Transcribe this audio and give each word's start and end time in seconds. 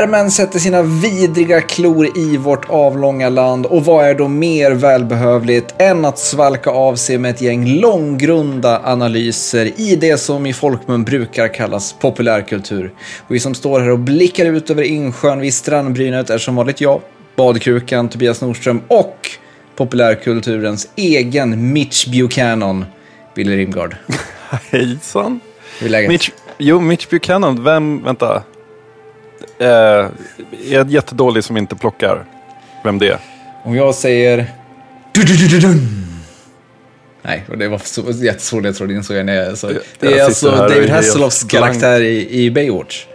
Värmen 0.00 0.30
sätter 0.30 0.58
sina 0.58 0.82
vidriga 0.82 1.60
klor 1.60 2.18
i 2.18 2.36
vårt 2.36 2.70
avlånga 2.70 3.28
land 3.28 3.66
och 3.66 3.84
vad 3.84 4.06
är 4.06 4.14
då 4.14 4.28
mer 4.28 4.70
välbehövligt 4.70 5.74
än 5.78 6.04
att 6.04 6.18
svalka 6.18 6.70
av 6.70 6.96
sig 6.96 7.18
med 7.18 7.30
ett 7.30 7.40
gäng 7.40 7.80
långgrunda 7.80 8.80
analyser 8.84 9.80
i 9.80 9.96
det 9.96 10.18
som 10.18 10.46
i 10.46 10.52
folkmun 10.52 11.04
brukar 11.04 11.54
kallas 11.54 11.92
populärkultur. 11.92 12.92
Och 13.26 13.34
vi 13.34 13.40
som 13.40 13.54
står 13.54 13.80
här 13.80 13.90
och 13.90 13.98
blickar 13.98 14.46
ut 14.46 14.70
över 14.70 14.82
insjön 14.82 15.40
vid 15.40 15.54
strandbrynet 15.54 16.30
är 16.30 16.38
som 16.38 16.56
vanligt 16.56 16.80
jag, 16.80 17.00
badkrukan 17.36 18.08
Tobias 18.08 18.40
Nordström 18.40 18.80
och 18.88 19.30
populärkulturens 19.76 20.88
egen 20.96 21.72
Mitch 21.72 22.06
Buchanan, 22.06 22.84
Billy 23.34 23.56
Rimgard. 23.56 23.96
Hejsan. 24.70 25.40
Hur 25.78 25.86
är 25.86 25.90
läget? 25.90 26.08
Mitch, 26.08 26.30
jo, 26.58 26.80
Mitch 26.80 27.08
Buchanan, 27.08 27.64
vem, 27.64 28.02
vänta. 28.04 28.42
Eh, 29.60 29.66
är 29.66 30.10
jag 30.70 30.90
jättedålig 30.90 31.44
som 31.44 31.56
inte 31.56 31.76
plockar 31.76 32.24
vem 32.84 32.98
det 32.98 33.08
är? 33.08 33.18
Om 33.64 33.74
jag 33.74 33.94
säger... 33.94 34.46
Nej, 37.22 37.44
och 37.48 37.58
det 37.58 37.68
var 37.68 37.78
så 37.78 38.02
jättesvår 38.10 38.60
ledtråd 38.60 38.90
insåg 38.90 39.16
jag 39.16 39.26
när 39.26 39.34
jag 39.34 39.58
så. 39.58 39.70
Det 39.98 40.18
är 40.18 40.24
alltså 40.24 40.50
är 40.50 40.68
David 40.68 40.90
Hasselhoffs 40.90 41.44
karaktär 41.44 42.00
i, 42.00 42.44
i 42.44 42.50
Baywatch. 42.50 43.06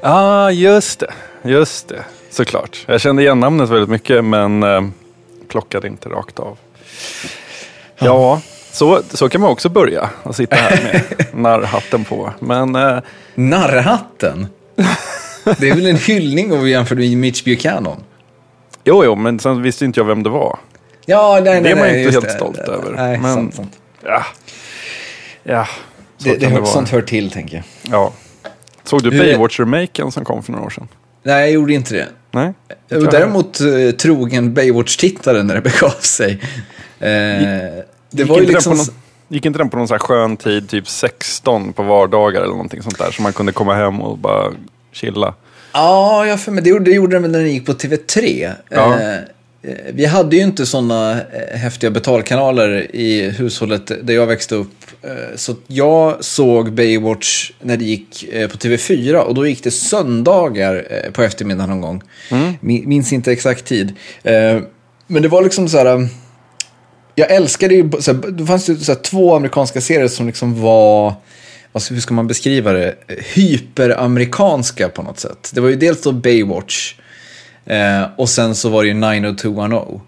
ah, 0.00 0.50
just 0.50 1.00
det. 1.00 1.12
Just 1.42 1.88
det, 1.88 2.04
såklart. 2.30 2.84
Jag 2.86 3.00
kände 3.00 3.22
igen 3.22 3.40
namnet 3.40 3.70
väldigt 3.70 3.88
mycket, 3.88 4.24
men 4.24 4.62
eh, 4.62 4.82
plockade 5.48 5.88
inte 5.88 6.08
rakt 6.08 6.38
av. 6.38 6.58
Ja, 7.98 8.40
så, 8.72 9.02
så 9.10 9.28
kan 9.28 9.40
man 9.40 9.50
också 9.50 9.68
börja. 9.68 10.10
Och 10.22 10.36
sitta 10.36 10.56
här 10.56 10.82
med 10.82 11.26
narrhatten 11.34 12.04
på. 12.04 12.32
Men 12.38 12.74
eh, 12.74 12.98
Narrhatten? 13.34 14.46
Det 15.58 15.68
är 15.68 15.74
väl 15.74 15.86
en 15.86 15.96
hyllning 15.96 16.52
om 16.52 16.64
vi 16.64 16.70
jämför 16.70 16.96
med 16.96 17.16
Mitch 17.16 17.44
Buchanan? 17.44 17.96
jo, 18.84 19.04
jo, 19.04 19.14
men 19.14 19.38
sen 19.38 19.62
visste 19.62 19.84
inte 19.84 20.00
jag 20.00 20.04
vem 20.04 20.22
det 20.22 20.30
var. 20.30 20.58
Ja, 21.06 21.40
nej, 21.44 21.44
nej, 21.44 21.62
Det 21.62 21.70
är 21.70 21.74
man 21.76 21.84
nej, 21.84 21.98
inte 22.04 22.12
helt 22.20 22.30
stolt 22.30 22.58
över. 22.58 22.92
Nej, 22.96 23.18
Men- 23.18 23.34
sant, 23.34 23.54
sant. 23.54 23.78
Ja, 24.04 24.24
ja 25.42 25.68
så 26.18 26.28
Det, 26.28 26.36
det, 26.36 26.46
vara. 26.46 26.66
sånt 26.66 26.88
hör 26.88 27.02
till, 27.02 27.30
tänker 27.30 27.56
jag. 27.56 27.64
Ja. 27.92 28.12
Såg 28.84 29.02
du 29.02 29.10
Baywatch-remaken 29.10 30.10
som 30.10 30.24
kom 30.24 30.42
för 30.42 30.52
några 30.52 30.64
år 30.64 30.70
sedan? 30.70 30.88
Nej, 31.22 31.40
jag 31.40 31.50
gjorde 31.50 31.72
inte 31.74 31.94
det. 31.94 32.08
Nej? 32.30 32.52
Och 32.90 33.10
däremot 33.10 33.60
eh, 33.60 33.90
trogen 33.98 34.54
Baywatch-tittare 34.54 35.42
när 35.42 35.54
det 35.54 35.60
begav 35.60 35.90
sig. 36.00 36.32
Eh, 37.00 37.08
det 37.08 37.84
Gick 38.10 38.28
var 38.28 38.40
ju 38.40 38.46
liksom... 38.46 38.76
någon, 38.76 38.86
gick 39.28 39.46
inte 39.46 39.58
den 39.58 39.70
på 39.70 39.76
någon 39.76 39.88
så 39.88 39.94
här 39.94 39.98
skön 39.98 40.36
tid, 40.36 40.68
typ 40.68 40.88
16 40.88 41.72
på 41.72 41.82
vardagar 41.82 42.40
eller 42.40 42.52
någonting 42.52 42.82
sånt 42.82 42.98
där? 42.98 43.10
Så 43.10 43.22
man 43.22 43.32
kunde 43.32 43.52
komma 43.52 43.74
hem 43.74 44.00
och 44.00 44.18
bara 44.18 44.52
chilla. 44.94 45.34
Ja, 45.72 46.26
jag 46.26 46.40
för 46.40 46.52
mig, 46.52 46.64
det, 46.64 46.70
gjorde, 46.70 46.84
det 46.84 46.94
gjorde 46.94 47.16
den 47.16 47.22
väl 47.22 47.30
när 47.30 47.38
den 47.38 47.52
gick 47.52 47.66
på 47.66 47.72
TV3. 47.72 48.52
Ja. 48.68 49.00
Eh, 49.00 49.14
eh, 49.14 49.20
vi 49.92 50.06
hade 50.06 50.36
ju 50.36 50.42
inte 50.42 50.66
sådana 50.66 51.12
eh, 51.12 51.58
häftiga 51.58 51.90
betalkanaler 51.90 52.96
i 52.96 53.30
hushållet 53.30 53.90
där 54.02 54.14
jag 54.14 54.26
växte 54.26 54.54
upp. 54.54 54.68
Så 55.34 55.54
jag 55.66 56.24
såg 56.24 56.72
Baywatch 56.72 57.50
när 57.60 57.76
det 57.76 57.84
gick 57.84 58.24
på 58.32 58.56
TV4 58.58 59.14
och 59.14 59.34
då 59.34 59.46
gick 59.46 59.64
det 59.64 59.70
söndagar 59.70 60.86
på 61.12 61.22
eftermiddagen 61.22 61.70
någon 61.70 61.80
gång. 61.80 62.02
Min- 62.60 62.88
Minns 62.88 63.12
inte 63.12 63.32
exakt 63.32 63.64
tid. 63.64 63.92
Men 65.06 65.22
det 65.22 65.28
var 65.28 65.42
liksom 65.42 65.68
så 65.68 65.78
här... 65.78 66.08
jag 67.14 67.30
älskade 67.30 67.74
ju, 67.74 67.90
så 68.00 68.12
här, 68.12 68.30
det 68.30 68.46
fanns 68.46 68.68
ju 68.68 68.76
så 68.76 68.92
här, 68.92 69.00
två 69.00 69.36
amerikanska 69.36 69.80
serier 69.80 70.08
som 70.08 70.26
liksom 70.26 70.60
var, 70.62 71.14
ska- 71.82 71.94
hur 71.94 72.00
ska 72.00 72.14
man 72.14 72.26
beskriva 72.26 72.72
det, 72.72 72.94
hyperamerikanska 73.34 74.88
på 74.88 75.02
något 75.02 75.20
sätt. 75.20 75.50
Det 75.54 75.60
var 75.60 75.68
ju 75.68 75.76
dels 75.76 76.02
då 76.02 76.12
Baywatch 76.12 76.94
eh, 77.66 78.02
och 78.16 78.28
sen 78.28 78.54
så 78.54 78.68
var 78.68 78.82
det 78.82 78.88
ju 78.88 78.94
90210. 78.94 80.00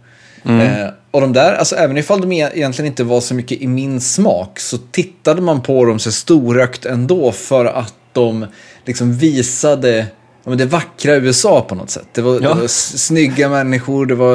Eh, 0.45 0.89
och 1.11 1.21
de 1.21 1.33
där, 1.33 1.55
alltså 1.55 1.77
även 1.77 1.97
ifall 1.97 2.21
de 2.21 2.33
e- 2.33 2.51
egentligen 2.55 2.87
inte 2.87 3.05
var 3.05 3.21
så 3.21 3.35
mycket 3.35 3.61
i 3.61 3.67
min 3.67 4.01
smak 4.01 4.61
så 4.61 4.79
tittade 4.79 5.43
man 5.43 5.63
på 5.63 5.85
dem 5.85 5.99
så 5.99 6.13
storökt 6.13 6.87
ändå 6.87 7.33
för 7.33 7.65
att 7.65 7.95
de 8.13 8.47
liksom 8.85 9.19
visade 9.19 9.97
ja, 10.45 10.51
men 10.51 10.59
det 10.59 10.67
vackra 10.67 11.15
USA 11.17 11.61
på 11.69 11.75
något 11.75 11.91
sätt. 11.91 12.07
Det 12.13 12.23
var, 12.23 12.35
Ja. 12.35 12.41
det 12.41 12.61
var 12.61 12.67
snygga 12.97 13.49
människor, 13.49 14.07
det 14.07 14.15
var 14.15 14.35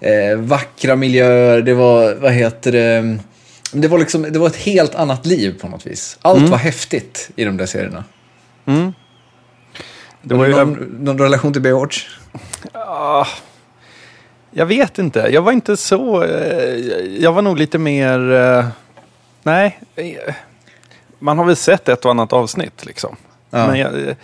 eh, 0.00 0.36
vackra 0.38 0.96
miljöer, 0.96 1.62
det 1.62 1.74
var, 1.74 2.14
vad 2.14 2.32
heter 2.32 2.72
det, 2.72 3.18
det 3.72 3.88
var, 3.88 3.98
liksom, 3.98 4.22
det 4.22 4.38
var 4.38 4.46
ett 4.46 4.56
helt 4.56 4.94
annat 4.94 5.26
liv 5.26 5.58
på 5.60 5.68
något 5.68 5.86
vis. 5.86 6.18
Allt 6.22 6.48
var 6.48 6.58
häftigt 6.58 7.30
i 7.36 7.44
de 7.44 7.56
där 7.56 7.66
serierna. 7.66 8.04
Det 10.22 10.34
var 10.34 10.46
ju, 10.46 10.50
någon, 10.56 10.72
någon 11.00 11.18
relation 11.18 11.52
till 11.52 11.62
Baywatch? 11.62 12.06
Ah, 12.72 13.26
jag 14.50 14.66
vet 14.66 14.98
inte. 14.98 15.18
Jag 15.32 15.42
var 15.42 15.52
inte 15.52 15.76
så... 15.76 16.22
Eh, 16.24 16.76
jag 17.20 17.32
var 17.32 17.42
nog 17.42 17.58
lite 17.58 17.78
mer... 17.78 18.32
Eh, 18.32 18.66
nej. 19.42 19.80
eh, 19.96 20.34
Man 21.18 21.38
har 21.38 21.44
väl 21.44 21.56
sett 21.56 21.88
ett 21.88 22.04
och 22.04 22.10
annat 22.10 22.32
avsnitt 22.32 22.84
liksom. 22.84 23.16
Ja. 23.50 23.66
Men 23.66 23.78
jag, 23.78 24.14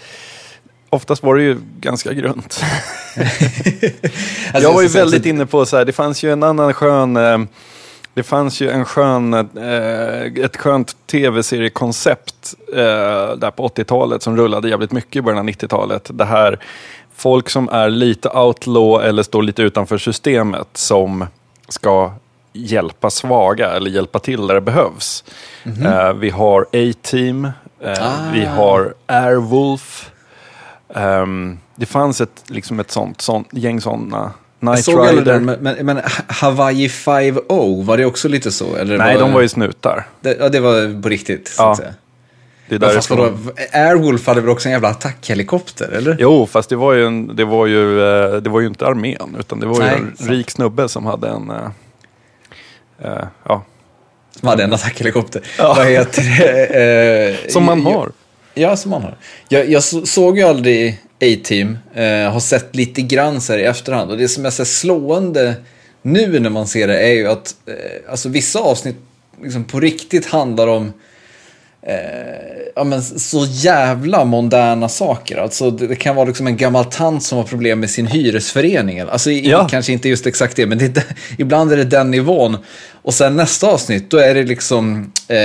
oftast 0.91 1.23
var 1.23 1.37
det 1.37 1.43
ju 1.43 1.59
ganska 1.81 2.13
grunt. 2.13 2.61
Alltså, 3.17 3.29
jag 4.63 4.73
var 4.73 4.83
ju 4.83 4.89
så- 4.89 4.93
så- 4.93 4.99
väldigt 4.99 5.27
inne 5.27 5.47
på 5.47 5.67
så 5.67 5.77
här, 5.77 5.85
det 5.85 5.93
fanns 5.93 6.23
ju 6.23 6.33
en 6.33 6.43
annan 6.43 6.75
skön... 6.75 7.49
Det 8.15 8.23
fanns 8.23 8.61
ju 8.61 8.71
en 8.71 8.85
skön, 8.85 9.35
eh, 9.35 10.45
ett 10.45 10.57
skönt 10.57 10.97
tv-seriekoncept 11.07 12.55
eh, 12.73 13.37
där 13.37 13.51
på 13.51 13.69
80-talet 13.69 14.23
som 14.23 14.37
rullade 14.37 14.69
jävligt 14.69 14.93
mycket 14.93 15.17
i 15.17 15.23
början 15.23 15.39
av 15.39 15.45
90-talet. 15.45 16.11
Det 16.15 16.25
här 16.25 16.59
folk 17.17 17.51
som 17.51 17.69
är 17.69 17.89
lite 17.91 18.29
outlaw 18.29 19.09
eller 19.09 19.23
står 19.23 19.43
lite 19.43 19.63
utanför 19.63 19.99
systemet 19.99 20.69
som 20.73 21.27
ska 21.69 22.13
hjälpa 22.53 23.11
svaga 23.11 23.71
eller 23.71 23.91
hjälpa 23.91 24.19
till 24.19 24.47
där 24.47 24.55
det 24.55 24.61
behövs. 24.61 25.25
Eh, 25.85 26.13
vi 26.13 26.31
har 26.31 26.63
A-Team, 26.63 27.45
eh, 27.81 27.93
Ah. 28.03 28.31
vi 28.33 28.45
har 28.45 28.95
Airwolf. 29.07 30.11
Ehm, 30.95 31.59
det 31.77 31.87
fanns 31.87 32.21
ett, 32.21 32.45
liksom 32.47 32.81
ett 32.81 32.91
sånt, 32.91 33.21
sånt 33.21 33.49
gäng 33.51 33.81
sådana. 33.81 34.33
Jag 34.67 34.73
Night 34.73 34.85
såg 34.85 34.99
aldrig 35.01 35.19
Rider. 35.19 35.33
den, 35.33 35.45
men, 35.61 35.87
men, 35.87 36.01
Hawaii 36.27 36.89
5-0, 36.89 37.85
var 37.85 37.97
det 37.97 38.05
också 38.05 38.29
lite 38.29 38.53
så? 38.53 38.77
Eller 38.77 38.99
Nej, 38.99 39.15
var, 39.15 39.23
de 39.23 39.33
var 39.33 39.41
ju 39.41 39.49
snutar. 39.49 40.07
det, 40.21 40.37
ja, 40.41 40.49
det 40.49 40.61
var 40.61 41.03
på 41.03 41.09
riktigt, 41.09 41.49
så 41.49 41.63
Ja, 41.63 41.71
att 41.71 41.77
säga. 41.79 41.95
Det 42.69 42.75
är 42.87 42.91
fast 42.95 43.11
vadå, 43.11 43.33
Airwolf 43.73 44.27
hade 44.27 44.41
väl 44.41 44.51
också 44.51 44.69
en 44.69 44.73
jävla 44.73 44.89
attackhelikopter, 44.89 45.89
eller? 45.89 46.17
Jo, 46.21 46.47
fast 46.47 46.69
det 46.69 46.77
var 46.77 46.93
ju, 46.93 47.07
en, 47.07 47.37
det 47.37 47.45
var 47.45 47.67
ju, 47.67 48.01
eh, 48.01 48.33
det 48.37 48.51
var 48.51 48.61
ju 48.61 48.67
inte 48.67 48.87
armén, 48.87 49.37
utan 49.39 49.61
det 49.61 49.67
var 49.67 49.75
ju 49.75 49.81
Nej, 49.81 49.95
en 49.97 50.17
sant. 50.17 50.31
rik 50.31 50.51
snubbe 50.51 50.89
som 50.89 51.07
hade 51.07 51.29
en... 51.29 51.51
eh, 51.51 53.25
ja, 53.49 53.65
Som 54.41 54.49
hade 54.49 54.65
en 54.65 54.73
attackhelikopter. 54.73 55.43
Ja. 55.59 55.75
Vad 55.77 55.87
heter 55.87 56.23
det? 56.23 57.35
Eh, 57.45 57.51
som 57.51 57.65
man 57.65 57.83
jag- 57.83 57.91
har. 57.93 58.11
Ja, 58.55 58.77
som 58.77 58.91
man 58.91 59.03
har. 59.03 59.17
Jag, 59.49 59.71
jag 59.71 59.85
såg 59.85 60.39
ju 60.39 60.45
aldrig 60.45 61.01
A-Team, 61.21 61.79
eh, 61.95 62.33
har 62.33 62.41
sett 62.41 62.77
lite 62.77 63.03
grann 63.03 63.41
så 63.41 63.53
här 63.53 63.61
i 63.61 63.65
efterhand. 63.65 64.11
Och 64.11 64.19
det 64.19 64.29
som 64.29 64.47
är 64.47 64.51
så 64.51 64.65
slående 64.65 65.55
nu 66.03 66.41
när 66.41 66.51
man 66.51 66.67
ser 66.67 66.89
det 66.89 66.99
är 66.99 67.13
ju 67.13 67.29
att 67.29 67.55
eh, 67.67 68.11
alltså, 68.11 68.29
vissa 68.29 68.59
avsnitt 68.59 68.97
liksom 69.43 69.65
på 69.65 69.81
riktigt 69.81 70.27
handlar 70.27 70.67
om 70.67 70.93
eh, 71.87 71.95
ja, 72.77 72.85
men 72.85 73.03
så 73.03 73.45
jävla 73.49 74.25
moderna 74.25 74.89
saker. 74.89 75.37
Alltså, 75.39 75.71
det, 75.71 75.87
det 75.87 75.97
kan 75.97 76.17
vara 76.17 76.27
liksom 76.27 76.47
en 76.47 76.57
gammal 76.57 76.85
tant 76.85 77.23
som 77.23 77.39
har 77.39 77.45
problem 77.45 77.81
med 77.81 77.91
sin 77.91 78.07
hyresförening. 78.07 79.01
Alltså, 79.01 79.31
Ja. 79.31 79.69
kanske 79.71 79.93
inte 79.93 80.09
just 80.09 80.27
exakt 80.27 80.57
det, 80.57 80.67
men 80.67 80.79
det 80.79 81.05
ibland 81.39 81.73
är 81.73 81.77
det 81.77 81.85
den 81.85 82.11
nivån. 82.11 82.57
Och 83.03 83.15
sen 83.15 83.37
nästa 83.37 83.67
avsnitt, 83.67 84.11
då 84.11 84.17
är 84.19 84.35
det 84.35 84.43
liksom 84.43 85.13
eh, 85.29 85.37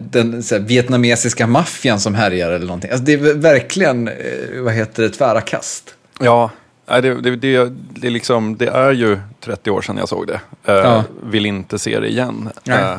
den 0.00 0.32
här, 0.50 0.58
vietnamesiska 0.58 1.46
maffian 1.46 2.00
som 2.00 2.14
härjar 2.14 2.50
eller 2.52 2.66
någonting. 2.66 2.90
Alltså, 2.90 3.04
det 3.04 3.12
är 3.12 3.34
verkligen, 3.34 4.08
eh, 4.08 4.14
vad 4.60 4.72
heter 4.74 5.02
det, 5.02 5.10
tvära 5.10 5.40
kast. 5.40 5.94
Ja, 6.20 6.50
det, 6.86 7.00
det, 7.00 7.36
det, 7.36 7.70
det, 7.94 8.06
är 8.06 8.10
liksom, 8.10 8.56
det 8.56 8.66
är 8.66 8.92
ju 8.92 9.18
30 9.44 9.70
år 9.70 9.82
sedan 9.82 9.96
jag 9.96 10.08
såg 10.08 10.26
det. 10.26 10.40
Eh, 10.66 10.74
Ja. 10.74 11.04
Vill 11.24 11.46
inte 11.46 11.78
se 11.78 12.00
det 12.00 12.08
igen, 12.08 12.48
eh, 12.68 12.94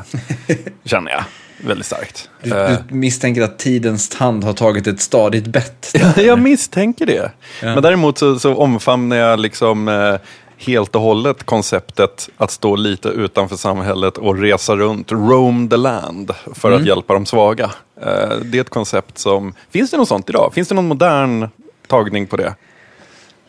känner 0.86 1.12
jag 1.12 1.24
väldigt 1.68 1.86
starkt. 1.86 2.30
Du, 2.44 2.54
Eh, 2.56 2.72
du 2.90 2.96
misstänker 2.96 3.42
att 3.42 3.60
tidens 3.60 4.10
tand 4.10 4.44
har 4.44 4.54
tagit 4.54 4.88
ett 4.88 5.02
stadigt 5.02 5.48
bett. 5.48 5.92
Ja, 5.94 6.22
jag 6.22 6.40
misstänker 6.40 7.06
det. 7.06 7.32
Ja. 7.62 7.74
Men 7.74 7.84
däremot 7.84 8.18
så, 8.18 8.40
så 8.40 8.56
omfamnar 8.56 9.16
jag 9.18 9.40
liksom 9.40 9.88
eh, 9.88 10.16
helt 10.58 10.96
och 10.96 11.02
hållet 11.02 11.44
konceptet 11.44 12.30
att 12.38 12.52
stå 12.52 12.76
lite 12.76 13.10
utanför 13.10 13.56
samhället 13.56 14.18
och 14.18 14.38
resa 14.40 14.76
runt, 14.76 15.12
roam 15.12 15.70
the 15.70 15.78
land, 15.78 16.32
för 16.54 16.68
Mm. 16.70 16.82
att 16.82 16.88
hjälpa 16.88 17.14
de 17.14 17.26
svaga. 17.26 17.72
Eh, 18.02 18.38
det 18.46 18.58
är 18.58 18.62
ett 18.62 18.70
koncept 18.70 19.18
som... 19.18 19.54
Finns 19.72 19.92
det 19.92 19.98
något 19.98 20.08
sånt 20.08 20.30
idag? 20.30 20.52
Finns 20.54 20.68
det 20.68 20.76
någon 20.76 20.88
modern 20.88 21.48
tagning 21.88 22.28
på 22.28 22.38
det? 22.38 22.54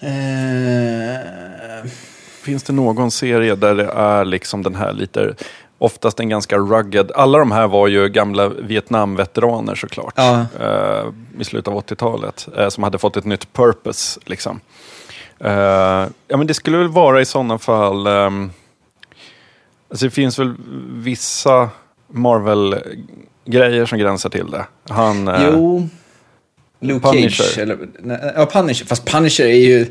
Eh, 0.00 1.90
Finns 2.43 2.62
det 2.62 2.72
någon 2.72 3.11
serie 3.11 3.55
där 3.55 3.75
det 3.75 3.84
är 3.93 4.25
liksom 4.25 4.62
den 4.62 4.75
här 4.75 4.93
lite 4.93 5.34
oftast 5.79 6.21
en 6.21 6.29
ganska 6.29 6.56
rugged. 6.59 7.12
Alla 7.15 7.38
de 7.38 7.53
här 7.53 7.69
var 7.69 7.88
ju 7.88 8.09
gamla 8.09 8.49
Vietnamveteraner 8.49 9.75
såklart. 9.75 10.15
Ja. 10.17 10.47
Eh, 10.61 11.05
I 11.38 11.44
slutet 11.44 11.69
av 11.69 11.81
80-talet. 11.87 12.49
Eh, 12.56 12.69
som 12.69 12.85
hade 12.85 12.99
fått 12.99 13.17
ett 13.17 13.25
nytt 13.25 13.53
purpose. 13.53 14.21
Liksom. 14.25 14.61
Eh, 15.38 15.53
ja, 16.29 16.37
men 16.37 16.47
det 16.47 16.55
skulle 16.55 16.79
väl 16.79 16.88
vara 16.88 17.21
i 17.21 17.25
sådana 17.25 17.59
fall... 17.59 18.06
ehm, 18.06 18.50
alltså 19.91 20.06
det 20.06 20.11
finns 20.11 20.38
väl 20.38 20.55
vissa 20.93 21.69
Marvel-grejer 22.09 23.87
som 23.87 23.99
gränsar 23.99 24.31
till 24.31 24.50
det. 24.50 24.67
Han... 24.88 25.29
eh, 25.29 25.49
Jo. 25.53 25.88
Luke 26.84 27.08
Punisher. 27.08 27.44
Cage. 27.44 27.58
Eller, 27.58 27.78
nej, 28.02 28.32
ja, 28.36 28.46
Punisher. 28.46 28.86
Fast 28.86 29.04
Punisher 29.04 29.44
är 29.44 29.54
ju... 29.54 29.86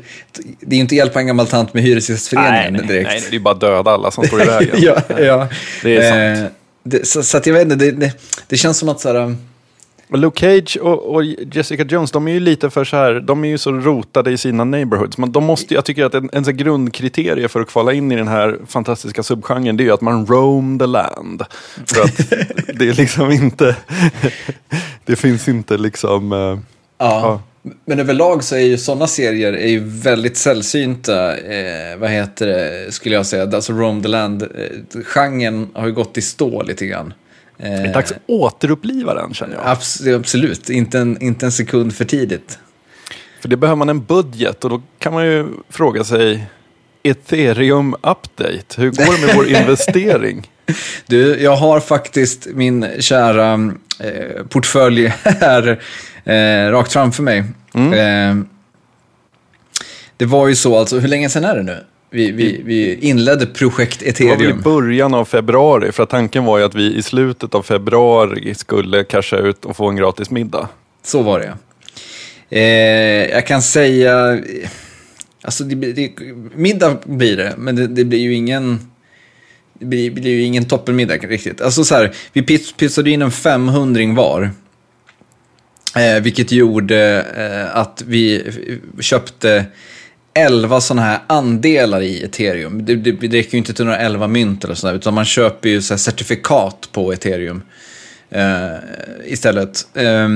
Det 0.60 0.74
är 0.74 0.76
ju 0.76 0.80
inte 0.80 0.94
hjälpa 0.94 1.20
en 1.20 1.26
gammal 1.26 1.46
tant 1.46 1.74
med 1.74 1.82
nej, 1.82 1.90
Hyresgästföreningen 1.92 2.72
nej, 2.72 2.86
direkt. 2.86 3.10
nej, 3.10 3.22
det 3.30 3.36
är 3.36 3.40
bara 3.40 3.54
döda 3.54 3.90
alla 3.90 4.10
som 4.10 4.24
står 4.24 4.42
i 4.42 4.44
vägen. 4.46 4.76
ja, 4.78 4.96
ja. 5.18 5.48
Det 5.82 5.96
är 5.96 6.10
sant. 6.10 6.46
Eh, 6.46 6.52
det, 6.82 7.06
så, 7.06 7.22
så 7.22 7.36
att 7.36 7.46
jag 7.46 7.54
vet 7.54 7.62
inte, 7.62 7.76
det, 7.76 7.90
det, 7.90 8.12
det 8.46 8.56
känns 8.56 8.78
som 8.78 8.88
att 8.88 9.00
så 9.00 9.08
här... 9.08 9.16
um, 9.16 9.36
Luke 10.08 10.40
Cage 10.40 10.78
och, 10.82 11.14
och 11.14 11.24
Jessica 11.24 11.84
Jones, 11.84 12.10
de 12.10 12.28
är 12.28 12.32
ju 12.32 12.40
lite 12.40 12.70
för 12.70 12.84
så 12.84 12.96
här, 12.96 13.20
de 13.20 13.44
är 13.44 13.48
ju 13.48 13.58
så 13.58 13.72
rotade 13.72 14.30
i 14.30 14.38
sina 14.38 14.64
neighborhoods. 14.64 15.18
Men 15.18 15.32
de 15.32 15.44
måste, 15.44 15.74
jag 15.74 15.84
tycker 15.84 16.04
att 16.04 16.14
en, 16.14 16.30
en 16.32 16.56
grundkriterie 16.56 17.48
för 17.48 17.60
att 17.60 17.68
kvala 17.68 17.92
in 17.92 18.12
i 18.12 18.16
den 18.16 18.28
här 18.28 18.58
fantastiska 18.66 19.22
subgenren, 19.22 19.76
det 19.76 19.82
är 19.82 19.84
ju 19.84 19.92
att 19.92 20.00
man 20.00 20.26
roam 20.26 20.78
the 20.78 20.86
land. 20.86 21.42
För 21.86 22.02
att 22.02 22.16
det 22.78 22.88
är 22.88 22.94
liksom 22.94 23.30
inte, 23.30 23.76
det 25.04 25.16
finns 25.16 25.48
inte 25.48 25.76
liksom, 25.76 26.32
eh, 27.00 27.06
Ja. 27.06 27.42
Men 27.84 28.00
överlag 28.00 28.44
så 28.44 28.54
är 28.54 28.60
ju 28.60 28.78
sådana 28.78 29.06
serier 29.06 29.52
är 29.52 29.68
ju 29.68 29.80
väldigt 29.84 30.36
sällsynta, 30.36 31.36
eh, 31.36 31.96
vad 31.98 32.10
heter 32.10 32.46
det, 32.46 32.92
skulle 32.92 33.14
jag 33.14 33.26
säga. 33.26 33.42
Alltså 33.42 33.72
Rome 33.72 34.02
the 34.02 34.08
Land, 34.08 34.42
eh, 34.42 34.48
har 35.74 35.86
ju 35.86 35.92
gått 35.92 36.18
i 36.18 36.22
stå 36.22 36.62
lite 36.62 36.86
grann. 36.86 37.14
Eh, 37.58 37.70
det 37.70 37.76
är 37.76 37.94
dags 37.94 38.12
att 38.12 38.18
återuppliva 38.26 39.14
den 39.14 39.34
känner 39.34 39.54
jag. 39.54 39.64
abs- 39.64 40.14
absolut, 40.16 40.70
inte 40.70 40.98
en, 40.98 41.22
inte 41.22 41.46
en 41.46 41.52
sekund 41.52 41.94
för 41.94 42.04
tidigt. 42.04 42.58
För 43.40 43.48
det 43.48 43.56
behöver 43.56 43.76
man 43.76 43.88
en 43.88 44.04
budget 44.04 44.64
och 44.64 44.70
då 44.70 44.82
kan 44.98 45.12
man 45.12 45.26
ju 45.26 45.46
fråga 45.70 46.04
sig, 46.04 46.46
ethereum 47.02 47.94
update, 47.94 48.80
hur 48.80 48.90
går 48.90 49.20
det 49.20 49.26
med 49.26 49.36
vår 49.36 49.46
investering? 49.60 50.50
Du, 51.06 51.42
jag 51.42 51.56
har 51.56 51.80
faktiskt 51.80 52.46
min 52.46 52.86
kära 53.00 53.52
eh, 54.00 54.44
portfölj 54.48 55.06
här 55.22 55.82
eh, 56.24 56.70
rakt 56.70 56.92
framför 56.92 57.22
mig. 57.22 57.38
Eh, 57.74 58.36
det 60.16 60.24
var 60.26 60.48
ju 60.48 60.54
så, 60.56 60.78
alltså 60.78 60.98
hur 60.98 61.08
länge 61.08 61.28
sedan 61.28 61.44
är 61.44 61.56
det 61.56 61.62
nu? 61.62 61.84
Vi, 62.10 62.30
vi, 62.30 62.60
vi 62.64 62.94
inledde 62.94 63.46
projekt 63.46 64.00
Det 64.00 64.20
var 64.20 64.30
väl 64.30 64.40
i 64.40 64.44
Ethereum. 64.44 64.60
början 64.60 65.14
av 65.14 65.24
februari, 65.24 65.92
för 65.92 66.06
tanken 66.06 66.44
var 66.44 66.58
ju 66.58 66.64
att 66.64 66.74
vi 66.74 66.94
i 66.96 67.02
slutet 67.02 67.54
av 67.54 67.62
februari 67.62 68.54
skulle 68.54 69.04
casha 69.04 69.36
ut 69.36 69.64
och 69.64 69.76
få 69.76 69.88
en 69.88 69.96
gratis 69.96 70.30
middag. 70.30 70.68
Så 71.02 71.22
var 71.22 71.40
det. 71.40 71.54
Eh, 72.58 73.30
jag 73.30 73.46
kan 73.46 73.62
säga, 73.62 74.38
alltså 75.42 75.64
det, 75.64 75.92
det, 75.92 76.12
middag 76.54 76.96
blir 77.04 77.36
det, 77.36 77.54
men 77.58 77.76
det, 77.76 77.86
det 77.86 78.04
blir 78.04 78.18
ju 78.18 78.34
ingen, 78.34 78.90
det 79.78 79.86
blir, 79.86 80.10
blir 80.10 80.30
ju 80.30 80.42
ingen 80.42 80.64
toppenmiddag 80.64 81.14
riktigt. 81.16 81.60
Alltså 81.60 81.84
så 81.84 81.94
här, 81.94 82.12
vi 82.32 82.40
pizz- 82.42 82.76
pizzade 82.76 83.10
in 83.10 83.22
en 83.22 83.30
500 83.30 84.00
var. 84.16 84.50
Eh, 85.96 86.20
vilket 86.22 86.52
gjorde 86.52 87.26
eh, 87.36 87.76
att 87.76 88.02
vi 88.06 88.52
köpte 89.00 89.64
11 90.34 90.80
sådana 90.80 91.02
här 91.02 91.18
andelar 91.26 92.00
i 92.00 92.24
ethereum. 92.24 92.84
Det, 92.84 92.96
det, 92.96 93.12
det 93.12 93.38
räcker 93.38 93.52
ju 93.52 93.58
inte 93.58 93.74
till 93.74 93.84
några 93.84 93.98
11 93.98 94.28
mynt 94.28 94.64
eller 94.64 94.74
sådär, 94.74 94.94
utan 94.94 95.14
man 95.14 95.24
köper 95.24 95.68
ju 95.68 95.82
så 95.82 95.94
här 95.94 95.98
certifikat 95.98 96.88
på 96.92 97.12
ethereum 97.12 97.62
eh, 98.30 98.74
istället. 99.24 99.86
Eh, 99.94 100.28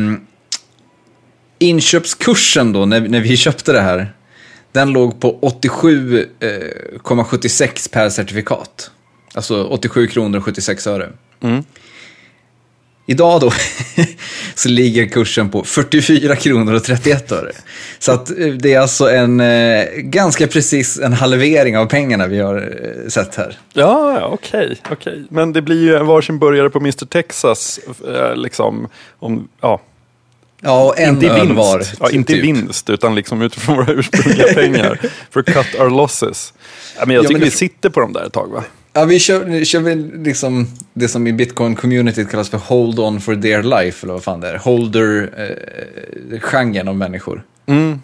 inköpskursen 1.58 2.72
då, 2.72 2.86
när, 2.86 3.00
när 3.00 3.20
vi 3.20 3.36
köpte 3.36 3.72
det 3.72 3.80
här, 3.80 4.12
den 4.72 4.92
låg 4.92 5.20
på 5.20 5.38
87,76 5.62 7.62
eh, 7.62 7.68
per 7.92 8.10
certifikat. 8.10 8.90
Alltså 9.34 9.64
87 9.64 10.06
kronor 10.06 10.38
och 10.38 10.44
76 10.44 10.86
öre. 10.86 11.08
Mm. 11.40 11.64
Idag 13.10 13.40
då 13.40 13.52
så 14.54 14.68
ligger 14.68 15.06
kursen 15.06 15.50
på 15.50 15.64
44 15.64 16.36
kronor 16.36 16.74
och 16.74 16.84
31 16.84 17.32
öre. 17.32 17.52
Så 17.98 18.12
att 18.12 18.30
eh, 18.30 18.46
det 18.46 18.74
är 18.74 18.80
alltså 18.80 19.10
en 19.10 19.40
eh, 19.40 19.84
ganska 19.96 20.46
precis 20.46 20.98
en 20.98 21.12
halvering 21.12 21.78
av 21.78 21.86
pengarna 21.86 22.26
vi 22.26 22.38
har 22.40 22.56
eh, 23.04 23.08
sett 23.08 23.34
här. 23.34 23.58
Ja, 23.72 24.24
okej, 24.32 24.76
okej. 24.90 25.24
Men 25.30 25.52
det 25.52 25.62
blir 25.62 25.82
ju 25.82 25.96
en 25.96 26.06
varsin 26.06 26.38
burgare 26.38 26.70
på 26.70 26.78
Mr 26.78 27.06
Texas, 27.06 27.80
liksom, 28.36 28.88
om, 29.18 29.48
ja, 29.60 29.80
Ja, 30.62 30.84
och 30.84 30.98
en 31.00 31.08
inte 31.14 31.28
öl 31.28 31.40
vinst. 31.40 31.56
var. 31.56 31.82
ja, 32.00 32.10
inte 32.10 32.32
typ. 32.32 32.44
vinst, 32.44 32.90
utan 32.90 33.14
liksom 33.14 33.42
utifrån 33.42 33.76
våra 33.76 33.92
ursprungliga 33.92 34.46
pengar. 34.54 34.98
För 35.30 35.42
cut 35.42 35.80
our 35.80 35.90
losses. 35.90 36.52
Ja, 36.98 37.06
men 37.06 37.14
jag 37.14 37.24
Ja, 37.24 37.28
tycker 37.28 37.38
men 37.40 37.44
vi 37.44 37.50
det- 37.50 37.56
sitter 37.56 37.88
på 37.90 38.00
dem 38.00 38.12
där 38.12 38.26
ett 38.26 38.32
tag, 38.32 38.50
va? 38.52 38.64
Ja, 38.92 39.04
vi 39.04 39.18
kör, 39.18 39.64
kör 39.64 39.80
väl 39.80 40.10
liksom 40.22 40.66
det 40.98 41.08
som 41.08 41.26
i 41.26 41.32
bitcoin-communityt 41.32 42.30
kallas 42.30 42.50
för 42.50 42.58
hold 42.58 42.98
on 42.98 43.20
for 43.20 43.34
dear 43.34 43.62
life, 43.62 44.06
eller 44.06 44.14
vad 44.14 44.22
fan 44.22 44.40
det 44.40 44.48
är. 44.48 44.58
Holder-genren 44.58 46.86
eh, 46.86 46.90
av 46.90 46.96
människor. 46.96 47.42
Mm. 47.66 48.00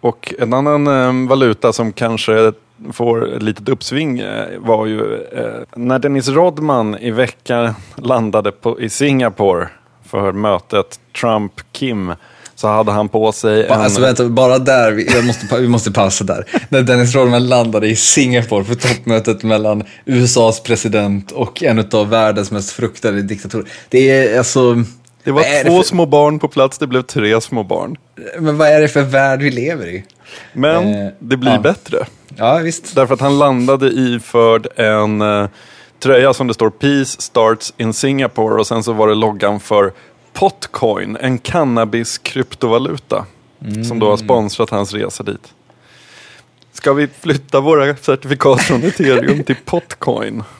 Och 0.00 0.34
en 0.38 0.52
annan 0.52 0.86
eh, 0.86 1.28
valuta 1.28 1.72
som 1.72 1.92
kanske 1.92 2.52
får 2.92 3.36
ett 3.36 3.42
litet 3.42 3.68
uppsving 3.68 4.18
eh, 4.18 4.58
var 4.58 4.86
ju 4.86 5.22
eh, 5.22 5.62
när 5.76 5.98
Dennis 5.98 6.28
Rodman 6.28 6.98
i 6.98 7.10
veckan 7.10 7.74
landade 7.96 8.52
på, 8.52 8.80
i 8.80 8.88
Singapore 8.88 9.68
för 10.04 10.32
mötet 10.32 11.00
Trump-Kim 11.20 12.14
så 12.56 12.68
hade 12.68 12.92
han 12.92 13.08
på 13.08 13.32
sig 13.32 13.66
en... 13.66 13.72
Alltså 13.72 14.00
vänta, 14.00 14.28
bara 14.28 14.58
där, 14.58 14.92
vi, 14.92 15.14
jag 15.14 15.24
måste, 15.24 15.60
vi 15.60 15.68
måste 15.68 15.92
pausa 15.92 16.24
där. 16.24 16.44
När 16.68 16.82
Dennis 16.82 17.14
Rodman 17.14 17.48
landade 17.48 17.88
i 17.88 17.96
Singapore 17.96 18.64
för 18.64 18.74
toppmötet 18.74 19.42
mellan 19.42 19.84
USAs 20.04 20.60
president 20.60 21.32
och 21.32 21.62
en 21.62 21.88
av 21.92 22.08
världens 22.08 22.50
mest 22.50 22.70
fruktade 22.70 23.22
diktatorer. 23.22 23.66
Det 23.88 24.10
är 24.10 24.38
alltså... 24.38 24.74
det 25.24 25.32
var 25.32 25.64
två 25.64 25.76
för- 25.76 25.88
små 25.88 26.06
barn 26.06 26.38
på 26.38 26.48
plats, 26.48 26.78
det 26.78 26.86
blev 26.86 27.02
tre 27.02 27.40
små 27.40 27.62
barn. 27.62 27.96
Men 28.38 28.58
vad 28.58 28.68
är 28.68 28.80
det 28.80 28.88
för 28.88 29.02
värld 29.02 29.42
vi 29.42 29.50
lever 29.50 29.86
i? 29.86 30.04
Men 30.52 30.94
Eh, 30.94 31.08
det 31.18 31.36
blir 31.36 31.52
ja. 31.52 31.58
bättre. 31.58 32.06
Ja, 32.36 32.56
visst. 32.56 32.94
Därför 32.94 33.14
att 33.14 33.20
han 33.20 33.38
landade 33.38 33.86
iförd 33.86 34.66
en 34.76 35.20
eh, 35.20 35.48
tröja 36.02 36.34
som 36.34 36.46
det 36.46 36.54
står 36.54 36.70
Peace 36.70 37.20
starts 37.20 37.74
in 37.76 37.92
Singapore 37.92 38.60
och 38.60 38.66
sen 38.66 38.82
så 38.82 38.92
var 38.92 39.08
det 39.08 39.14
loggan 39.14 39.60
för 39.60 39.92
Potcoin, 40.36 41.16
en 41.20 41.38
cannabis-kryptovaluta. 41.38 43.24
Som 43.88 43.98
då 43.98 44.10
har 44.10 44.16
sponsrat 44.16 44.70
hans 44.70 44.94
resa 44.94 45.22
dit. 45.22 45.54
Ska 46.72 46.92
vi 46.92 47.08
flytta 47.20 47.60
våra 47.60 47.96
certifikat 47.96 48.62
från 48.62 48.84
ethereum 48.84 49.44
till 49.44 49.56
Potcoin? 49.64 50.42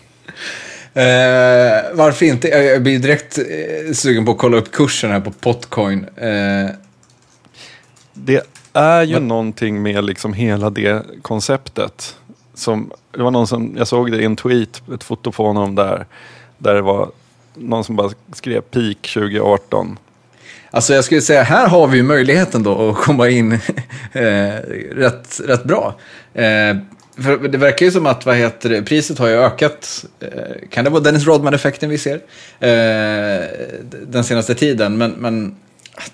Eh, 0.96 1.82
varför 1.92 2.26
inte? 2.26 2.48
Jag, 2.48 2.82
blir 2.82 2.98
direkt 2.98 3.38
eh, 3.38 3.92
sugen 3.92 4.24
på 4.24 4.30
att 4.32 4.38
kolla 4.38 4.56
upp 4.56 4.72
kursen 4.72 5.10
här 5.10 5.20
på 5.20 5.30
Potcoin. 5.30 6.06
Eh, 6.16 6.70
Det 8.12 8.46
är 8.72 9.02
ju 9.02 9.20
någonting 9.20 9.82
med 9.82 10.04
liksom 10.04 10.32
hela 10.32 10.70
det 10.70 11.02
konceptet. 11.22 12.16
Som, 12.54 12.92
det 13.10 13.22
var 13.22 13.30
någon 13.30 13.46
som, 13.46 13.74
jag 13.78 13.88
såg 13.88 14.12
det 14.12 14.22
i 14.22 14.24
en 14.24 14.36
tweet, 14.36 14.82
ett 14.94 15.04
foto 15.04 15.32
på 15.32 15.46
honom 15.46 15.74
där. 15.74 16.06
Där 16.58 16.74
det 16.74 16.82
var 16.82 17.10
någon 17.56 17.84
som 17.84 17.96
bara 17.96 18.10
skrev 18.32 18.60
peak 18.60 19.10
2018. 19.14 19.98
Alltså 20.70 20.94
jag 20.94 21.04
skulle 21.04 21.20
säga, 21.20 21.42
här 21.42 21.68
har 21.68 21.86
vi 21.86 21.96
ju 21.96 22.02
möjligheten 22.02 22.62
då 22.62 22.90
att 22.90 22.96
komma 22.96 23.28
in 23.28 23.52
eh, 24.12 24.54
rätt, 24.92 25.40
rätt 25.44 25.64
bra. 25.64 25.94
Eh, 26.34 26.76
för 27.18 27.48
det 27.48 27.58
verkar 27.58 27.86
ju 27.86 27.92
som 27.92 28.06
att 28.06 28.26
vad 28.26 28.36
heter 28.36 28.70
det, 28.70 28.82
priset 28.82 29.18
har 29.18 29.28
ju 29.28 29.34
ökat. 29.34 30.04
Eh, 30.20 30.68
kan 30.70 30.84
det 30.84 30.90
vara 30.90 31.02
Dennis 31.02 31.26
Rodman-effekten 31.26 31.90
vi 31.90 31.98
ser 31.98 32.14
eh, 32.60 33.44
den 34.06 34.24
senaste 34.24 34.54
tiden? 34.54 34.98
Men, 34.98 35.10
men 35.10 35.56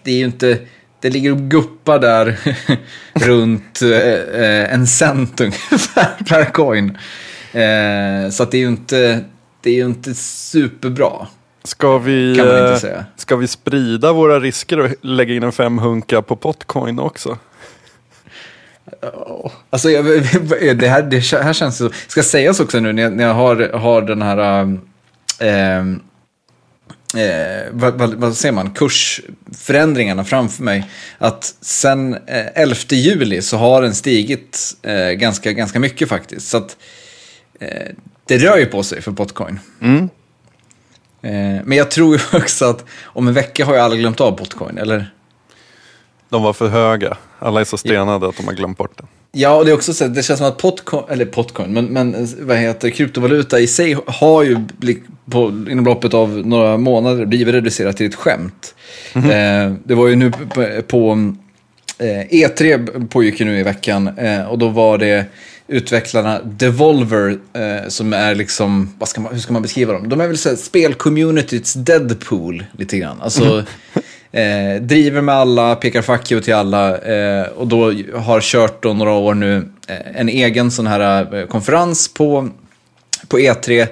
det 0.02 0.10
är 0.10 0.16
ju 0.16 0.24
inte, 0.24 0.58
det 1.00 1.10
ligger 1.10 1.32
och 1.32 1.38
guppar 1.38 1.98
där 1.98 2.38
runt 3.12 3.82
eh, 3.82 3.90
eh, 4.42 4.74
en 4.74 4.86
cent 4.86 5.40
ungefär 5.40 6.24
per 6.28 6.44
coin. 6.44 6.98
Eh, 7.52 8.30
så 8.30 8.42
att 8.42 8.50
det 8.50 8.56
är 8.56 8.62
ju 8.62 8.68
inte, 8.68 9.24
det 9.62 9.70
är 9.70 9.74
ju 9.74 9.84
inte 9.84 10.14
superbra. 10.14 11.26
Ska 11.64 11.98
vi, 11.98 12.34
Kan 12.36 12.46
man 12.46 12.56
inte 12.56 12.72
eh, 12.72 12.78
säga. 12.78 13.04
ska 13.16 13.36
vi 13.36 13.46
sprida 13.46 14.12
våra 14.12 14.40
risker 14.40 14.80
och 14.80 14.90
lägga 15.00 15.34
in 15.34 15.42
en 15.42 15.52
femhunka 15.52 16.22
på 16.22 16.36
Potcoin 16.36 16.98
också? 16.98 17.38
Alltså, 19.70 19.90
jag, 19.90 20.04
det, 20.78 20.88
här, 20.88 21.02
det 21.02 21.18
här 21.42 21.52
känns 21.52 21.76
så... 21.76 21.90
Ska 22.08 22.22
sägas 22.22 22.60
också 22.60 22.80
nu 22.80 22.92
när 22.92 23.02
jag, 23.02 23.12
när 23.12 23.24
jag 23.24 23.34
har, 23.34 23.78
har 23.78 24.02
den 24.02 24.22
här... 24.22 24.62
ähm, 25.40 26.00
eh, 27.16 27.62
vad, 27.70 27.94
vad, 27.94 28.14
vad 28.14 28.36
säger 28.36 28.52
man? 28.52 28.70
Kursförändringarna 28.70 30.24
framför 30.24 30.62
mig. 30.62 30.90
Att 31.18 31.54
sen 31.60 32.14
eh, 32.14 32.46
11 32.54 32.76
juli 32.90 33.42
så 33.42 33.56
har 33.56 33.82
den 33.82 33.94
stigit 33.94 34.76
eh, 34.82 35.10
ganska, 35.10 35.52
ganska 35.52 35.80
mycket 35.80 36.08
faktiskt. 36.08 36.48
Så 36.48 36.56
att, 36.56 36.76
eh, 37.60 37.90
det 38.32 38.38
det 38.38 38.46
rör 38.46 38.58
ju 38.58 38.66
på 38.66 38.82
sig 38.82 39.02
för 39.02 39.12
Potcoin. 39.12 39.60
Mm. 39.80 40.08
Eh, 41.22 41.64
men 41.64 41.78
jag 41.78 41.90
tror 41.90 42.16
ju 42.16 42.20
också 42.38 42.64
att 42.64 42.84
om 43.02 43.28
en 43.28 43.34
vecka 43.34 43.64
har 43.64 43.74
ju 43.74 43.80
alla 43.80 43.96
glömt 43.96 44.20
av 44.20 44.32
Potcoin, 44.32 44.78
eller? 44.78 45.10
De 46.28 46.42
var 46.42 46.52
för 46.52 46.68
höga. 46.68 47.16
Alla 47.38 47.60
är 47.60 47.64
så 47.64 47.76
stenade 47.76 48.28
att 48.28 48.36
de 48.36 48.46
har 48.46 48.52
glömt 48.52 48.78
bort 48.78 48.98
den. 48.98 49.06
Ja, 49.32 49.56
och 49.56 49.64
det 49.64 49.70
är 49.70 49.74
också 49.74 49.94
så 49.94 50.04
att 50.04 50.14
det 50.14 50.22
känns 50.22 50.38
som 50.38 50.48
att 50.48 50.58
Potcoin, 50.58 51.04
eller 51.08 51.24
Potcoin, 51.24 51.72
men, 51.72 51.84
men 51.84 52.28
vad 52.40 52.56
heter 52.56 52.90
kryptovaluta 52.90 53.60
i 53.60 53.66
sig 53.66 53.96
har 54.06 54.42
ju 54.42 54.58
på, 55.30 55.48
inom 55.70 55.84
loppet 55.84 56.14
av 56.14 56.46
några 56.46 56.76
månader 56.76 57.26
blivit 57.26 57.54
reducerat 57.54 57.96
till 57.96 58.06
ett 58.06 58.14
skämt. 58.14 58.74
Eh, 59.14 59.72
det 59.84 59.94
var 59.94 60.08
ju 60.08 60.16
nu 60.16 60.30
på, 60.30 60.82
på 60.88 61.32
eh, 61.98 62.26
E3 62.28 63.08
pågick 63.08 63.40
ju 63.40 63.46
nu 63.46 63.58
i 63.58 63.62
veckan 63.62 64.18
eh, 64.18 64.42
och 64.42 64.58
då 64.58 64.68
var 64.68 64.98
det 64.98 65.26
utvecklarna 65.68 66.40
Devolver 66.42 67.38
eh, 67.52 67.88
som 67.88 68.12
är 68.12 68.34
liksom, 68.34 68.94
vad 68.98 69.08
ska 69.08 69.20
man, 69.20 69.32
hur 69.32 69.40
ska 69.40 69.52
man 69.52 69.62
beskriva 69.62 69.92
dem? 69.92 70.08
De 70.08 70.20
är 70.20 70.26
väl 70.26 70.38
så 70.38 70.48
här 70.48 70.56
spelcommunityts 70.56 71.74
Deadpool 71.74 72.64
lite 72.78 72.98
grann. 72.98 73.20
Alltså, 73.20 73.64
Eh, 74.34 74.82
driver 74.82 75.20
med 75.20 75.34
alla, 75.34 75.76
pekar 75.76 76.02
fuck 76.02 76.32
you 76.32 76.40
till 76.40 76.54
alla 76.54 76.98
eh, 76.98 77.46
och 77.46 77.66
då 77.66 77.92
har 78.14 78.40
kört 78.40 78.82
då 78.82 78.92
några 78.92 79.12
år 79.12 79.34
nu 79.34 79.68
eh, 79.88 80.20
en 80.20 80.28
egen 80.28 80.70
sån 80.70 80.86
här 80.86 81.34
eh, 81.34 81.46
konferens 81.46 82.14
på, 82.14 82.48
på 83.28 83.38
E3 83.38 83.86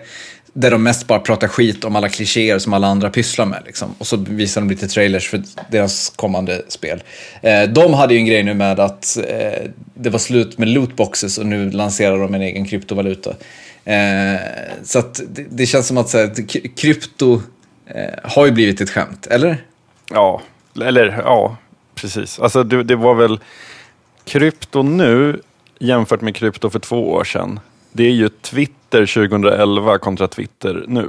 där 0.52 0.70
de 0.70 0.82
mest 0.82 1.06
bara 1.06 1.18
pratar 1.18 1.48
skit 1.48 1.84
om 1.84 1.96
alla 1.96 2.08
klichéer 2.08 2.58
som 2.58 2.72
alla 2.72 2.86
andra 2.86 3.10
pysslar 3.10 3.46
med. 3.46 3.62
Liksom. 3.66 3.94
Och 3.98 4.06
så 4.06 4.16
visar 4.16 4.60
de 4.60 4.70
lite 4.70 4.88
trailers 4.88 5.28
för 5.28 5.42
deras 5.70 6.12
kommande 6.16 6.62
spel. 6.68 7.02
Eh, 7.42 7.62
de 7.62 7.94
hade 7.94 8.14
ju 8.14 8.20
en 8.20 8.26
grej 8.26 8.42
nu 8.42 8.54
med 8.54 8.80
att 8.80 9.18
eh, 9.28 9.70
det 9.94 10.10
var 10.10 10.18
slut 10.18 10.58
med 10.58 10.68
lootboxes 10.68 11.38
och 11.38 11.46
nu 11.46 11.70
lanserar 11.70 12.18
de 12.18 12.34
en 12.34 12.42
egen 12.42 12.64
kryptovaluta. 12.64 13.30
Eh, 13.84 14.40
så 14.84 14.98
att 14.98 15.20
det, 15.28 15.46
det 15.50 15.66
känns 15.66 15.86
som 15.86 15.98
att 15.98 16.08
så 16.08 16.18
här, 16.18 16.46
krypto 16.76 17.42
eh, 17.86 18.14
har 18.22 18.46
ju 18.46 18.52
blivit 18.52 18.80
ett 18.80 18.90
skämt, 18.90 19.26
eller? 19.26 19.64
Ja, 20.10 20.42
eller 20.84 21.22
ja, 21.24 21.56
precis. 21.94 22.38
Alltså 22.38 22.62
det, 22.62 22.82
det 22.82 22.96
var 22.96 23.14
väl 23.14 23.40
krypto 24.24 24.82
nu 24.82 25.40
jämfört 25.78 26.20
med 26.20 26.36
krypto 26.36 26.70
för 26.70 26.78
två 26.78 27.10
år 27.10 27.24
sedan. 27.24 27.60
Det 27.92 28.04
är 28.04 28.10
ju 28.10 28.28
Twitter 28.28 28.79
2011 28.98 29.98
kontra 29.98 30.28
Twitter 30.28 30.84
nu. 30.88 31.08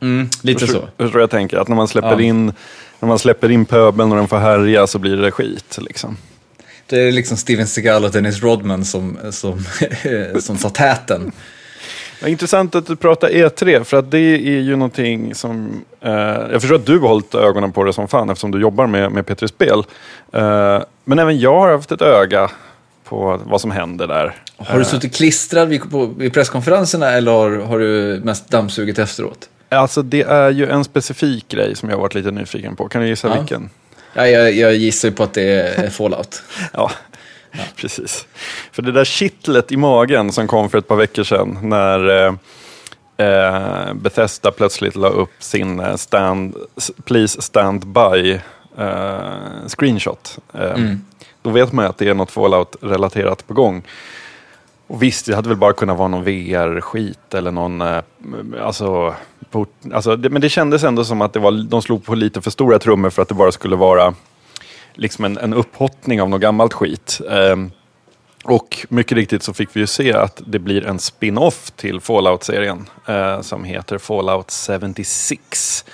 Mm, 0.00 0.28
lite 0.42 0.66
så. 0.66 0.88
Du 0.96 1.06
vad 1.06 1.22
jag 1.22 1.30
tänker? 1.30 1.56
Att 1.56 1.68
när 1.68 1.76
man 1.76 1.88
släpper 1.88 2.10
Ja. 2.12 2.20
in 2.20 2.52
när 3.00 3.08
man 3.08 3.18
släpper 3.18 3.50
in 3.50 3.64
pöbeln 3.64 4.10
och 4.12 4.18
den 4.18 4.28
får 4.28 4.36
härja 4.36 4.86
så 4.86 4.98
blir 4.98 5.16
det 5.16 5.30
skit. 5.30 5.78
Liksom. 5.80 6.16
Det 6.86 7.00
är 7.00 7.12
liksom 7.12 7.36
Steven 7.36 7.66
Seagal 7.66 8.04
och 8.04 8.10
Dennis 8.10 8.42
Rodman 8.42 8.84
som, 8.84 9.18
som, 9.30 9.64
som 10.40 10.56
tar 10.56 10.70
täten. 10.70 11.32
Intressant 12.26 12.74
att 12.74 12.86
du 12.86 12.96
pratar 12.96 13.28
E3, 13.28 13.84
för 13.84 13.96
att 13.96 14.10
det 14.10 14.18
är 14.18 14.60
ju 14.60 14.76
någonting 14.76 15.34
som... 15.34 15.84
Eh, 16.00 16.12
jag 16.52 16.60
förstår 16.60 16.76
att 16.76 16.86
du 16.86 16.98
har 16.98 17.08
hållit 17.08 17.34
ögonen 17.34 17.72
på 17.72 17.84
det 17.84 17.92
som 17.92 18.08
fan 18.08 18.30
eftersom 18.30 18.50
du 18.50 18.60
jobbar 18.60 18.86
med, 18.86 19.12
med 19.12 19.24
P3 19.24 19.46
Spel. 19.46 19.84
Eh, 20.32 20.82
men 21.04 21.18
även 21.18 21.38
jag 21.38 21.60
har 21.60 21.72
haft 21.72 21.92
ett 21.92 22.02
öga 22.02 22.50
på 23.04 23.40
vad 23.44 23.60
som 23.60 23.70
händer 23.70 24.06
där. 24.06 24.34
Har 24.58 24.74
du 24.74 24.80
Eh, 24.84 24.86
suttit 24.88 25.14
klistrad 25.16 25.68
vid, 25.68 25.90
på, 25.90 26.06
vid 26.06 26.32
presskonferenserna 26.32 27.10
eller 27.10 27.32
har, 27.32 27.50
har 27.50 27.78
du 27.78 28.20
mest 28.24 28.48
dammsugit 28.48 28.98
efteråt? 28.98 29.48
Alltså 29.68 30.02
det 30.02 30.22
är 30.22 30.50
ju 30.50 30.68
en 30.70 30.84
specifik 30.84 31.48
grej 31.48 31.76
som 31.76 31.88
jag 31.88 31.96
har 31.96 32.02
varit 32.02 32.14
lite 32.14 32.30
nyfiken 32.30 32.76
på. 32.76 32.88
Kan 32.88 33.02
du 33.02 33.08
gissa 33.08 33.28
Ja. 33.28 33.34
vilken? 33.40 33.70
Ja, 34.14 34.26
jag, 34.28 34.52
jag 34.52 34.74
gissar 34.74 35.08
ju 35.08 35.14
på 35.14 35.22
att 35.22 35.32
det 35.34 35.42
är 35.42 35.90
Fallout. 35.90 36.42
Ja, 36.72 36.90
precis. 37.76 38.26
För 38.72 38.82
det 38.82 38.92
där 38.92 39.04
kittlet 39.04 39.72
i 39.72 39.76
magen 39.76 40.32
som 40.32 40.46
kom 40.46 40.70
för 40.70 40.78
ett 40.78 40.88
par 40.88 40.96
veckor 40.96 41.24
sedan 41.24 41.58
när 41.62 42.26
eh, 42.26 42.34
eh, 43.26 43.94
Bethesda 43.94 44.50
plötsligt 44.50 44.96
la 44.96 45.08
upp 45.08 45.32
sin 45.38 45.80
eh, 45.80 45.96
stand, 45.96 46.56
Please 47.04 47.42
Stand 47.42 47.86
By 47.86 48.40
eh, 48.78 49.20
screenshot. 49.66 50.38
Eh, 50.54 50.60
Mm. 50.74 51.04
Då 51.42 51.50
vet 51.50 51.72
man 51.72 51.84
ju 51.84 51.88
att 51.88 51.98
det 51.98 52.08
är 52.08 52.14
något 52.14 52.30
Fallout-relaterat 52.30 53.46
på 53.46 53.54
gång. 53.54 53.82
Och 54.88 55.02
visst, 55.02 55.26
det 55.26 55.34
hade 55.34 55.48
väl 55.48 55.58
bara 55.58 55.72
kunnat 55.72 55.98
vara 55.98 56.08
någon 56.08 56.24
VR-skit 56.24 57.34
eller 57.34 57.50
någon... 57.50 57.80
Eh, 57.80 58.02
alltså, 58.60 59.14
port, 59.50 59.72
alltså 59.92 60.16
det, 60.16 60.30
men 60.30 60.42
det 60.42 60.48
kändes 60.48 60.84
ändå 60.84 61.04
som 61.04 61.20
att 61.20 61.32
det 61.32 61.38
var, 61.38 61.68
de 61.68 61.82
slog 61.82 62.04
på 62.04 62.14
lite 62.14 62.40
för 62.40 62.50
stora 62.50 62.78
trummor 62.78 63.10
för 63.10 63.22
att 63.22 63.28
det 63.28 63.34
bara 63.34 63.52
skulle 63.52 63.76
vara 63.76 64.14
liksom 64.94 65.24
en, 65.24 65.38
en 65.38 65.54
upphottning 65.54 66.22
av 66.22 66.28
något 66.28 66.40
gammalt 66.40 66.72
skit. 66.72 67.20
Um, 67.24 67.70
och 68.44 68.86
mycket 68.88 69.16
riktigt 69.16 69.42
så 69.42 69.52
fick 69.52 69.68
vi 69.76 69.80
ju 69.80 69.86
se 69.86 70.12
att 70.12 70.42
det 70.46 70.58
blir 70.58 70.86
en 70.86 70.98
spin-off 70.98 71.70
till 71.70 72.00
Fallout-serien 72.00 72.86
eh, 73.08 73.40
som 73.40 73.64
heter 73.64 73.98
Fallout 73.98 74.52
76. 74.68 75.84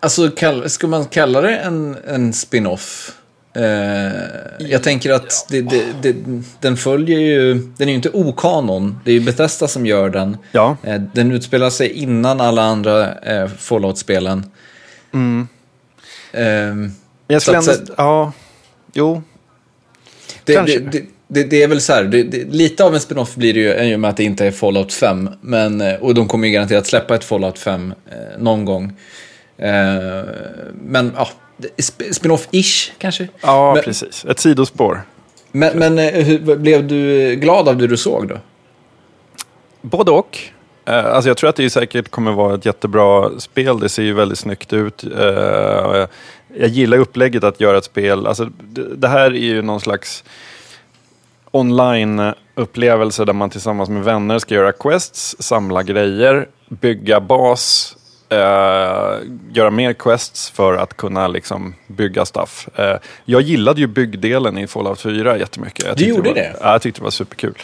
Alltså, 0.00 0.30
kall, 0.30 0.70
ska 0.70 0.86
man 0.86 1.04
kalla 1.04 1.40
det 1.40 1.56
en, 1.56 1.96
en 2.06 2.32
spin-off? 2.32 3.15
Eh, 3.56 4.12
jag 4.58 4.82
tänker 4.82 5.12
att 5.12 5.46
det, 5.50 5.60
det, 5.60 5.84
det, 6.02 6.14
den 6.60 6.76
följer 6.76 7.20
ju, 7.20 7.54
den 7.54 7.88
är 7.88 7.92
ju 7.92 7.96
inte 7.96 8.10
okanon. 8.10 9.00
Det 9.04 9.10
är 9.10 9.14
ju 9.14 9.20
Bethesda 9.20 9.68
som 9.68 9.86
gör 9.86 10.10
den. 10.10 10.36
Ja, 10.52 10.76
Eh, 10.82 11.00
den 11.14 11.32
utspelar 11.32 11.70
sig 11.70 11.92
innan 11.92 12.40
alla 12.40 12.62
andra 12.62 13.14
eh, 13.18 13.48
Fallout-spelen. 13.48 14.44
Ehm, 16.32 16.90
jag 17.26 17.42
skulle 17.42 17.58
ändå... 17.58 17.72
Ja, 17.96 18.32
jo. 18.92 19.22
Det, 20.44 20.54
Kanske. 20.54 20.78
det, 21.28 21.44
det, 21.44 21.62
är 21.62 21.68
väl 21.68 21.80
så 21.80 21.92
här, 21.92 22.04
det, 22.04 22.22
det, 22.22 22.44
lite 22.44 22.84
av 22.84 22.94
en 22.94 23.00
spin-off 23.00 23.34
blir 23.34 23.54
det 23.54 23.60
ju 23.60 23.74
i 23.74 23.94
och 23.96 24.00
med 24.00 24.10
att 24.10 24.16
det 24.16 24.24
inte 24.24 24.46
är 24.46 24.50
Fallout 24.50 24.92
5. 24.92 25.30
Men, 25.40 25.80
eh, 25.80 25.94
och 25.94 26.14
de 26.14 26.28
kommer 26.28 26.46
ju 26.46 26.52
garanterat 26.52 26.86
släppa 26.86 27.14
ett 27.14 27.24
Fallout 27.24 27.58
5 27.58 27.94
eh, 28.10 28.16
någon 28.38 28.64
gång. 28.64 28.84
Eh, 29.58 30.24
men 30.82 31.12
ja, 31.16 31.28
spin-off-ish 32.12 32.90
kanske. 32.98 33.28
Ja, 33.40 33.74
Men- 33.74 33.82
precis. 33.84 34.24
Ett 34.24 34.38
sidospår. 34.38 35.02
Men, 35.52 35.78
men 35.78 35.98
eh, 35.98 36.24
hur, 36.24 36.56
blev 36.56 36.86
du 36.86 37.34
glad 37.34 37.68
av 37.68 37.76
det 37.76 37.86
du 37.86 37.96
såg 37.96 38.28
då? 38.28 38.38
Både 39.82 40.10
och. 40.10 40.38
Eh, 40.84 41.06
Alltså 41.06 41.30
jag 41.30 41.36
tror 41.36 41.50
att 41.50 41.56
det 41.56 41.70
säkert 41.70 42.08
kommer 42.10 42.32
vara 42.32 42.54
ett 42.54 42.66
jättebra 42.66 43.30
spel. 43.40 43.80
Det 43.80 43.88
ser 43.88 44.02
ju 44.02 44.12
väldigt 44.14 44.38
snyggt 44.38 44.72
ut. 44.72 45.04
Eh, 45.04 46.06
Jag 46.58 46.68
gillar 46.68 46.98
upplägget 46.98 47.44
att 47.44 47.60
göra 47.60 47.78
ett 47.78 47.84
spel. 47.84 48.26
Alltså 48.26 48.44
det 48.44 48.96
det 48.96 49.08
här 49.08 49.26
är 49.30 49.30
ju 49.34 49.62
någon 49.62 49.80
slags 49.80 50.24
online-upplevelse 51.50 53.24
där 53.24 53.32
man 53.32 53.50
tillsammans 53.50 53.88
med 53.88 54.04
vänner 54.04 54.38
ska 54.38 54.54
göra 54.54 54.72
quests, 54.72 55.36
samla 55.38 55.82
grejer, 55.82 56.48
bygga 56.68 57.20
bas, 57.20 57.96
eh, 58.36 59.18
göra 59.52 59.70
mer 59.70 59.92
quests 59.92 60.50
för 60.50 60.74
att 60.74 60.96
kunna 60.96 61.28
liksom 61.28 61.74
bygga 61.86 62.24
stuff. 62.24 62.68
Eh, 62.74 62.96
jag 63.24 63.42
gillade 63.42 63.80
ju 63.80 63.86
byggdelen 63.86 64.58
i 64.58 64.66
Fallout 64.66 65.00
4 65.00 65.38
jättemycket. 65.38 65.84
Jag 65.86 65.96
Du 65.96 66.04
gjorde 66.04 66.28
var, 66.28 66.34
det? 66.34 66.56
Ja, 66.60 66.72
jag 66.72 66.82
tyckte 66.82 67.00
det 67.00 67.04
var 67.04 67.10
superkul. 67.10 67.54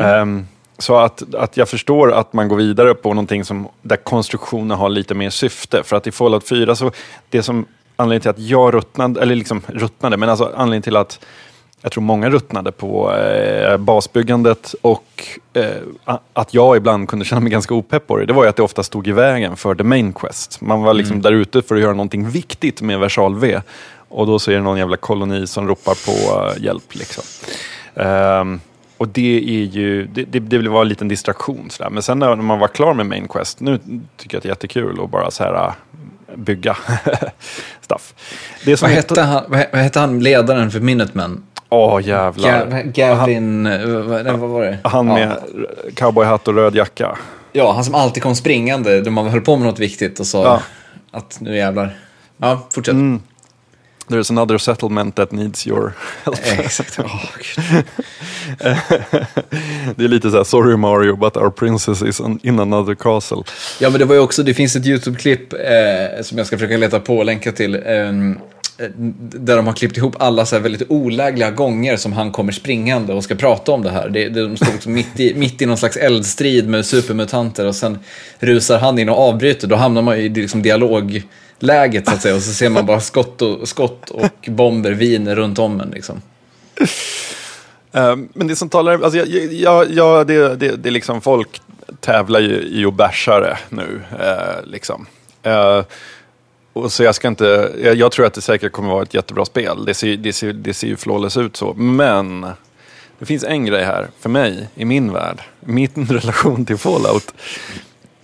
Ehm, 0.00 0.46
så 0.78 0.96
att, 0.96 1.34
att 1.34 1.56
jag 1.56 1.68
förstår 1.68 2.12
att 2.12 2.32
man 2.32 2.48
går 2.48 2.56
vidare 2.56 2.94
på 2.94 3.08
någonting 3.08 3.44
som, 3.44 3.68
där 3.82 3.96
konstruktionen 3.96 4.78
har 4.78 4.88
lite 4.88 5.14
mer 5.14 5.30
syfte. 5.30 5.82
För 5.82 5.96
att 5.96 6.06
i 6.06 6.12
Fallout 6.12 6.48
4, 6.48 6.74
så 6.74 6.90
det 7.30 7.42
som 7.42 7.66
anledningen 7.96 8.20
till 8.20 8.30
att 8.30 8.48
jag 8.50 8.74
ruttnade, 8.74 9.22
eller 9.22 9.34
liksom 9.34 9.62
ruttnade, 9.66 10.16
men 10.16 10.28
alltså 10.28 10.44
anledningen 10.44 10.82
till 10.82 10.96
att 10.96 11.20
jag 11.82 11.92
tror 11.92 12.02
många 12.02 12.30
ruttnade 12.30 12.72
på 12.72 13.14
eh, 13.14 13.76
basbyggandet 13.76 14.74
och 14.82 15.28
eh, 15.52 16.16
att 16.32 16.54
jag 16.54 16.76
ibland 16.76 17.08
kunde 17.08 17.24
känna 17.24 17.40
mig 17.40 17.52
ganska 17.52 17.74
opepp 17.74 18.06
på 18.06 18.16
det. 18.16 18.26
Det 18.26 18.32
var 18.32 18.42
ju 18.42 18.48
att 18.48 18.56
det 18.56 18.62
ofta 18.62 18.82
stod 18.82 19.08
i 19.08 19.12
vägen 19.12 19.56
för 19.56 19.74
the 19.74 19.82
main 19.82 20.12
quest. 20.12 20.60
Man 20.60 20.82
var 20.82 20.94
liksom 20.94 21.22
där 21.22 21.32
ute 21.32 21.62
för 21.62 21.74
att 21.74 21.80
göra 21.80 21.92
någonting 21.92 22.28
viktigt 22.28 22.82
med 22.82 22.98
versal 22.98 23.38
V. 23.38 23.60
Och 24.08 24.26
då 24.26 24.38
så 24.38 24.50
är 24.50 24.54
det 24.54 24.62
någon 24.62 24.78
jävla 24.78 24.96
koloni 24.96 25.46
som 25.46 25.68
ropar 25.68 25.94
på 26.06 26.46
eh, 26.46 26.62
hjälp. 26.62 26.94
Liksom. 26.94 27.24
Ehm, 27.94 28.60
och 28.96 29.08
det 29.08 29.36
är 29.38 29.64
ju, 29.64 30.06
det, 30.06 30.24
det, 30.24 30.40
det 30.40 30.68
var 30.68 30.82
en 30.82 30.88
liten 30.88 31.08
distraktion. 31.08 31.70
Sådär. 31.70 31.90
Men 31.90 32.02
sen 32.02 32.18
när 32.18 32.36
man 32.36 32.58
var 32.58 32.68
klar 32.68 32.94
med 32.94 33.06
main 33.06 33.28
quest, 33.28 33.60
nu 33.60 33.78
tycker 34.16 34.34
jag 34.34 34.38
att 34.38 34.42
det 34.42 34.46
är 34.46 34.50
jättekul 34.50 35.00
att 35.04 35.10
bara 35.10 35.30
så 35.30 35.44
här 35.44 35.66
äh, 35.66 35.72
bygga 36.36 36.76
stuff. 37.80 38.14
Vad 38.82 38.90
hette, 38.90 39.20
han, 39.22 39.44
vad 39.48 39.80
hette 39.80 40.00
han, 40.00 40.20
ledaren 40.20 40.70
för 40.70 40.80
Minutemen? 40.80 41.42
Åh 41.68 42.00
jävlar. 42.08 42.66
Ga- 42.66 42.92
Gavin, 42.92 43.66
eh, 43.66 43.86
vad, 44.36 44.50
var 44.50 44.62
det? 44.64 44.78
Han 44.84 45.06
ja. 45.06 45.14
med 45.14 45.36
cowboyhatt 45.94 46.48
och 46.48 46.54
röd 46.54 46.74
jacka. 46.74 47.18
Ja, 47.52 47.72
han 47.72 47.84
som 47.84 47.94
alltid 47.94 48.22
kom 48.22 48.34
springande 48.34 49.00
när 49.02 49.10
man 49.10 49.28
höll 49.28 49.40
på 49.40 49.56
med 49.56 49.66
något 49.66 49.78
viktigt 49.78 50.20
och 50.20 50.26
sa 50.26 50.44
Ja. 50.44 50.62
att 51.18 51.40
nu 51.40 51.56
jävlar. 51.56 51.96
Ja, 52.38 52.66
fortsätt. 52.70 52.92
Mm. 52.94 53.20
There's 54.08 54.30
another 54.32 54.58
settlement 54.58 55.14
that 55.16 55.32
needs 55.32 55.66
your 55.66 55.92
help. 56.24 56.38
Eh, 56.46 56.60
Exakt. 56.60 56.96
Gud. 56.96 57.06
det 59.96 60.04
är 60.04 60.08
lite 60.08 60.30
så 60.30 60.36
här, 60.36 60.44
sorry 60.44 60.76
Mario, 60.76 61.16
but 61.16 61.36
our 61.36 61.50
princess 61.50 62.02
is 62.02 62.20
in 62.42 62.60
another 62.60 62.94
castle. 62.94 63.42
Ja, 63.80 63.90
men 63.90 63.98
det 63.98 64.04
var 64.04 64.14
ju 64.14 64.20
också, 64.20 64.42
det 64.42 64.54
finns 64.54 64.76
ett 64.76 64.86
YouTube-klipp 64.86 65.52
eh, 65.52 66.22
som 66.22 66.38
jag 66.38 66.46
ska 66.46 66.56
försöka 66.58 66.76
leta 66.76 67.00
på 67.00 67.16
och 67.18 67.24
länka 67.24 67.52
till. 67.52 67.74
eh, 67.74 67.80
Eh, 68.78 68.90
där 69.18 69.56
de 69.56 69.66
har 69.66 69.74
klippt 69.74 69.96
ihop 69.96 70.16
alla 70.18 70.46
så 70.46 70.56
här 70.56 70.62
väldigt 70.62 70.90
olägliga 70.90 71.50
gånger 71.50 71.96
som 71.96 72.12
han 72.12 72.32
kommer 72.32 72.52
springande 72.52 73.12
och 73.12 73.24
ska 73.24 73.34
prata 73.34 73.72
om 73.72 73.82
det 73.82 73.90
här. 73.90 74.08
Det, 74.08 74.28
de 74.28 74.56
står 74.56 74.72
liksom 74.72 74.92
mitt, 74.92 75.20
i, 75.20 75.34
mitt 75.36 75.62
i 75.62 75.66
någon 75.66 75.76
slags 75.76 75.96
eldstrid 75.96 76.68
med 76.68 76.86
supermutanter 76.86 77.66
och 77.66 77.76
sen 77.76 77.98
rusar 78.38 78.78
han 78.78 78.98
in 78.98 79.08
och 79.08 79.18
avbryter. 79.18 79.68
Då 79.68 79.76
hamnar 79.76 80.02
man 80.02 80.18
ju 80.18 80.24
i 80.24 80.28
liksom 80.28 80.62
dialogläget 80.62 82.06
så 82.06 82.14
att 82.14 82.22
säga 82.22 82.34
och 82.34 82.42
så 82.42 82.52
ser 82.52 82.68
man 82.68 82.86
bara 82.86 83.00
skott 83.00 83.42
och, 83.42 83.68
skott 83.68 84.10
och 84.10 84.48
bomber 84.48 84.92
viner 84.92 85.36
runt 85.36 85.58
om 85.58 85.80
en. 85.80 85.90
Liksom. 85.90 86.22
Ehm, 87.92 88.28
men 88.34 88.46
det 88.46 88.56
som 88.56 88.68
talar, 88.68 89.02
alltså, 89.02 89.18
ja, 89.18 89.42
ja, 89.50 89.84
ja 89.90 90.24
det, 90.24 90.56
det, 90.56 90.76
det 90.76 90.88
är 90.88 90.90
liksom 90.90 91.20
folk 91.20 91.60
tävlar 92.00 92.40
ju 92.40 92.68
i 92.72 92.84
att 92.84 92.94
bärsa 92.94 93.40
det 93.40 93.58
nu. 93.68 94.00
Eh, 94.20 94.64
liksom. 94.64 95.06
Eh, 95.42 95.82
och 96.76 96.92
så 96.92 97.02
jag, 97.02 97.14
ska 97.14 97.28
inte, 97.28 97.72
jag, 97.82 97.94
jag, 97.94 98.12
tror 98.12 98.26
att 98.26 98.34
det 98.34 98.40
säkert 98.40 98.72
kommer 98.72 98.90
vara 98.90 99.02
ett 99.02 99.14
jättebra 99.14 99.44
spel. 99.44 99.84
Det 99.84 99.94
ser, 99.94 100.16
det 100.16 100.32
ser, 100.32 100.52
det 100.52 100.74
ser 100.74 100.86
ju 100.86 100.96
flawless 100.96 101.36
ut 101.36 101.56
så. 101.56 101.74
Men 101.74 102.46
det 103.18 103.26
finns 103.26 103.44
en 103.44 103.64
grej 103.64 103.84
här, 103.84 104.08
för 104.20 104.28
mig, 104.28 104.68
i 104.74 104.84
min 104.84 105.12
värld, 105.12 105.42
min 105.60 105.88
relation 106.10 106.64
till 106.64 106.76
Fallout. 106.76 107.34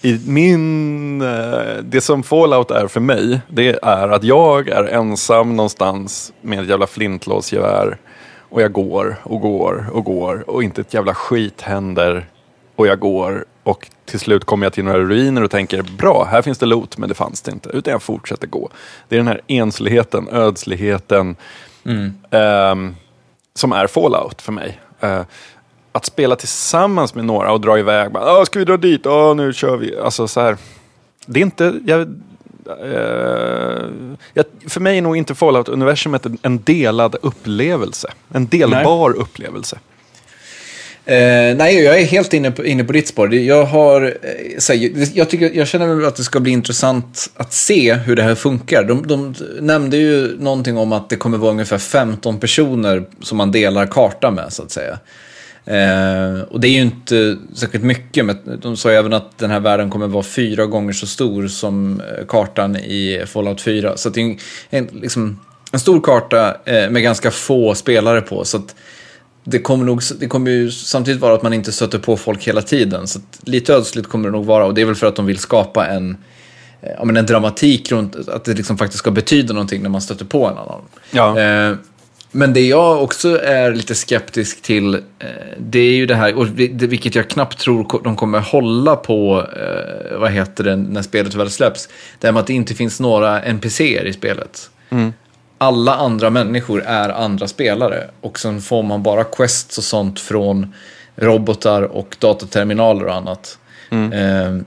I 0.03 0.21
min, 0.27 1.21
eh, 1.23 1.77
det 1.83 2.01
som 2.01 2.23
Fallout 2.23 2.71
är 2.71 2.87
för 2.87 3.01
mig, 3.01 3.41
det 3.49 3.79
är 3.83 4.09
att 4.09 4.25
jag 4.25 4.69
är 4.69 4.85
ensam 4.85 5.57
någonstans 5.57 6.33
med 6.41 6.61
ett 6.61 6.69
jävla 6.69 6.87
flintlåsgevär. 6.87 7.99
Och 8.39 8.63
jag 8.63 8.73
går 8.73 9.17
och 9.23 9.41
går 9.41 9.87
och 9.93 10.05
går 10.05 10.51
och 10.51 10.63
inte 10.63 10.81
ett 10.81 10.95
jävla 10.95 11.15
skit 11.15 11.61
händer. 11.61 12.27
Och 12.77 12.87
jag 12.87 12.99
går 12.99 13.45
och 13.63 13.91
till 14.05 14.21
slut 14.21 14.45
kommer 14.45 14.67
jag 14.67 14.73
till 14.73 14.85
några 14.85 14.99
ruiner 14.99 15.43
och 15.43 15.51
tänker 15.51 15.83
bra, 15.83 16.25
här 16.25 16.43
finns 16.43 16.59
det 16.59 16.67
loot, 16.67 16.99
men 16.99 17.09
det 17.09 17.15
fanns 17.15 17.43
det 17.43 17.53
inte. 17.53 17.69
Utan 17.69 17.93
jag 17.93 18.03
fortsätter 18.03 18.47
gå. 18.47 18.69
Det 19.09 19.17
är 19.17 19.19
den 19.19 19.29
här 19.29 19.41
ensligheten, 19.47 20.29
ödsligheten 20.29 21.37
mm. 21.85 22.13
um, 22.31 22.97
som 23.55 23.73
är 23.73 23.87
fallout 23.87 24.43
för 24.43 24.53
mig. 24.53 24.81
Uh, 25.05 25.23
att 25.93 26.05
spela 26.05 26.37
tillsammans 26.37 27.15
med 27.15 27.25
några 27.25 27.53
och 27.53 27.61
dra 27.61 27.79
iväg. 27.79 28.13
Bara, 28.13 28.47
ska 28.47 28.59
vi 28.59 28.65
dra 28.65 28.77
dit? 28.77 29.01
Ja, 29.05 29.35
nu 29.35 29.53
kör 29.53 29.77
vi. 29.77 29.99
Alltså 29.99 30.29
så 30.29 30.41
här. 30.41 30.57
Det 31.27 31.41
är 31.41 31.45
inte... 31.45 31.81
Jag, 31.87 32.01
uh, 32.85 34.17
jag, 34.35 34.45
för 34.69 34.81
mig 34.81 34.99
är 34.99 35.03
nog 35.03 35.17
inte 35.17 35.35
Fallout-universumet 35.35 36.27
en 36.43 36.59
delad 36.59 37.17
upplevelse. 37.23 38.13
En 38.29 38.47
delbar 38.47 39.11
Nej. 39.11 39.19
upplevelse. 39.19 39.79
Eh, 41.05 41.57
nej, 41.57 41.83
jag 41.83 42.01
är 42.01 42.05
helt 42.05 42.35
inne 42.35 42.51
på, 42.51 42.65
inne 42.65 42.85
på 42.85 42.93
ditt 42.93 43.09
spår. 43.09 43.35
Jag, 43.35 43.65
har, 43.65 44.03
eh, 44.03 44.09
här, 44.69 45.17
jag, 45.19 45.31
tycker, 45.31 45.51
jag 45.55 45.69
känner 45.69 46.07
att 46.07 46.17
det 46.17 46.25
ska 46.25 46.41
bli 46.41 46.53
intressant 46.53 47.31
att 47.37 47.53
se 47.53 47.95
hur 47.95 48.17
det 48.17 48.23
här 48.23 48.35
funkar. 48.35 48.85
De, 48.85 49.07
de 49.07 49.35
nämnde 49.61 49.97
ju 49.97 50.37
någonting 50.39 50.77
om 50.79 50.93
att 50.93 51.11
det 51.11 51.17
kommer 51.17 51.39
vara 51.39 51.51
ungefär 51.51 51.79
15 51.79 52.41
personer 52.41 53.05
som 53.21 53.39
man 53.39 53.53
delar 53.53 53.87
karta 53.87 54.31
med, 54.31 54.53
så 54.53 54.63
att 54.63 54.71
säga. 54.71 54.99
Eh, 55.65 56.41
och 56.41 56.61
det 56.61 56.69
är 56.69 56.73
ju 56.73 56.81
inte 56.81 57.37
särskilt 57.55 57.85
mycket, 57.85 58.25
men 58.25 58.59
de 58.63 58.77
sa 58.77 58.91
ju 58.91 58.97
även 58.97 59.13
att 59.13 59.39
den 59.39 59.51
här 59.51 59.61
världen 59.61 59.91
kommer 59.91 60.07
vara 60.07 60.23
fyra 60.23 60.67
gånger 60.67 60.93
så 60.93 61.07
stor 61.07 61.49
som 61.49 62.01
eh, 62.01 62.27
kartan 62.27 62.77
i 62.77 63.25
Fallout 63.27 63.61
4. 63.61 63.97
Så 63.97 64.09
det 64.09 64.21
är 64.21 64.25
en, 64.25 64.39
en, 64.71 64.89
liksom, 64.93 65.41
en 65.73 65.81
stor 65.81 66.01
karta 66.01 66.57
eh, 66.65 66.91
med 66.91 67.03
ganska 67.03 67.31
få 67.31 67.75
spelare 67.75 68.21
på. 68.21 68.45
Så 68.45 68.57
att, 68.57 68.75
det 69.45 69.59
kommer, 69.59 69.85
nog, 69.85 70.03
det 70.21 70.29
kommer 70.29 70.51
ju 70.51 70.71
samtidigt 70.71 71.21
vara 71.21 71.35
att 71.35 71.43
man 71.43 71.53
inte 71.53 71.73
stöter 71.73 71.99
på 71.99 72.17
folk 72.17 72.49
hela 72.49 72.63
tiden. 72.63 73.07
Så 73.07 73.21
lite 73.43 73.75
ödsligt 73.75 74.09
kommer 74.09 74.29
det 74.29 74.33
nog 74.33 74.45
vara 74.45 74.67
och 74.67 74.75
det 74.75 74.81
är 74.81 74.85
väl 74.85 74.95
för 74.95 75.07
att 75.07 75.17
de 75.17 75.27
vill 75.27 75.39
skapa 75.39 75.87
en, 75.87 76.17
eh, 76.83 76.91
ja, 76.99 77.05
men 77.05 77.17
en 77.17 77.27
dramatik 77.27 77.93
runt 77.93 78.29
att 78.29 78.45
det 78.45 78.55
liksom 78.55 78.79
faktiskt 78.79 78.99
ska 78.99 79.11
betyda 79.11 79.55
någonting 79.55 79.83
när 79.83 79.91
man 79.91 80.01
stöter 80.01 80.25
på 80.25 80.47
en 80.47 80.59
annan. 80.59 80.81
Ja. 81.11 81.41
Eh, 81.41 81.77
men 82.35 82.53
det 82.53 82.61
jag 82.61 83.03
också 83.03 83.43
är 83.43 83.75
lite 83.75 83.95
skeptisk 83.95 84.63
till, 84.63 84.95
eh, 84.95 85.01
det 85.59 85.79
är 85.79 85.95
ju 85.95 86.07
det 86.07 86.15
här, 86.15 86.35
och 86.35 86.47
det, 86.47 86.87
vilket 86.87 87.15
jag 87.15 87.31
knappt 87.31 87.59
tror 87.59 88.03
de 88.05 88.17
kommer 88.17 88.41
hålla 88.41 88.97
på, 88.97 89.47
eh, 89.57 90.19
vad 90.19 90.31
heter 90.31 90.65
det, 90.65 90.77
när 90.77 91.03
spelet 91.03 91.35
väl 91.35 91.51
släpps. 91.51 91.89
Det 92.19 92.29
är 92.29 92.33
med 92.33 92.41
att 92.41 92.47
det 92.47 92.53
inte 92.53 92.75
finns 92.75 93.01
några 93.01 93.43
NPCer 93.43 94.05
i 94.05 94.13
spelet. 94.13 94.71
Mm 94.91 95.13
alla 95.63 95.95
andra 95.95 96.31
människor 96.31 96.83
är 96.83 97.09
andra 97.09 97.49
spelare. 97.49 98.11
Och 98.21 98.39
sen 98.39 98.63
får 98.63 98.83
man 98.83 99.03
bara 99.03 99.25
quests 99.25 99.79
och 99.79 99.85
sånt 99.85 100.21
från 100.21 100.75
robotar 101.17 101.83
och 101.83 102.17
dataterminaler 102.19 103.07
och 103.07 103.15
annat. 103.15 103.59
Mm. 103.91 104.13
Eh, 104.13 104.63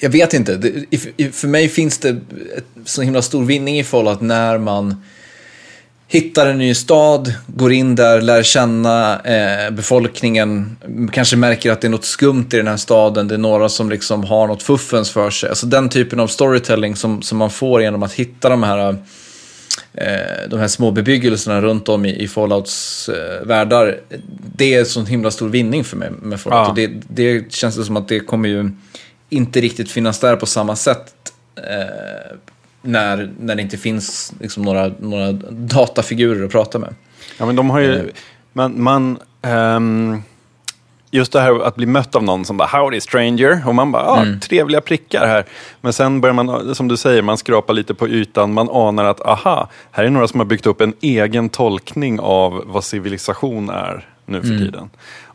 jag 0.00 0.10
vet 0.10 0.34
inte, 0.34 0.56
det, 0.56 1.32
för 1.32 1.48
mig 1.48 1.68
finns 1.68 1.98
det 1.98 2.08
ett 2.08 2.64
så 2.84 3.02
himla 3.02 3.22
stor 3.22 3.44
vinning 3.44 3.78
i 3.78 3.84
Fallout 3.84 4.20
när 4.20 4.58
man 4.58 5.02
hittar 6.08 6.46
en 6.46 6.58
ny 6.58 6.74
stad, 6.74 7.34
går 7.46 7.72
in 7.72 7.94
där, 7.94 8.20
lär 8.20 8.42
känna 8.42 9.20
eh, 9.20 9.70
befolkningen, 9.70 10.76
kanske 11.12 11.36
märker 11.36 11.72
att 11.72 11.80
det 11.80 11.86
är 11.86 11.90
något 11.90 12.04
skumt 12.04 12.48
i 12.52 12.56
den 12.56 12.68
här 12.68 12.76
staden, 12.76 13.28
det 13.28 13.34
är 13.34 13.38
några 13.38 13.68
som 13.68 13.90
liksom 13.90 14.24
har 14.24 14.46
något 14.46 14.62
fuffens 14.62 15.10
för 15.10 15.30
sig. 15.30 15.48
Alltså 15.48 15.66
den 15.66 15.88
typen 15.88 16.20
av 16.20 16.26
storytelling 16.26 16.96
som, 16.96 17.22
som 17.22 17.38
man 17.38 17.50
får 17.50 17.82
genom 17.82 18.02
att 18.02 18.12
hitta 18.12 18.48
de 18.48 18.62
här 18.62 18.96
de 20.48 20.60
här 20.60 20.68
små 20.68 20.90
bebyggelserna 20.90 21.60
runt 21.60 21.88
om 21.88 22.04
i, 22.04 22.22
i 22.22 22.28
Fallouts 22.28 23.08
eh, 23.08 23.46
världar. 23.46 24.00
Det 24.56 24.74
är 24.74 24.80
en 24.80 24.86
sån 24.86 25.06
himla 25.06 25.30
stor 25.30 25.48
vinning 25.48 25.84
för 25.84 25.96
mig 25.96 26.10
med 26.22 26.40
Fallout. 26.40 26.78
Ja. 26.78 26.86
Det, 26.86 26.90
det 27.08 27.52
känns 27.52 27.76
det 27.76 27.84
som 27.84 27.96
att 27.96 28.08
det 28.08 28.20
kommer 28.20 28.48
ju 28.48 28.70
inte 29.28 29.60
riktigt 29.60 29.90
finnas 29.90 30.20
där 30.20 30.36
på 30.36 30.46
samma 30.46 30.76
sätt. 30.76 31.14
Eh, 31.56 32.36
när, 32.82 33.30
när 33.40 33.54
det 33.54 33.62
inte 33.62 33.78
finns 33.78 34.32
liksom, 34.40 34.62
några, 34.62 34.92
några 34.98 35.32
datafigurer 35.50 36.44
att 36.44 36.52
prata 36.52 36.78
med. 36.78 36.94
Ja, 37.38 37.46
men 37.46 37.56
de 37.56 37.70
har 37.70 37.80
ju... 37.80 37.94
Eh. 37.94 38.04
Man, 38.52 38.82
man 38.82 39.18
um 39.42 40.22
just 41.10 41.32
det 41.32 41.40
här 41.40 41.60
att 41.60 41.76
bli 41.76 41.86
mött 41.86 42.14
av 42.14 42.22
någon 42.22 42.44
som 42.44 42.56
bara 42.56 42.68
“Howdy 42.68 43.00
stranger” 43.00 43.62
och 43.66 43.74
man 43.74 43.92
bara 43.92 44.02
ah, 44.02 44.22
mm. 44.22 44.40
“Trevliga 44.40 44.80
prickar 44.80 45.26
här”. 45.26 45.44
Men 45.80 45.92
sen 45.92 46.20
börjar 46.20 46.34
man, 46.34 46.74
som 46.74 46.88
du 46.88 46.96
säger, 46.96 47.22
man 47.22 47.38
skrapar 47.38 47.74
lite 47.74 47.94
på 47.94 48.08
ytan. 48.08 48.52
Man 48.52 48.70
anar 48.70 49.04
att 49.04 49.20
aha, 49.20 49.68
här 49.90 50.04
är 50.04 50.10
några 50.10 50.28
som 50.28 50.40
har 50.40 50.44
byggt 50.44 50.66
upp 50.66 50.80
en 50.80 50.94
egen 51.00 51.48
tolkning 51.48 52.20
av 52.20 52.62
vad 52.66 52.84
civilisation 52.84 53.70
är 53.70 54.08
nu 54.26 54.40
för 54.40 54.48
mm. 54.48 54.58
tiden. 54.58 54.90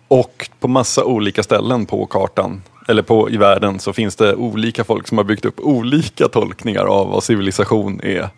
Och 0.08 0.50
på 0.60 0.68
massa 0.68 1.04
olika 1.04 1.44
ställen 1.44 1.86
på 1.86 2.06
kartan, 2.06 2.62
eller 2.88 3.02
på, 3.02 3.30
i 3.30 3.38
världen, 3.38 3.80
så 3.80 3.94
finns 3.94 4.16
det 4.16 4.36
olika 4.36 4.84
folk 4.84 5.08
som 5.08 5.18
har 5.18 5.26
byggt 5.26 5.46
upp 5.46 5.60
olika 5.60 6.28
tolkningar 6.28 6.86
av 6.86 7.10
vad 7.10 7.24
civilisation 7.24 8.00
är 8.04 8.30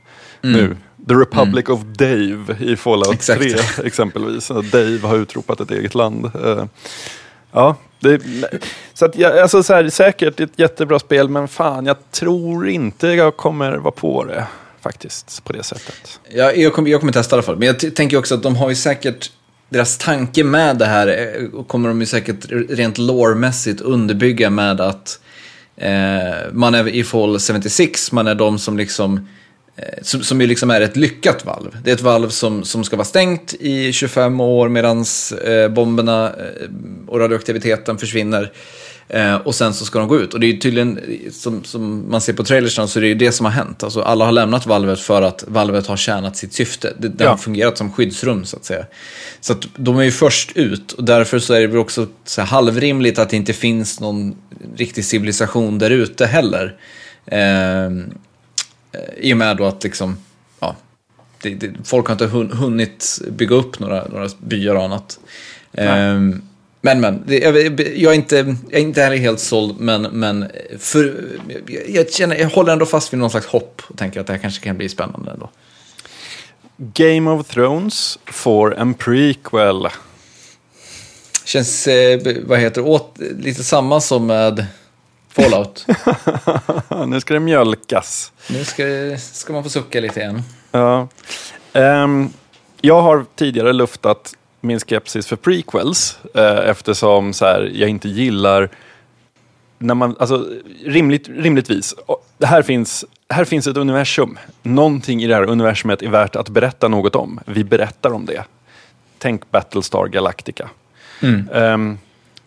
mm. 0.43 0.57
nu. 0.57 0.77
The 1.07 1.13
Republic 1.13 1.65
mm. 1.67 1.79
of 1.79 1.81
Dave 1.97 2.55
i 2.59 2.75
Fallout 2.75 3.13
Exakt. 3.13 3.41
3 3.41 3.85
exempelvis. 3.85 4.47
Dave 4.47 4.99
har 5.01 5.15
utropat 5.15 5.59
ett 5.59 5.71
eget 5.71 5.95
land. 5.95 6.31
Ja, 7.57 7.75
det, 7.99 8.21
så 8.93 9.05
att 9.05 9.15
jag, 9.15 9.39
alltså 9.39 9.63
så 9.63 9.73
här, 9.73 9.89
säkert 9.89 10.39
ett 10.39 10.51
jättebra 10.55 10.99
spel, 10.99 11.29
men 11.29 11.47
fan, 11.47 11.85
jag 11.85 12.11
tror 12.11 12.69
inte 12.69 13.07
jag 13.07 13.37
kommer 13.37 13.77
vara 13.77 13.91
på 13.91 14.23
det 14.23 14.47
faktiskt 14.81 15.43
på 15.43 15.53
det 15.53 15.63
sättet. 15.63 16.19
Ja, 16.29 16.51
jag, 16.51 16.73
kommer, 16.73 16.89
jag 16.89 16.99
kommer 16.99 17.13
testa 17.13 17.35
i 17.35 17.35
alla 17.35 17.43
fall, 17.43 17.57
men 17.57 17.67
jag 17.67 17.95
tänker 17.95 18.17
också 18.17 18.35
att 18.35 18.43
de 18.43 18.55
har 18.55 18.69
ju 18.69 18.75
säkert 18.75 19.31
deras 19.69 19.97
tanke 19.97 20.43
med 20.43 20.77
det 20.77 20.85
här 20.85 21.07
eh, 21.07 21.63
kommer 21.63 21.89
de 21.89 21.99
ju 21.99 22.05
säkert 22.05 22.45
rent 22.69 22.97
lårmässigt 22.97 23.81
underbygga 23.81 24.49
med 24.49 24.81
att 24.81 25.19
eh, 25.77 25.91
man 26.51 26.75
är 26.75 26.87
i 26.87 27.03
Fall 27.03 27.39
76, 27.39 28.11
man 28.11 28.27
är 28.27 28.35
de 28.35 28.59
som 28.59 28.77
liksom 28.77 29.27
Eh, 29.77 30.01
som, 30.01 30.23
som 30.23 30.41
ju 30.41 30.47
liksom 30.47 30.69
är 30.69 30.81
ett 30.81 30.97
lyckat 30.97 31.45
valv. 31.45 31.77
Det 31.83 31.91
är 31.91 31.95
ett 31.95 32.01
valv 32.01 32.29
som, 32.29 32.63
som 32.63 32.83
ska 32.83 32.95
vara 32.95 33.05
stängt 33.05 33.53
i 33.53 33.93
25 33.93 34.39
år 34.39 34.69
medan 34.69 35.05
eh, 35.43 35.67
bomberna 35.69 36.27
eh, 36.27 36.69
och 37.07 37.19
radioaktiviteten 37.19 37.97
försvinner. 37.97 38.51
Eh, 39.09 39.35
och 39.35 39.55
sen 39.55 39.73
så 39.73 39.85
ska 39.85 39.99
de 39.99 40.07
gå 40.07 40.19
ut. 40.19 40.33
Och 40.33 40.39
det 40.39 40.45
är 40.45 40.51
ju 40.51 40.57
tydligen, 40.57 40.99
som, 41.31 41.63
som 41.63 42.11
man 42.11 42.21
ser 42.21 42.33
på 42.33 42.43
trailersna, 42.43 42.87
så 42.87 42.99
är 42.99 43.01
det 43.01 43.07
ju 43.07 43.15
det 43.15 43.31
som 43.31 43.45
har 43.45 43.53
hänt. 43.53 43.83
Alltså 43.83 44.01
alla 44.01 44.25
har 44.25 44.31
lämnat 44.31 44.65
valvet 44.65 44.99
för 44.99 45.21
att 45.21 45.43
valvet 45.47 45.87
har 45.87 45.97
tjänat 45.97 46.37
sitt 46.37 46.53
syfte. 46.53 46.93
Det, 46.97 47.07
det 47.07 47.23
ja. 47.23 47.29
har 47.29 47.37
fungerat 47.37 47.77
som 47.77 47.91
skyddsrum 47.91 48.45
så 48.45 48.57
att 48.57 48.65
säga. 48.65 48.85
Så 49.41 49.53
att 49.53 49.67
de 49.75 49.97
är 49.97 50.03
ju 50.03 50.11
först 50.11 50.51
ut 50.55 50.91
och 50.91 51.03
därför 51.03 51.39
så 51.39 51.53
är 51.53 51.61
det 51.61 51.67
väl 51.67 51.77
också 51.77 52.07
så 52.25 52.41
halvrimligt 52.41 53.19
att 53.19 53.29
det 53.29 53.37
inte 53.37 53.53
finns 53.53 53.99
någon 53.99 54.35
riktig 54.75 55.05
civilisation 55.05 55.79
där 55.79 55.89
ute 55.89 56.25
heller. 56.25 56.75
Eh, 57.25 57.89
Eh, 58.91 59.13
I 59.17 59.33
och 59.33 59.37
med 59.37 59.57
då 59.57 59.65
att 59.65 59.83
liksom, 59.83 60.17
ja, 60.59 60.75
det, 61.41 61.49
det, 61.49 61.73
folk 61.83 62.07
har 62.07 62.13
inte 62.13 62.55
hunnit 62.55 63.21
bygga 63.31 63.55
upp 63.55 63.79
några, 63.79 64.07
några 64.07 64.29
byar 64.39 64.75
och 64.75 64.83
annat. 64.83 65.19
Um, 65.71 66.41
men, 66.87 66.99
men, 67.01 67.23
jag, 67.27 67.57
jag, 67.79 68.11
är 68.11 68.15
inte, 68.15 68.35
jag 68.35 68.79
är 68.79 68.83
inte 68.83 69.01
heller 69.01 69.17
helt 69.17 69.39
såld, 69.39 69.79
men, 69.79 70.01
men 70.01 70.51
för, 70.79 71.25
jag, 71.87 72.11
känner, 72.11 72.35
jag 72.35 72.49
håller 72.49 72.73
ändå 72.73 72.85
fast 72.85 73.13
vid 73.13 73.19
någon 73.19 73.29
slags 73.29 73.45
hopp 73.45 73.81
och 73.87 73.97
tänker 73.97 74.19
att 74.19 74.27
det 74.27 74.33
här 74.33 74.39
kanske 74.39 74.63
kan 74.63 74.77
bli 74.77 74.89
spännande 74.89 75.31
ändå. 75.31 75.49
Game 76.77 77.31
of 77.31 77.47
Thrones 77.47 78.19
får 78.25 78.77
en 78.77 78.93
prequel. 78.93 79.87
Känns, 81.45 81.87
eh, 81.87 82.19
vad 82.45 82.59
heter 82.59 82.81
åt, 82.85 83.15
lite 83.37 83.63
samma 83.63 84.01
som 84.01 84.25
med 84.25 84.65
Fallout. 85.29 85.85
nu 87.07 87.21
ska 87.21 87.33
det 87.33 87.39
mjölkas. 87.39 88.31
Nu 88.49 88.65
ska, 88.65 88.83
ska 89.17 89.53
man 89.53 89.63
få 89.63 89.69
sucka 89.69 89.99
lite 89.99 90.19
igen. 90.19 90.41
Ja. 90.71 91.07
Ehm, 91.73 92.29
jag 92.81 93.01
har 93.01 93.25
tidigare 93.35 93.73
luftat 93.73 94.33
min 94.67 94.79
skepsis 94.79 95.27
för 95.27 95.35
prequels 95.35 96.19
eh, 96.33 96.69
eftersom 96.69 97.33
så 97.33 97.45
här, 97.45 97.71
jag 97.73 97.89
inte 97.89 98.09
gillar 98.09 98.69
när 99.79 99.95
man, 99.95 100.15
alltså, 100.19 100.47
rimligt, 100.85 101.29
rimligtvis, 101.29 101.95
det 102.37 102.45
här 102.45 102.61
finns, 102.61 103.05
här 103.29 103.45
finns 103.45 103.67
ett 103.67 103.77
universum. 103.77 104.39
Någonting 104.63 105.23
i 105.23 105.27
det 105.27 105.35
här 105.35 105.43
universumet 105.43 106.01
är 106.01 106.09
värt 106.09 106.35
att 106.35 106.49
berätta 106.49 106.87
något 106.87 107.15
om. 107.15 107.39
Vi 107.45 107.63
berättar 107.63 108.11
om 108.11 108.25
det. 108.25 108.43
Tänk 109.17 109.51
Battlestar 109.51 110.07
Galactica. 110.07 110.69
Ehm, 111.53 111.97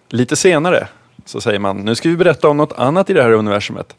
lite 0.09 0.37
senare 0.37 0.89
så 1.25 1.41
säger 1.41 1.59
man, 1.59 1.77
nu 1.77 1.95
ska 1.95 2.09
vi 2.09 2.17
berätta 2.17 2.49
om 2.49 2.57
något 2.57 2.73
annat 2.73 3.11
i 3.11 3.13
det 3.13 3.23
här 3.23 3.33
universumet. 3.33 3.97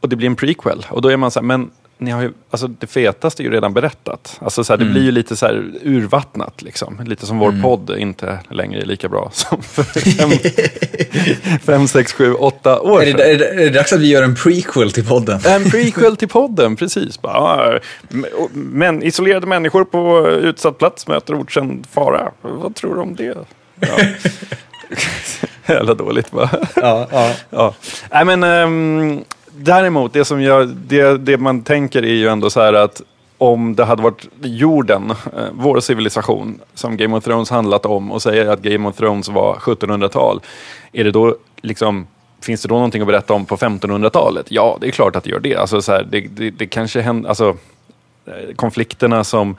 Och 0.00 0.08
det 0.08 0.16
blir 0.16 0.26
en 0.26 0.36
prequel. 0.36 0.86
Och 0.90 1.02
då 1.02 1.08
är 1.08 1.16
man 1.16 1.30
så 1.30 1.40
här, 1.40 1.46
men 1.46 1.70
ni 1.98 2.10
har 2.10 2.22
ju, 2.22 2.32
alltså 2.50 2.66
det 2.68 2.86
fetaste 2.86 3.42
är 3.42 3.44
ju 3.44 3.50
redan 3.50 3.74
berättat. 3.74 4.38
Alltså 4.40 4.64
så 4.64 4.72
här, 4.72 4.78
det 4.78 4.84
blir 4.84 5.02
ju 5.02 5.10
lite 5.10 5.36
så 5.36 5.46
här 5.46 5.64
urvattnat 5.82 6.62
liksom. 6.62 7.00
Lite 7.06 7.26
som 7.26 7.38
vår 7.38 7.62
podd 7.62 7.96
inte 7.98 8.38
längre 8.50 8.80
är 8.80 8.86
lika 8.86 9.08
bra 9.08 9.30
som 9.34 9.62
för 9.62 9.82
fem, 9.82 10.30
fem 11.66 11.88
sex, 11.88 12.12
sju, 12.12 12.34
åtta 12.34 12.80
år 12.80 13.02
Är 13.02 13.06
det, 13.06 13.12
sedan. 13.12 13.20
är, 13.20 13.38
det, 13.38 13.48
är 13.48 13.56
det 13.56 13.70
dags 13.70 13.92
att 13.92 14.00
vi 14.00 14.08
gör 14.08 14.22
en 14.22 14.34
prequel 14.34 14.92
till 14.92 15.06
podden? 15.06 15.40
En 15.46 15.70
prequel 15.70 16.16
till 16.16 16.28
podden, 16.28 16.76
precis. 16.76 17.22
Bara, 17.22 17.78
men 18.52 19.02
isolerade 19.02 19.46
människor 19.46 19.84
på 19.84 20.28
utsatt 20.28 20.78
plats 20.78 21.06
möter 21.06 21.34
okänd 21.34 21.86
fara. 21.92 22.32
Vad 22.42 22.74
tror 22.74 22.94
du 22.94 23.00
om 23.00 23.14
det? 23.14 23.36
Ja. 23.80 23.88
Jävla 25.66 25.94
dåligt 25.94 26.32
va? 26.32 26.50
Ja, 26.76 27.08
ja. 27.12 27.32
Ja. 27.50 27.74
Nej, 28.10 28.24
men, 28.24 28.42
ehm, 28.42 29.24
däremot, 29.56 30.12
det, 30.12 30.24
som 30.24 30.42
jag, 30.42 30.68
det, 30.68 31.18
det 31.18 31.38
man 31.38 31.62
tänker 31.62 32.02
är 32.02 32.14
ju 32.14 32.28
ändå 32.28 32.50
så 32.50 32.60
här 32.60 32.72
att 32.72 33.02
om 33.38 33.74
det 33.74 33.84
hade 33.84 34.02
varit 34.02 34.28
jorden, 34.42 35.10
eh, 35.10 35.44
vår 35.52 35.80
civilisation, 35.80 36.60
som 36.74 36.96
Game 36.96 37.16
of 37.16 37.24
Thrones 37.24 37.50
handlat 37.50 37.86
om 37.86 38.12
och 38.12 38.22
säger 38.22 38.46
att 38.46 38.62
Game 38.62 38.88
of 38.88 38.96
Thrones 38.96 39.28
var 39.28 39.54
1700-tal, 39.54 40.40
är 40.92 41.04
det 41.04 41.10
då 41.10 41.36
liksom 41.62 42.06
Finns 42.40 42.62
det 42.62 42.68
då 42.68 42.74
någonting 42.74 43.02
att 43.02 43.08
berätta 43.08 43.34
om 43.34 43.46
på 43.46 43.56
1500-talet? 43.56 44.46
Ja, 44.48 44.78
det 44.80 44.86
är 44.86 44.90
klart 44.90 45.16
att 45.16 45.24
det 45.24 45.30
gör 45.30 45.40
det. 45.40 45.56
Alltså, 45.56 45.82
så 45.82 45.92
här, 45.92 46.06
det, 46.10 46.20
det, 46.20 46.50
det 46.50 46.66
kanske 46.66 47.00
händer, 47.00 47.28
alltså, 47.28 47.56
eh, 48.26 48.54
konflikterna 48.56 49.24
som, 49.24 49.56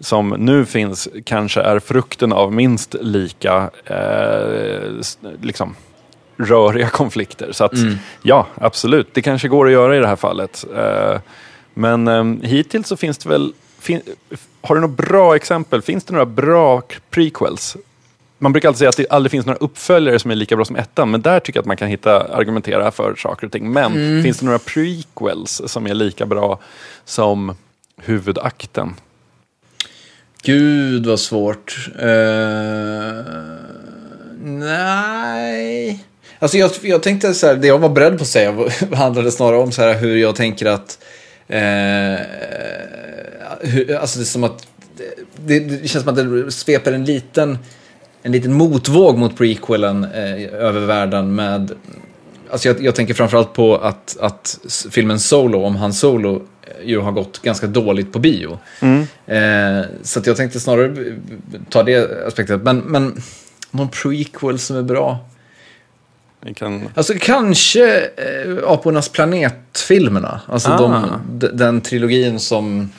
som 0.00 0.28
nu 0.28 0.64
finns 0.64 1.08
kanske 1.24 1.60
är 1.60 1.78
frukten 1.78 2.32
av 2.32 2.52
minst 2.52 2.94
lika 3.00 3.70
eh, 3.84 4.90
liksom, 5.40 5.74
röriga 6.44 6.88
konflikter. 6.88 7.52
Så 7.52 7.64
att, 7.64 7.72
ja, 8.22 8.46
absolut, 8.54 9.14
det 9.14 9.22
kanske 9.22 9.48
går 9.48 9.66
att 9.66 9.72
göra 9.72 9.96
i 9.96 9.98
det 9.98 10.06
här 10.06 10.16
fallet. 10.16 10.64
Eh, 10.76 11.20
men 11.74 12.08
eh, 12.08 12.24
hittills 12.48 12.88
så 12.88 12.96
finns 12.96 13.18
det 13.18 13.28
väl, 13.28 13.52
fin, 13.78 14.00
har 14.62 14.74
du 14.74 14.80
några 14.80 14.94
bra 14.94 15.36
exempel? 15.36 15.82
Finns 15.82 16.04
det 16.04 16.12
några 16.12 16.26
bra 16.26 16.82
prequels? 17.10 17.76
Man 18.38 18.52
brukar 18.52 18.68
alltid 18.68 18.78
säga 18.78 18.88
att 18.88 18.96
det 18.96 19.06
aldrig 19.10 19.30
finns 19.30 19.46
några 19.46 19.58
uppföljare 19.58 20.18
som 20.18 20.30
är 20.30 20.34
lika 20.34 20.56
bra 20.56 20.64
som 20.64 20.76
ettan, 20.76 21.10
men 21.10 21.22
där 21.22 21.40
tycker 21.40 21.56
jag 21.56 21.62
att 21.62 21.66
man 21.66 21.76
kan 21.76 21.88
hitta, 21.88 22.34
argumentera 22.34 22.90
för 22.90 23.14
saker 23.14 23.46
och 23.46 23.52
ting. 23.52 23.72
Men 23.72 24.22
finns 24.22 24.38
det 24.38 24.46
några 24.46 24.58
prequels 24.58 25.62
som 25.66 25.86
är 25.86 25.94
lika 25.94 26.26
bra 26.26 26.58
som 27.04 27.56
huvudakten? 27.96 28.94
Gud 30.42 31.06
vad 31.06 31.20
svårt. 31.20 31.88
Eh, 31.98 33.24
nej. 34.42 36.04
Alltså 36.42 36.58
jag, 36.58 36.70
jag 36.82 37.02
tänkte 37.02 37.34
så 37.34 37.46
här, 37.46 37.54
det 37.54 37.66
jag 37.66 37.78
var 37.78 37.88
beredd 37.88 38.18
på 38.18 38.22
att 38.22 38.28
säga 38.28 38.54
handlade 38.92 39.30
snarare 39.30 39.58
om 39.58 39.72
så 39.72 39.82
här 39.82 39.94
hur 39.94 40.16
jag 40.16 40.36
tänker 40.36 40.66
att... 40.66 40.98
Eh, 41.48 42.20
hur, 43.60 43.96
alltså 43.96 44.18
det 44.18 44.22
är 44.22 44.24
som 44.24 44.44
att... 44.44 44.66
Det, 45.46 45.58
det 45.58 45.88
känns 45.88 46.04
som 46.04 46.18
att 46.18 46.44
det 46.44 46.52
sveper 46.52 46.92
en 46.92 47.04
liten, 47.04 47.58
en 48.22 48.32
liten 48.32 48.52
motvåg 48.52 49.18
mot 49.18 49.36
prequelen 49.36 50.04
eh, 50.04 50.54
över 50.54 50.80
världen 50.80 51.34
med... 51.34 51.72
Alltså 52.50 52.68
jag, 52.68 52.82
jag 52.82 52.94
tänker 52.94 53.14
framförallt 53.14 53.52
på 53.52 53.76
att, 53.76 54.16
att 54.20 54.58
filmen 54.90 55.20
Solo, 55.20 55.62
om 55.62 55.76
han 55.76 55.92
Solo, 55.92 56.36
eh, 56.62 56.88
ju 56.88 56.98
har 56.98 57.12
gått 57.12 57.42
ganska 57.42 57.66
dåligt 57.66 58.12
på 58.12 58.18
bio. 58.18 58.58
Eh, 59.26 59.82
så 60.02 60.20
jag 60.24 60.36
tänkte 60.36 60.60
snarare 60.60 61.16
ta 61.70 61.82
det 61.82 62.26
aspektet. 62.26 62.62
Men, 62.62 62.78
men 62.78 63.22
någon 63.70 63.88
prequel 63.88 64.58
som 64.58 64.76
är 64.76 64.82
bra? 64.82 65.18
Kan... 66.54 66.88
Alltså 66.94 67.14
kanske 67.20 68.00
eh, 68.00 68.56
Apornas 68.66 69.08
planet-filmerna. 69.08 70.40
Alltså 70.48 70.70
Ah. 70.70 71.20
de, 71.38 71.50
den 71.56 71.80
trilogin 71.80 72.40
som, 72.40 72.92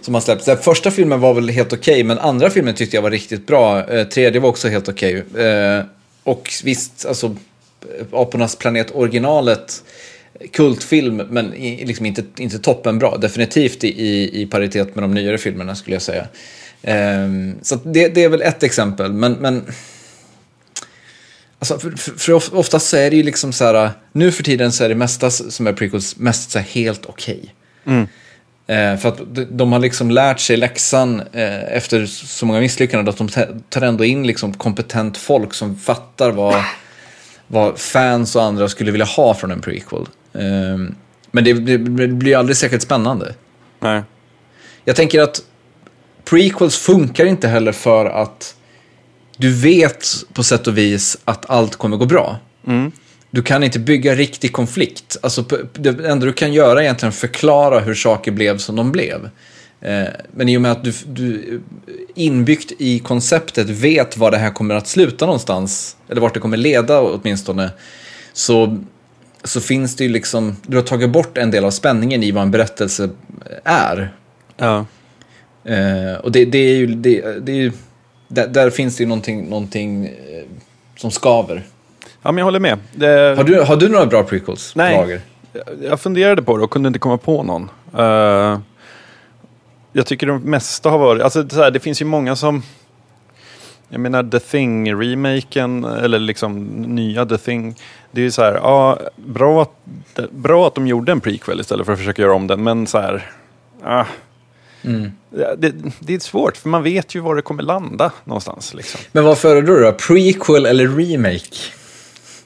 som 0.00 0.14
har 0.14 0.20
släppts. 0.20 0.48
Första 0.64 0.90
filmen 0.90 1.20
var 1.20 1.34
väl 1.34 1.48
helt 1.48 1.72
okej, 1.72 2.04
men 2.04 2.18
andra 2.18 2.50
filmen 2.50 2.74
tyckte 2.74 2.96
jag 2.96 3.02
var 3.02 3.10
riktigt 3.10 3.46
bra. 3.46 3.90
Eh, 3.90 4.08
tredje 4.08 4.40
var 4.40 4.48
också 4.48 4.68
helt 4.68 4.88
okej. 4.88 5.24
Eh, 5.36 5.84
och 6.24 6.50
visst, 6.64 7.06
alltså 7.06 7.26
eh, 7.26 8.06
Apornas 8.12 8.56
planet-originalet, 8.56 9.82
kultfilm, 10.52 11.16
men 11.16 11.50
liksom 11.60 12.06
inte, 12.06 12.22
inte 12.38 12.58
toppenbra. 12.58 13.16
Definitivt 13.16 13.84
i, 13.84 14.42
i, 14.42 14.46
paritet 14.46 14.94
med 14.94 15.04
de 15.04 15.14
nyare 15.14 15.38
filmerna 15.38 15.74
skulle 15.74 15.94
jag 15.96 16.02
säga. 16.02 16.26
Eh, 16.82 17.28
så 17.62 17.76
det, 17.84 18.08
det 18.08 18.24
är 18.24 18.28
väl 18.28 18.42
ett 18.42 18.62
exempel, 18.62 19.12
men, 19.12 19.32
men 19.32 19.64
Alltså, 21.58 21.78
för, 21.78 21.90
för, 21.90 22.12
för 22.12 22.32
of- 22.32 22.52
oftast 22.52 22.94
är 22.94 23.10
det 23.10 23.16
ju 23.16 23.22
liksom 23.22 23.52
så 23.52 23.64
här, 23.64 23.90
nu 24.12 24.32
för 24.32 24.42
tiden 24.42 24.72
så 24.72 24.84
är 24.84 24.88
det 24.88 24.94
mesta 24.94 25.30
som 25.30 25.66
är 25.66 25.72
prequels 25.72 26.16
mest 26.16 26.50
så 26.50 26.58
helt 26.58 27.06
okej. 27.06 27.54
Eh, 28.66 28.96
för 28.96 29.08
att 29.08 29.20
de, 29.50 29.72
har 29.72 29.78
liksom 29.78 30.10
lärt 30.10 30.40
sig 30.40 30.56
läxan 30.56 31.20
eh, 31.32 31.76
efter 31.76 32.06
så 32.06 32.46
många 32.46 32.60
misslyckanden 32.60 33.08
att 33.08 33.16
de 33.18 33.28
ta- 33.28 33.46
tar 33.68 33.82
ändå 33.82 34.04
in 34.04 34.26
liksom 34.26 34.54
kompetent 34.54 35.16
folk 35.16 35.54
som 35.54 35.76
fattar 35.76 36.30
vad, 36.30 36.64
vad 37.46 37.78
fans 37.78 38.36
och 38.36 38.42
andra 38.42 38.68
skulle 38.68 38.90
vilja 38.90 39.06
ha 39.06 39.34
från 39.34 39.50
en 39.50 39.60
prequel. 39.60 40.06
Eh, 40.34 40.42
men 41.30 41.44
det, 41.44 41.52
det, 41.52 41.76
det 41.78 42.08
blir 42.08 42.36
aldrig 42.36 42.56
särskilt 42.56 42.82
spännande. 42.82 43.34
Nej. 43.80 44.02
Jag 44.84 44.96
tänker 44.96 45.20
att 45.20 45.40
prequels 46.24 46.76
funkar 46.76 47.24
inte 47.26 47.48
heller 47.48 47.72
för 47.72 48.06
att 48.06 48.54
du 49.38 49.52
vet 49.54 50.06
på 50.32 50.42
sätt 50.42 50.66
och 50.66 50.78
vis 50.78 51.18
att 51.24 51.50
allt 51.50 51.76
kommer 51.76 51.96
gå 51.96 52.06
bra. 52.06 52.38
Du 53.30 53.42
kan 53.42 53.64
inte 53.64 53.78
bygga 53.78 54.14
riktig 54.14 54.52
konflikt. 54.52 55.16
Alltså, 55.22 55.44
det 55.72 55.88
enda 55.88 56.26
du 56.26 56.32
kan 56.32 56.52
göra 56.52 56.78
är 56.78 56.82
egentligen 56.84 57.12
förklara 57.12 57.80
hur 57.80 57.94
saker 57.94 58.30
blev 58.32 58.58
som 58.58 58.76
de 58.76 58.92
blev. 58.92 59.30
Eh, 59.80 60.08
Men 60.32 60.48
i 60.48 60.56
och 60.56 60.62
med 60.62 60.72
att 60.72 60.84
du, 60.84 60.92
du 61.06 61.60
inbyggt 62.14 62.72
i 62.78 62.98
konceptet 62.98 63.68
vet 63.70 64.16
var 64.16 64.30
det 64.30 64.38
här 64.38 64.50
kommer 64.50 64.74
att 64.74 64.86
sluta 64.86 65.26
någonstans, 65.26 65.96
eller 66.08 66.20
vart 66.20 66.34
det 66.34 66.40
kommer 66.40 66.56
leda 66.56 67.00
åtminstone, 67.00 67.70
så, 68.32 68.84
så 69.44 69.60
finns 69.60 69.96
det 69.96 70.04
ju 70.04 70.10
liksom, 70.10 70.56
du 70.66 70.76
har 70.76 70.84
tagit 70.84 71.10
bort 71.10 71.38
en 71.38 71.50
del 71.50 71.64
av 71.64 71.70
spänningen 71.70 72.22
i 72.22 72.30
vad 72.30 72.42
en 72.42 72.50
berättelse 72.50 73.10
är. 73.64 74.14
Ja. 74.56 74.86
Eh, 75.64 76.14
och 76.22 76.32
det, 76.32 76.44
det 76.44 76.58
är 76.58 76.76
ju, 76.76 76.86
det, 76.86 77.46
det 77.46 77.52
är 77.52 77.56
ju 77.56 77.72
där, 78.28 78.46
där 78.46 78.70
finns 78.70 78.96
det 78.96 79.02
ju 79.02 79.08
någonting, 79.08 79.48
någonting 79.48 80.06
eh, 80.06 80.12
som 80.96 81.10
skaver. 81.10 81.62
ja, 82.22 82.32
men 82.32 82.38
jag 82.38 82.44
håller 82.44 82.60
med. 82.60 82.78
Det... 82.94 83.34
Har 83.36 83.44
du, 83.44 83.60
har 83.60 83.76
du 83.76 83.88
några 83.88 84.06
bra 84.06 84.22
prequels 84.22 84.72
Nej. 84.76 84.96
lager? 84.96 85.20
Jag 85.82 86.00
funderade 86.00 86.42
på 86.42 86.56
det 86.56 86.64
och 86.64 86.70
kunde 86.70 86.86
inte 86.86 86.98
komma 86.98 87.18
på 87.18 87.42
någon. 87.42 87.70
Eh, 87.98 88.58
jag 89.92 90.06
tycker 90.06 90.26
de 90.26 90.42
mesta 90.42 90.90
har 90.90 90.98
varit, 90.98 91.22
alltså 91.22 91.48
så 91.48 91.62
här, 91.62 91.70
det 91.70 91.80
finns 91.80 92.00
ju 92.02 92.04
många 92.04 92.36
som, 92.36 92.62
jag 93.88 94.00
menar 94.00 94.22
The 94.22 94.38
Thing-remaken, 94.38 95.84
eller 96.04 96.18
liksom 96.18 96.64
nya 96.66 97.26
The 97.26 97.38
Thing. 97.38 97.76
Det 98.10 98.20
är 98.20 98.24
ju 98.24 98.30
så 98.30 98.42
här, 98.42 98.54
ja, 98.54 98.98
bra 99.16 99.62
att, 99.62 100.30
bra 100.30 100.66
att 100.66 100.74
de 100.74 100.86
gjorde 100.86 101.12
en 101.12 101.20
prequel 101.20 101.60
istället 101.60 101.86
för 101.86 101.92
att 101.92 101.98
försöka 101.98 102.22
göra 102.22 102.34
om 102.34 102.46
den, 102.46 102.62
men 102.62 102.86
så 102.86 102.98
här, 102.98 103.30
ah, 103.84 104.04
Mm. 104.82 105.12
Det, 105.30 105.74
det 105.98 106.14
är 106.14 106.18
svårt, 106.18 106.56
för 106.56 106.68
man 106.68 106.82
vet 106.82 107.14
ju 107.14 107.20
var 107.20 107.36
det 107.36 107.42
kommer 107.42 107.62
landa 107.62 108.12
någonstans. 108.24 108.74
Liksom. 108.74 109.00
Men 109.12 109.24
vad 109.24 109.38
föredrar 109.38 109.74
du 109.74 109.82
då? 109.82 109.92
Prequel 109.92 110.66
eller 110.66 110.88
remake? 110.88 111.56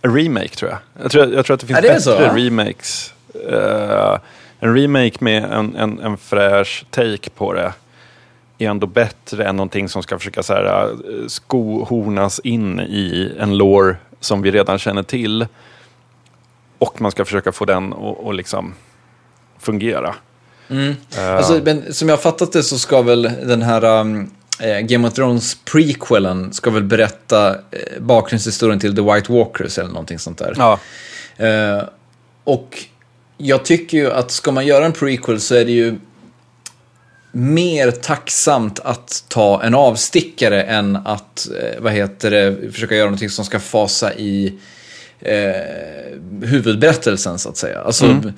En 0.03 0.15
remake 0.15 0.49
tror 0.49 0.71
jag. 0.71 0.79
Jag 1.03 1.11
tror, 1.11 1.35
jag 1.35 1.47
tror 1.47 1.55
att 1.55 1.61
det 1.61 1.67
finns 1.67 1.81
det 1.81 1.89
bättre 1.89 2.01
så, 2.01 2.19
remakes. 2.19 3.15
Eh, 3.51 4.19
en 4.61 4.75
remake 4.75 5.17
med 5.19 5.45
en, 5.45 5.77
en, 5.77 5.99
en 6.01 6.17
fräsch 6.17 6.85
take 6.91 7.31
på 7.31 7.53
det 7.53 7.73
är 8.59 8.71
ändå 8.71 8.87
bättre 8.87 9.45
än 9.45 9.57
någonting 9.57 9.89
som 9.89 10.03
ska 10.03 10.19
försöka 10.19 10.43
så 10.43 10.53
här, 10.53 10.91
eh, 10.91 11.27
skohornas 11.27 12.41
in 12.45 12.81
i 12.81 13.33
en 13.39 13.57
lore 13.57 13.97
som 14.21 14.43
vi 14.43 14.51
redan 14.51 14.79
känner 14.79 15.03
till. 15.03 15.47
Och 16.79 17.01
man 17.01 17.11
ska 17.11 17.25
försöka 17.25 17.53
få 17.53 17.65
den 17.65 17.95
att 18.27 18.35
liksom 18.35 18.75
fungera. 19.59 20.15
Eh, 21.17 21.37
Alltså, 21.37 21.61
men 21.65 21.95
som 21.95 22.09
jag 22.09 22.17
har 22.17 22.23
fattat 22.23 22.53
det 22.53 22.63
så 22.63 22.79
ska 22.79 23.03
väl 23.03 23.23
den 23.23 23.63
här 23.63 23.85
um, 23.85 24.31
eh, 24.61 24.81
Game 24.81 25.09
of 25.09 25.15
Thrones 25.15 25.57
prequelen 25.65 26.53
ska 26.53 26.71
väl 26.71 26.85
berätta 26.85 27.51
eh, 27.51 28.01
bakgrundshistorien 28.01 28.81
till 28.81 28.97
The 28.97 29.03
White 29.03 29.33
Walkers 29.33 29.79
eller 29.79 29.91
någonting 29.91 30.19
sånt 30.19 30.39
där. 30.39 30.55
ja, 30.59 30.79
Eh, 31.37 31.83
och 32.45 32.85
jag 33.39 33.65
tycker 33.65 33.99
ju 33.99 34.13
att 34.13 34.31
ska 34.31 34.53
man 34.53 34.67
göra 34.67 34.87
en 34.87 34.93
prequel 34.93 35.41
så 35.41 35.55
är 35.55 35.65
det 35.65 35.73
ju 35.73 35.99
mer 37.33 37.91
tacksamt 37.91 38.81
att 38.81 39.25
ta 39.29 39.63
en 39.63 39.75
avstickare 39.75 40.63
än 40.63 40.97
att, 40.97 41.49
eh, 41.61 41.83
vad 41.83 41.93
heter 41.93 42.31
det, 42.31 42.73
försöka 42.73 42.95
göra 42.95 43.07
någonting 43.07 43.31
som 43.31 43.45
ska 43.45 43.61
fasa 43.61 44.15
i 44.15 44.59
eh, 45.21 45.53
huvudberättelsen 46.43 47.39
så 47.39 47.49
att 47.49 47.57
säga. 47.57 47.81
Alltså, 47.81 48.05
mm. 48.05 48.33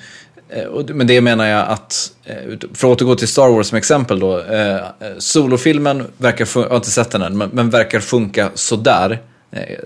Och, 0.71 0.91
men 0.91 1.07
det 1.07 1.21
menar 1.21 1.47
jag 1.47 1.69
att, 1.69 2.13
eh, 2.25 2.35
för 2.75 2.93
att 2.93 3.03
återgå 3.03 3.15
till 3.15 3.29
Star 3.29 3.49
Wars 3.49 3.67
som 3.67 3.79
exempel 3.79 4.21
då, 4.21 4.41
eh, 4.41 4.79
solofilmen 5.19 6.07
verkar, 6.17 6.49
jag 6.55 6.69
har 6.69 6.77
inte 6.77 6.91
sett 6.91 7.11
den 7.11 7.23
än, 7.23 7.39
men, 7.39 7.51
men 7.53 7.71
verkar 7.71 8.01
funka 8.01 8.51
sådär. 8.55 9.21
Eh, 9.51 9.79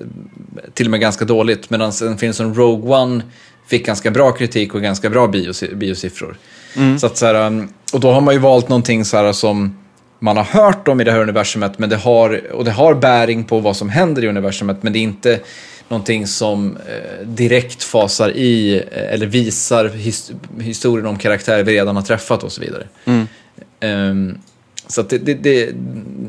till 0.75 0.87
och 0.87 0.91
med 0.91 1.01
ganska 1.01 1.25
dåligt, 1.25 1.71
medan 1.71 1.93
en 2.03 2.19
film 2.19 2.33
som 2.33 2.55
Rogue 2.55 2.97
One 2.97 3.23
fick 3.67 3.87
ganska 3.87 4.11
bra 4.11 4.33
kritik 4.33 4.75
och 4.75 4.83
ganska 4.83 5.11
bra 5.11 5.27
bios 5.27 5.65
biosiffror. 5.75 6.37
Mm. 6.77 6.99
Så 6.99 7.07
att, 7.07 7.17
så 7.17 7.27
här, 7.27 7.47
um, 7.47 7.69
och 7.93 8.01
då 8.01 8.13
har 8.13 8.21
man 8.21 8.35
ju 8.35 8.41
valt 8.41 8.69
någonting 8.69 9.05
så 9.05 9.17
här 9.17 9.33
som 9.33 9.77
man 10.19 10.37
har 10.37 10.45
hört 10.45 10.89
om 10.89 11.01
i 11.01 11.05
det 11.05 11.13
här 11.13 11.21
universumet, 11.21 11.79
men 11.79 11.89
det 11.89 11.97
har, 11.97 12.53
och 12.53 12.65
det 12.65 12.71
har 12.71 12.95
bäring 12.95 13.45
på 13.45 13.59
vad 13.59 13.77
som 13.77 13.89
händer 13.89 14.25
i 14.25 14.29
universumet, 14.29 14.83
men 14.83 14.93
det 14.93 14.99
är 14.99 15.03
inte 15.03 15.41
någonting 15.89 16.27
som 16.27 16.77
eh, 16.77 17.27
direkt 17.27 17.83
fasar 17.83 18.31
i 18.31 18.77
eh, 18.77 19.13
eller 19.13 19.27
visar 19.27 19.89
his 19.89 20.33
historien 20.61 21.07
om 21.07 21.19
karaktärer 21.19 21.65
vi 21.65 21.73
redan 21.73 21.97
har 21.97 22.03
träffat 22.03 22.45
och 22.45 22.53
så 22.53 22.61
vidare. 22.61 22.87
Mm. 23.05 23.29
Um, 23.81 24.39
så 24.87 25.01
att 25.01 25.11
det, 25.11 25.19
det, 25.19 25.35
det, 25.35 25.75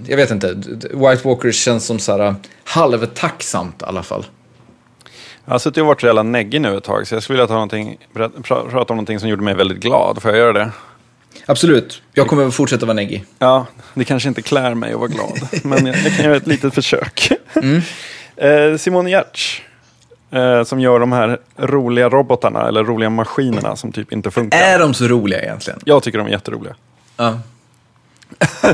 jag 0.08 0.18
vet 0.18 0.32
inte, 0.32 0.54
White 0.94 1.28
Walkers 1.28 1.56
känns 1.56 1.86
som 1.86 2.00
så 2.00 2.18
här 2.18 2.36
halvtacksamt 2.64 3.82
i 3.82 3.86
alla 3.86 4.04
fall. 4.04 4.26
Jag 5.46 5.54
har 5.54 5.60
suttit 5.60 5.82
och 5.82 5.88
varit 5.88 6.04
jävla 6.04 6.24
neggig 6.24 6.62
nu 6.62 6.78
ett 6.78 6.84
tag, 6.84 7.08
så 7.08 7.16
jag 7.16 7.24
skulle 7.24 7.38
vilja 7.38 7.48
ta 7.48 7.54
någonting, 7.54 7.98
prata 8.44 8.94
om 8.94 8.98
någonting 8.98 9.20
som 9.20 9.30
gjorde 9.30 9.44
mig 9.44 9.56
väldigt 9.56 9.80
glad. 9.80 10.22
Får 10.22 10.32
jag 10.32 10.38
göra 10.38 10.54
det? 10.54 10.72
Absolut. 11.46 12.02
Jag 12.14 12.28
kommer 12.28 12.48
att 12.48 12.56
fortsätta 12.56 12.86
vara 12.86 12.96
neggig. 12.96 13.26
Ja, 13.40 13.66
det 13.94 14.06
kanske 14.06 14.30
inte 14.30 14.42
klär 14.42 14.74
mig 14.74 14.94
att 14.94 15.00
vara 15.00 15.08
glad, 15.08 15.40
men 15.64 15.86
jag, 15.86 15.96
jag, 15.96 16.16
kan 16.16 16.26
göra 16.26 16.36
ett 16.36 16.48
litet 16.48 16.74
försök. 16.74 17.30
Mm. 17.56 17.82
Eh, 18.42 18.78
Simone 18.78 19.10
Giertz, 19.10 19.62
eh, 20.32 20.64
som 20.64 20.80
gör 20.80 21.00
de 21.00 21.12
här 21.12 21.38
roliga 21.58 22.10
robotarna, 22.10 22.68
eller 22.68 22.84
roliga 22.84 23.10
maskinerna 23.10 23.76
som 23.76 23.92
typ 23.92 24.12
inte 24.12 24.32
funkar. 24.32 24.58
Är 24.58 24.80
de 24.80 24.94
så 24.94 25.08
roliga 25.08 25.42
egentligen? 25.42 25.80
Jag 25.86 26.04
tycker 26.04 26.18
de 26.18 26.28
är 26.28 26.32
jätteroliga. 26.32 26.76
Ja. 27.18 27.40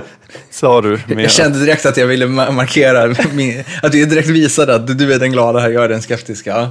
Sa 0.50 0.82
du. 0.82 1.00
Med. 1.08 1.24
Jag 1.24 1.32
kände 1.32 1.60
direkt 1.60 1.86
att 1.86 1.98
jag 1.98 2.08
ville 2.08 2.28
markera, 2.28 3.16
min, 3.34 3.64
att 3.84 3.92
du 3.92 4.06
direkt 4.06 4.30
visade 4.30 4.76
att 4.76 4.98
du 4.98 5.14
är 5.14 5.20
den 5.20 5.32
glada 5.32 5.60
här, 5.60 5.70
jag 5.70 5.84
är 5.84 5.90
den 5.90 6.02
skeptiska. 6.02 6.70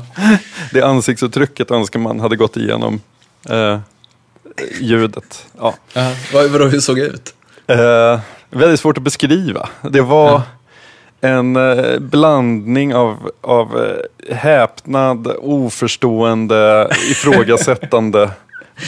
Det 0.73 0.83
ansiktsuttrycket 0.83 1.71
önskar 1.71 1.99
man 1.99 2.21
hade 2.21 2.37
gått 2.37 2.57
igenom 2.57 3.01
eh, 3.51 3.79
ljudet. 4.81 5.47
Ja. 5.59 5.75
Uh, 5.97 6.09
vad, 6.33 6.51
vadå, 6.51 6.65
hur 6.65 6.81
såg 6.81 6.97
det 6.97 7.03
ut? 7.03 7.35
Eh, 7.67 8.21
väldigt 8.51 8.81
svårt 8.81 8.97
att 8.97 9.03
beskriva. 9.03 9.69
Det 9.83 10.01
var 10.01 10.35
uh. 10.35 10.43
En 11.25 11.57
eh, 11.57 11.99
blandning 11.99 12.95
av, 12.95 13.31
av 13.41 13.85
eh, 13.85 14.37
häpnad, 14.37 15.27
oförstående, 15.39 16.89
ifrågasättande 17.11 18.31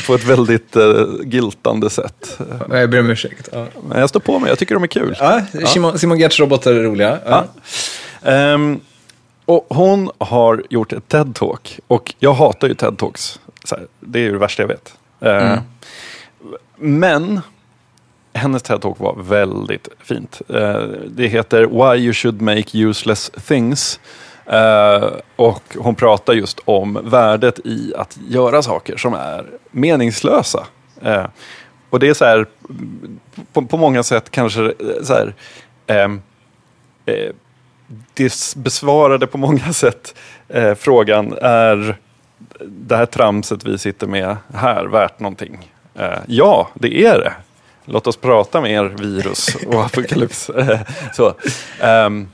på 0.07 0.15
ett 0.15 0.25
väldigt 0.25 0.77
uh, 0.77 1.05
giltande 1.25 1.91
sätt. 1.91 2.39
Jag 2.71 2.91
ber 2.91 3.01
om 3.01 3.11
ursäkt. 3.11 3.49
Ja. 3.53 3.67
Men 3.89 4.01
jag 4.01 4.09
står 4.09 4.21
på 4.21 4.39
mig, 4.39 4.49
jag 4.49 4.59
tycker 4.59 4.75
de 4.75 4.83
är 4.83 4.87
kul. 4.87 5.17
Ja, 5.21 5.43
Simon, 5.67 5.99
Simon 5.99 6.19
Gertz 6.19 6.41
robotar 6.41 6.73
är 6.73 6.83
roliga. 6.83 7.19
Ja. 7.27 7.45
ja. 8.23 8.55
Um, 8.55 8.81
och 9.45 9.67
hon 9.69 10.11
har 10.19 10.63
gjort 10.71 10.93
ett 10.93 11.09
TED-talk 11.09 11.81
och 11.87 12.15
jag 12.19 12.33
hatar 12.33 12.69
ju 12.69 12.75
TED-talks. 12.75 13.39
Det 14.01 14.19
är 14.19 14.23
ju 14.23 14.33
det 14.33 14.39
värsta 14.39 14.63
jag 14.63 14.69
vet. 14.69 14.95
Uh, 15.25 15.31
mm. 15.31 15.59
Men 16.77 17.41
hennes 18.37 18.63
TED-talk 18.63 18.99
var 18.99 19.15
väldigt 19.17 19.89
fint. 19.99 20.43
Eh, 20.49 20.83
det 21.07 21.27
heter 21.27 21.67
Why 21.67 22.05
you 22.05 22.13
should 22.13 22.41
make 22.41 22.79
useless 22.79 23.31
things. 23.47 24.01
Uh, 24.53 25.13
och 25.37 25.63
hon 25.79 25.95
pratar 25.95 26.33
just 26.33 26.61
om 26.65 26.99
värdet 27.05 27.59
i 27.65 27.95
att 27.97 28.19
göra 28.29 28.63
saker 28.63 28.97
som 28.97 29.15
är 29.15 29.47
meningslösa. 29.71 30.67
Uh, 31.07 31.27
och 31.91 32.01
det 32.01 32.09
är 32.09 32.15
så 32.15 32.25
här, 32.25 32.47
på, 33.53 33.63
på 33.63 33.77
många 33.77 34.03
sätt 34.03 34.31
kanske 34.31 34.75
så 35.03 35.15
här, 35.15 35.35
uh, 36.07 36.19
det 38.15 38.55
besvarade 38.57 39.27
på 39.27 39.39
många 39.39 39.73
sätt 39.73 40.15
frågan, 40.79 41.39
är 41.43 41.97
det 42.61 42.97
här 42.97 43.07
tramset 43.07 43.65
vi 43.65 43.79
sitter 43.79 44.07
med 44.07 44.37
här 44.55 44.85
värt 44.85 45.21
någonting? 45.21 45.73
ja, 46.27 46.69
det 46.75 47.05
är 47.05 47.19
det. 47.19 47.33
Låt 47.87 48.07
oss 48.07 48.17
prata 48.17 48.61
med 48.61 48.71
er 48.71 48.85
virus 48.85 49.57
och 49.67 49.85
apokalyps. 49.85 50.51
så, 51.17 51.35
um, 51.83 52.29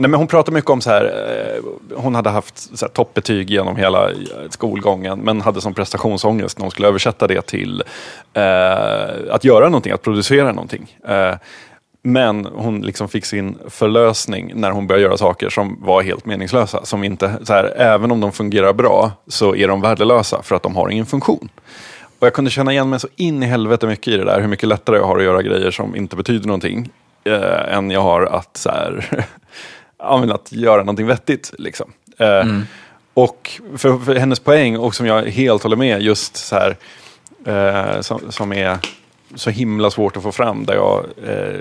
Nej, 0.00 0.10
men 0.10 0.18
hon 0.20 0.26
pratar 0.26 0.52
mycket 0.52 0.70
om 0.70 0.80
så 0.80 0.90
här, 0.90 1.04
eh, 1.04 1.96
hon 1.96 2.14
hade 2.14 2.30
haft 2.30 2.78
så 2.78 2.86
här, 2.86 2.92
toppbetyg 2.92 3.50
genom 3.50 3.76
hela 3.76 4.10
eh, 4.10 4.16
skolgången 4.50 5.18
men 5.18 5.40
hade 5.40 5.60
som 5.60 5.74
prestationsångest 5.74 6.58
när 6.58 6.64
hon 6.64 6.70
skulle 6.70 6.88
översätta 6.88 7.26
det 7.26 7.46
till 7.46 7.82
eh, 8.34 9.34
att 9.34 9.44
göra 9.44 9.64
någonting, 9.64 9.92
att 9.92 10.02
producera 10.02 10.52
någonting. 10.52 10.96
Eh, 11.08 11.34
men 12.02 12.46
hon 12.46 12.80
liksom 12.80 13.08
fick 13.08 13.24
sin 13.24 13.58
förlösning 13.68 14.52
när 14.54 14.70
hon 14.70 14.86
började 14.86 15.04
göra 15.04 15.16
saker 15.16 15.48
som 15.50 15.78
var 15.82 16.02
helt 16.02 16.26
meningslösa. 16.26 16.84
Som 16.84 17.04
inte, 17.04 17.34
så 17.42 17.52
här, 17.52 17.64
även 17.76 18.10
om 18.10 18.20
de 18.20 18.32
fungerar 18.32 18.72
bra 18.72 19.12
så 19.26 19.54
är 19.54 19.68
de 19.68 19.80
värdelösa 19.80 20.42
för 20.42 20.56
att 20.56 20.62
de 20.62 20.76
har 20.76 20.88
ingen 20.88 21.06
funktion. 21.06 21.48
Och 22.18 22.26
jag 22.26 22.34
kunde 22.34 22.50
känna 22.50 22.72
igen 22.72 22.90
mig 22.90 23.00
så 23.00 23.08
in 23.16 23.42
i 23.42 23.46
helvete 23.46 23.86
mycket 23.86 24.08
i 24.08 24.16
det 24.16 24.24
där. 24.24 24.40
Hur 24.40 24.48
mycket 24.48 24.68
lättare 24.68 24.96
jag 24.96 25.04
har 25.04 25.18
att 25.18 25.24
göra 25.24 25.42
grejer 25.42 25.70
som 25.70 25.96
inte 25.96 26.16
betyder 26.16 26.46
någonting. 26.46 26.90
Eh, 27.24 27.74
än 27.74 27.90
jag 27.90 28.00
har 28.00 28.22
att 28.22 28.56
så 28.56 28.70
här, 28.70 29.24
att 30.32 30.52
göra 30.52 30.78
någonting 30.78 31.06
vettigt. 31.06 31.52
Liksom. 31.58 31.92
Eh, 32.18 32.40
mm. 32.40 32.62
Och 33.14 33.60
för, 33.76 33.98
för, 33.98 34.14
hennes 34.14 34.40
poäng, 34.40 34.76
och 34.76 34.94
som 34.94 35.06
jag 35.06 35.22
helt 35.22 35.62
håller 35.62 35.76
med, 35.76 36.02
just 36.02 36.36
så 36.36 36.56
här, 36.56 36.76
eh, 37.44 38.00
som, 38.00 38.32
som, 38.32 38.52
är 38.52 38.78
så 39.34 39.50
himla 39.50 39.90
svårt 39.90 40.16
att 40.16 40.22
få 40.22 40.32
fram, 40.32 40.64
där 40.64 40.74
jag, 40.74 41.04
eh, 41.26 41.60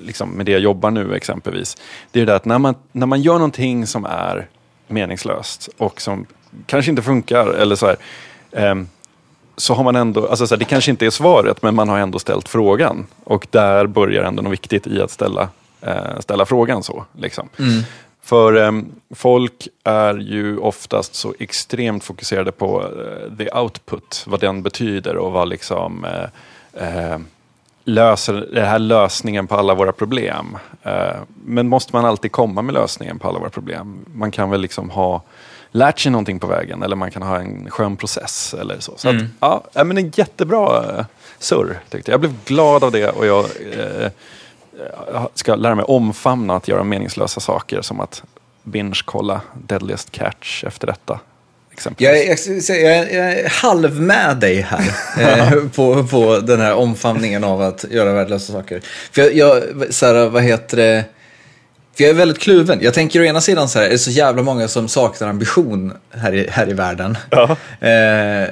liksom 0.00 0.30
med 0.30 0.46
det 0.46 0.52
jag 0.52 0.60
jobbar 0.60 0.90
nu 0.90 1.14
exempelvis. 1.14 1.76
Det 2.10 2.20
är 2.20 2.26
det 2.26 2.34
att 2.34 2.44
när 2.44 2.58
man, 2.58 2.74
när 2.92 3.06
man 3.06 3.22
gör 3.22 3.34
någonting 3.34 3.86
som 3.86 4.04
är 4.04 4.46
meningslöst 4.88 5.68
och 5.78 6.00
som 6.00 6.26
kanske 6.66 6.90
inte 6.90 7.02
funkar, 7.02 7.46
eller 7.46 7.76
så 7.76 7.86
här, 7.86 7.96
eh, 8.52 8.74
så 9.58 9.74
har 9.74 9.84
man 9.84 9.96
ändå, 9.96 10.28
alltså 10.28 10.46
så 10.46 10.54
här, 10.54 10.58
det 10.58 10.64
kanske 10.64 10.90
inte 10.90 11.06
är 11.06 11.10
svaret, 11.10 11.62
men 11.62 11.74
man 11.74 11.88
har 11.88 11.98
ändå 11.98 12.18
ställt 12.18 12.48
frågan. 12.48 13.06
Och 13.24 13.46
där 13.50 13.86
börjar 13.86 14.24
ändå 14.24 14.42
något 14.42 14.52
viktigt 14.52 14.86
i 14.86 15.02
att 15.02 15.10
ställa 15.10 15.48
eh, 15.80 16.20
ställa 16.20 16.46
frågan 16.46 16.82
så. 16.82 17.04
Liksom. 17.12 17.48
Mm. 17.58 17.82
För 18.22 18.66
eh, 18.66 18.72
folk 19.14 19.68
är 19.84 20.14
ju 20.14 20.58
oftast 20.58 21.14
så 21.14 21.34
extremt 21.38 22.04
fokuserade 22.04 22.52
på 22.52 22.82
eh, 22.82 23.36
the 23.36 23.50
output, 23.50 24.24
vad 24.26 24.40
den 24.40 24.62
betyder 24.62 25.16
och 25.16 25.32
vad 25.32 25.48
liksom 25.48 26.04
eh, 26.04 27.12
eh, 27.12 27.18
löser 27.84 28.48
det 28.52 28.64
här 28.64 28.78
lösningen 28.78 29.46
på 29.46 29.56
alla 29.56 29.74
våra 29.74 29.92
problem. 29.92 30.58
Eh, 30.82 31.16
men 31.44 31.68
måste 31.68 31.96
man 31.96 32.04
alltid 32.04 32.32
komma 32.32 32.62
med 32.62 32.74
lösningen 32.74 33.18
på 33.18 33.28
alla 33.28 33.38
våra 33.38 33.50
problem? 33.50 34.04
Man 34.14 34.30
kan 34.30 34.50
väl 34.50 34.60
liksom 34.60 34.90
ha 34.90 35.22
lärt 35.70 35.98
sig 35.98 36.12
någonting 36.12 36.38
på 36.40 36.46
vägen 36.46 36.82
eller 36.82 36.96
man 36.96 37.10
kan 37.10 37.22
ha 37.22 37.40
en 37.40 37.70
skön 37.70 37.96
process 37.96 38.54
eller 38.60 38.80
så. 38.80 38.92
så 38.96 39.08
mm. 39.08 39.26
att, 39.38 39.68
ja, 39.72 39.84
men 39.84 39.98
en 39.98 40.12
jättebra 40.14 40.84
surr 41.38 41.80
tyckte 41.90 42.10
jag. 42.10 42.14
Jag 42.14 42.20
blev 42.20 42.34
glad 42.44 42.84
av 42.84 42.92
det 42.92 43.08
och 43.08 43.26
jag 43.26 43.44
eh, 43.72 44.10
ska 45.34 45.54
lära 45.54 45.74
mig 45.74 45.84
omfamna 45.84 46.56
att 46.56 46.68
göra 46.68 46.84
meningslösa 46.84 47.40
saker 47.40 47.82
som 47.82 48.00
att 48.00 48.22
binge-kolla 48.62 49.40
Deadliest 49.66 50.10
Catch 50.10 50.64
efter 50.64 50.86
detta. 50.86 51.20
Jag 51.96 52.18
är, 52.18 52.82
jag, 52.82 53.12
jag 53.12 53.32
är 53.32 53.48
halv 53.48 54.00
med 54.00 54.36
dig 54.36 54.60
här 54.60 54.92
eh, 55.56 55.68
på, 55.68 56.04
på 56.04 56.38
den 56.38 56.60
här 56.60 56.74
omfamningen 56.74 57.44
av 57.44 57.62
att 57.62 57.84
göra 57.90 58.12
värdelösa 58.12 58.52
saker. 58.52 58.80
För 59.12 59.22
jag, 59.22 59.34
jag 59.34 59.94
så 59.94 60.06
här, 60.06 60.28
vad 60.28 60.42
heter 60.42 60.76
det? 60.76 61.04
För 61.98 62.04
jag 62.04 62.10
är 62.10 62.14
väldigt 62.14 62.38
kluven. 62.38 62.78
Jag 62.82 62.94
tänker 62.94 63.20
å 63.20 63.24
ena 63.24 63.40
sidan 63.40 63.68
så 63.68 63.78
här, 63.78 63.86
är 63.86 63.90
det 63.90 63.98
så 63.98 64.10
jävla 64.10 64.42
många 64.42 64.68
som 64.68 64.88
saknar 64.88 65.28
ambition 65.28 65.92
här 66.10 66.34
i, 66.34 66.46
här 66.50 66.70
i 66.70 66.72
världen. 66.72 67.18
Ja. 67.30 67.56
Eh, 67.88 68.48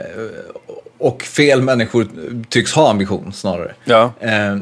och 0.99 1.23
fel 1.23 1.63
människor 1.63 2.09
tycks 2.49 2.73
ha 2.73 2.91
ambition 2.91 3.33
snarare. 3.33 3.75
Ja. 3.85 4.13
Eh, 4.21 4.57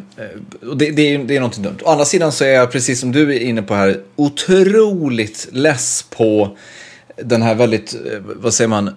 och 0.69 0.77
det, 0.77 0.91
det, 0.91 1.15
är, 1.15 1.19
det 1.19 1.37
är 1.37 1.41
någonting 1.41 1.63
dumt. 1.63 1.79
Å 1.83 1.91
andra 1.91 2.05
sidan 2.05 2.33
så 2.33 2.45
är 2.45 2.49
jag, 2.49 2.73
precis 2.73 3.01
som 3.01 3.13
du 3.13 3.35
är 3.35 3.41
inne 3.41 3.63
på 3.63 3.75
här, 3.75 4.01
otroligt 4.17 5.49
less 5.53 6.07
på 6.11 6.57
den 7.17 7.43
här 7.43 7.55
väldigt, 7.55 7.95
eh, 7.95 8.01
vad 8.21 8.55
säger 8.55 8.69
man, 8.69 8.89
eh, 8.89 8.93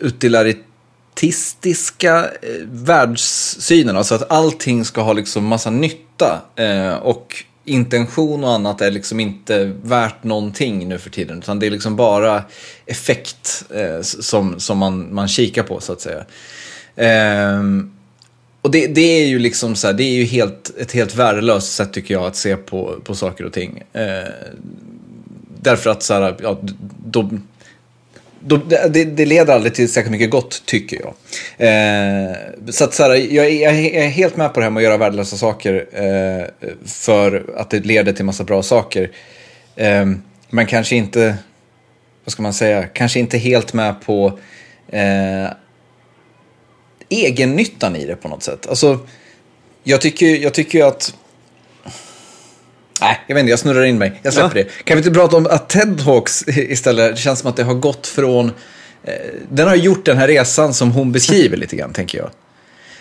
utilitaristiska 0.00 2.18
eh, 2.18 2.28
världssynen. 2.66 3.96
Alltså 3.96 4.14
att 4.14 4.32
allting 4.32 4.84
ska 4.84 5.00
ha 5.00 5.12
liksom 5.12 5.46
massa 5.46 5.70
nytta. 5.70 6.40
Eh, 6.56 6.94
och 6.94 7.44
intention 7.70 8.44
och 8.44 8.52
annat 8.52 8.80
är 8.80 8.90
liksom 8.90 9.20
inte 9.20 9.72
värt 9.82 10.24
någonting 10.24 10.88
nu 10.88 10.98
för 10.98 11.10
tiden. 11.10 11.38
Utan 11.38 11.58
det 11.58 11.66
är 11.66 11.70
liksom 11.70 11.96
bara 11.96 12.44
effekt 12.86 13.64
eh, 13.74 14.00
som, 14.02 14.60
som 14.60 14.78
man, 14.78 15.14
man 15.14 15.28
kikar 15.28 15.62
på 15.62 15.80
så 15.80 15.92
att 15.92 16.00
säga. 16.00 16.24
Um, 17.56 17.92
och 18.62 18.70
det, 18.70 18.86
det 18.86 19.00
är 19.00 19.26
ju 19.26 19.38
liksom 19.38 19.74
så 19.74 19.86
här, 19.86 19.94
det 19.94 20.04
är 20.04 20.14
ju 20.14 20.24
helt, 20.24 20.70
ett 20.78 20.92
helt 20.92 21.14
värdelöst 21.14 21.72
sätt 21.72 21.92
tycker 21.92 22.14
jag 22.14 22.24
att 22.24 22.36
se 22.36 22.56
på, 22.56 23.00
på 23.04 23.14
saker 23.14 23.44
och 23.44 23.52
ting. 23.52 23.82
Eh, 23.92 24.28
därför 25.60 25.90
att 25.90 26.02
så 26.02 26.14
här, 26.14 26.36
ja, 26.42 26.60
då, 27.06 27.30
det, 28.40 29.04
det 29.04 29.26
leder 29.26 29.54
aldrig 29.54 29.74
till 29.74 29.92
särskilt 29.92 30.12
mycket 30.12 30.30
gott, 30.30 30.62
tycker 30.66 31.00
jag. 31.00 31.14
Eh, 31.68 32.36
så 32.70 32.84
att 32.84 32.94
så 32.94 33.02
här, 33.02 33.14
jag, 33.14 33.50
jag, 33.50 33.74
är 33.78 34.08
helt 34.08 34.36
med 34.36 34.54
på 34.54 34.60
det 34.60 34.64
här 34.64 34.70
med 34.70 34.80
att 34.80 34.84
göra 34.84 34.96
värdelösa 34.96 35.36
saker 35.36 35.86
eh, 35.92 36.68
för 36.84 37.54
att 37.56 37.70
det 37.70 37.86
leder 37.86 38.12
till 38.12 38.24
massa 38.24 38.44
bra 38.44 38.62
saker. 38.62 39.10
Eh, 39.76 40.06
men 40.50 40.66
kanske 40.66 40.96
inte, 40.96 41.36
vad 42.24 42.32
ska 42.32 42.42
man 42.42 42.54
säga, 42.54 42.86
kanske 42.86 43.20
inte 43.20 43.38
helt 43.38 43.72
med 43.72 44.00
på 44.00 44.38
eh, 44.88 45.50
egennyttan 47.08 47.96
i 47.96 48.06
det 48.06 48.16
på 48.16 48.28
något 48.28 48.42
sätt. 48.42 48.66
Alltså, 48.66 48.98
jag 49.82 50.00
tycker, 50.00 50.26
jag 50.26 50.54
tycker 50.54 50.84
att... 50.84 51.14
Nej, 53.00 53.20
jag 53.26 53.34
vet 53.34 53.40
inte, 53.40 53.50
jag 53.50 53.58
snurrar 53.58 53.84
in 53.84 53.98
mig. 53.98 54.20
Jag 54.22 54.32
släpper 54.32 54.58
ja. 54.58 54.64
det. 54.64 54.84
Kan 54.84 54.96
vi 54.96 54.98
inte 54.98 55.10
prata 55.10 55.36
om 55.36 55.46
att 55.46 55.68
TED 55.68 56.04
Talks 56.04 56.44
istället, 56.48 57.14
det 57.16 57.20
känns 57.20 57.38
som 57.38 57.50
att 57.50 57.56
det 57.56 57.64
har 57.64 57.74
gått 57.74 58.06
från... 58.06 58.52
Eh, 59.04 59.12
den 59.48 59.68
har 59.68 59.74
gjort 59.74 60.04
den 60.04 60.16
här 60.16 60.28
resan 60.28 60.74
som 60.74 60.92
hon 60.92 61.12
beskriver 61.12 61.56
lite 61.56 61.76
grann, 61.76 61.92
tänker 61.92 62.18
jag. 62.18 62.30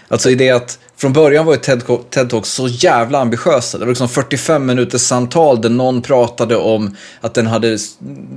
Alltså 0.10 0.30
i 0.30 0.36
det 0.36 0.50
att 0.50 0.80
från 0.98 1.14
början 1.14 1.46
var 1.46 1.54
ju 1.54 1.60
TED, 1.60 1.84
TED 2.10 2.30
Talks 2.30 2.50
så 2.50 2.68
jävla 2.68 3.20
ambitiösa. 3.20 3.78
Det 3.78 3.86
var 3.86 3.92
liksom 3.92 4.10
45 4.10 4.66
minuters 4.66 5.02
samtal 5.02 5.62
där 5.62 5.70
någon 5.70 6.02
pratade 6.02 6.56
om 6.56 6.96
att 7.22 7.34
den 7.34 7.48
hade 7.48 7.78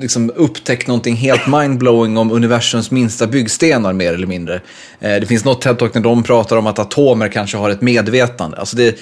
liksom 0.00 0.32
upptäckt 0.36 0.86
någonting 0.86 1.16
helt 1.16 1.46
mindblowing 1.46 2.16
om 2.16 2.32
universums 2.32 2.90
minsta 2.90 3.26
byggstenar 3.26 3.92
mer 3.92 4.14
eller 4.14 4.26
mindre. 4.26 4.60
Eh, 5.00 5.20
det 5.20 5.26
finns 5.26 5.44
något 5.44 5.60
TED 5.60 5.78
Talk 5.78 5.92
där 5.92 6.00
de 6.00 6.22
pratar 6.22 6.56
om 6.56 6.66
att 6.66 6.78
atomer 6.78 7.28
kanske 7.28 7.56
har 7.56 7.70
ett 7.70 7.80
medvetande. 7.80 8.56
Alltså 8.56 8.76
det, 8.76 8.98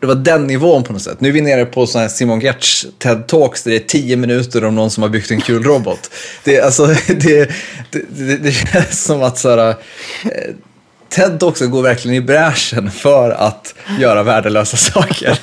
det 0.00 0.06
var 0.06 0.14
den 0.14 0.46
nivån 0.46 0.84
på 0.84 0.92
något 0.92 1.02
sätt. 1.02 1.20
Nu 1.20 1.28
är 1.28 1.32
vi 1.32 1.40
nere 1.40 1.64
på 1.64 1.86
sån 1.86 2.00
här 2.00 2.08
Simon 2.08 2.40
Gertz 2.40 2.86
TED 2.98 3.26
Talks 3.26 3.62
där 3.62 3.70
det 3.70 3.76
är 3.76 3.86
10 3.86 4.16
minuter 4.16 4.64
om 4.64 4.74
någon 4.74 4.90
som 4.90 5.02
har 5.02 5.10
byggt 5.10 5.30
en 5.30 5.40
kul 5.40 5.62
robot. 5.62 6.10
Det, 6.44 6.60
alltså, 6.60 6.86
det, 7.06 7.50
det, 7.90 8.36
det 8.36 8.52
känns 8.52 9.04
som 9.04 9.22
att 9.22 9.38
så 9.38 9.50
här, 9.50 9.68
eh, 9.68 9.74
Ted 11.08 11.42
också 11.42 11.66
går 11.66 11.82
verkligen 11.82 12.16
i 12.16 12.20
bräschen 12.20 12.90
för 12.90 13.30
att 13.30 13.74
göra 13.98 14.22
värdelösa 14.22 14.76
saker. 14.76 15.38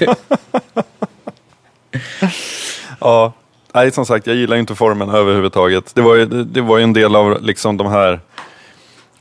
ja, 2.99 3.33
nej, 3.73 3.91
som 3.91 4.05
sagt, 4.05 4.27
jag 4.27 4.35
gillar 4.35 4.57
inte 4.57 4.75
formen 4.75 5.09
överhuvudtaget. 5.09 5.95
Det 5.95 6.01
var 6.01 6.15
ju, 6.15 6.25
det 6.25 6.61
var 6.61 6.77
ju 6.77 6.83
en 6.83 6.93
del 6.93 7.15
av 7.15 7.41
liksom 7.41 7.77
de 7.77 7.87
här 7.87 8.19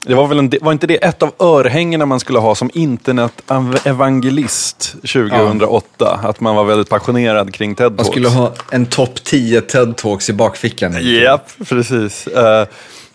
det 0.07 0.15
var, 0.15 0.27
väl 0.27 0.39
en, 0.39 0.53
var 0.61 0.73
inte 0.73 0.87
det 0.87 1.05
ett 1.05 1.23
av 1.23 1.33
örhängena 1.39 2.07
man 2.07 2.21
skulle 2.21 2.39
ha 2.39 2.55
som 2.55 2.71
internet-evangelist 2.75 4.95
2008? 5.01 5.87
Ja. 5.99 6.19
Att 6.23 6.41
man 6.41 6.57
var 6.57 6.65
väldigt 6.65 6.89
passionerad 6.89 7.55
kring 7.55 7.75
TED-talks. 7.75 7.97
Man 7.97 8.05
skulle 8.05 8.29
ha 8.29 8.53
en 8.71 8.87
topp 8.87 9.25
10 9.25 9.61
TED-talks 9.61 10.31
i 10.31 10.33
bakfickan. 10.33 10.97
Japp, 11.01 11.51
precis. 11.69 12.29
Uh, 12.29 12.65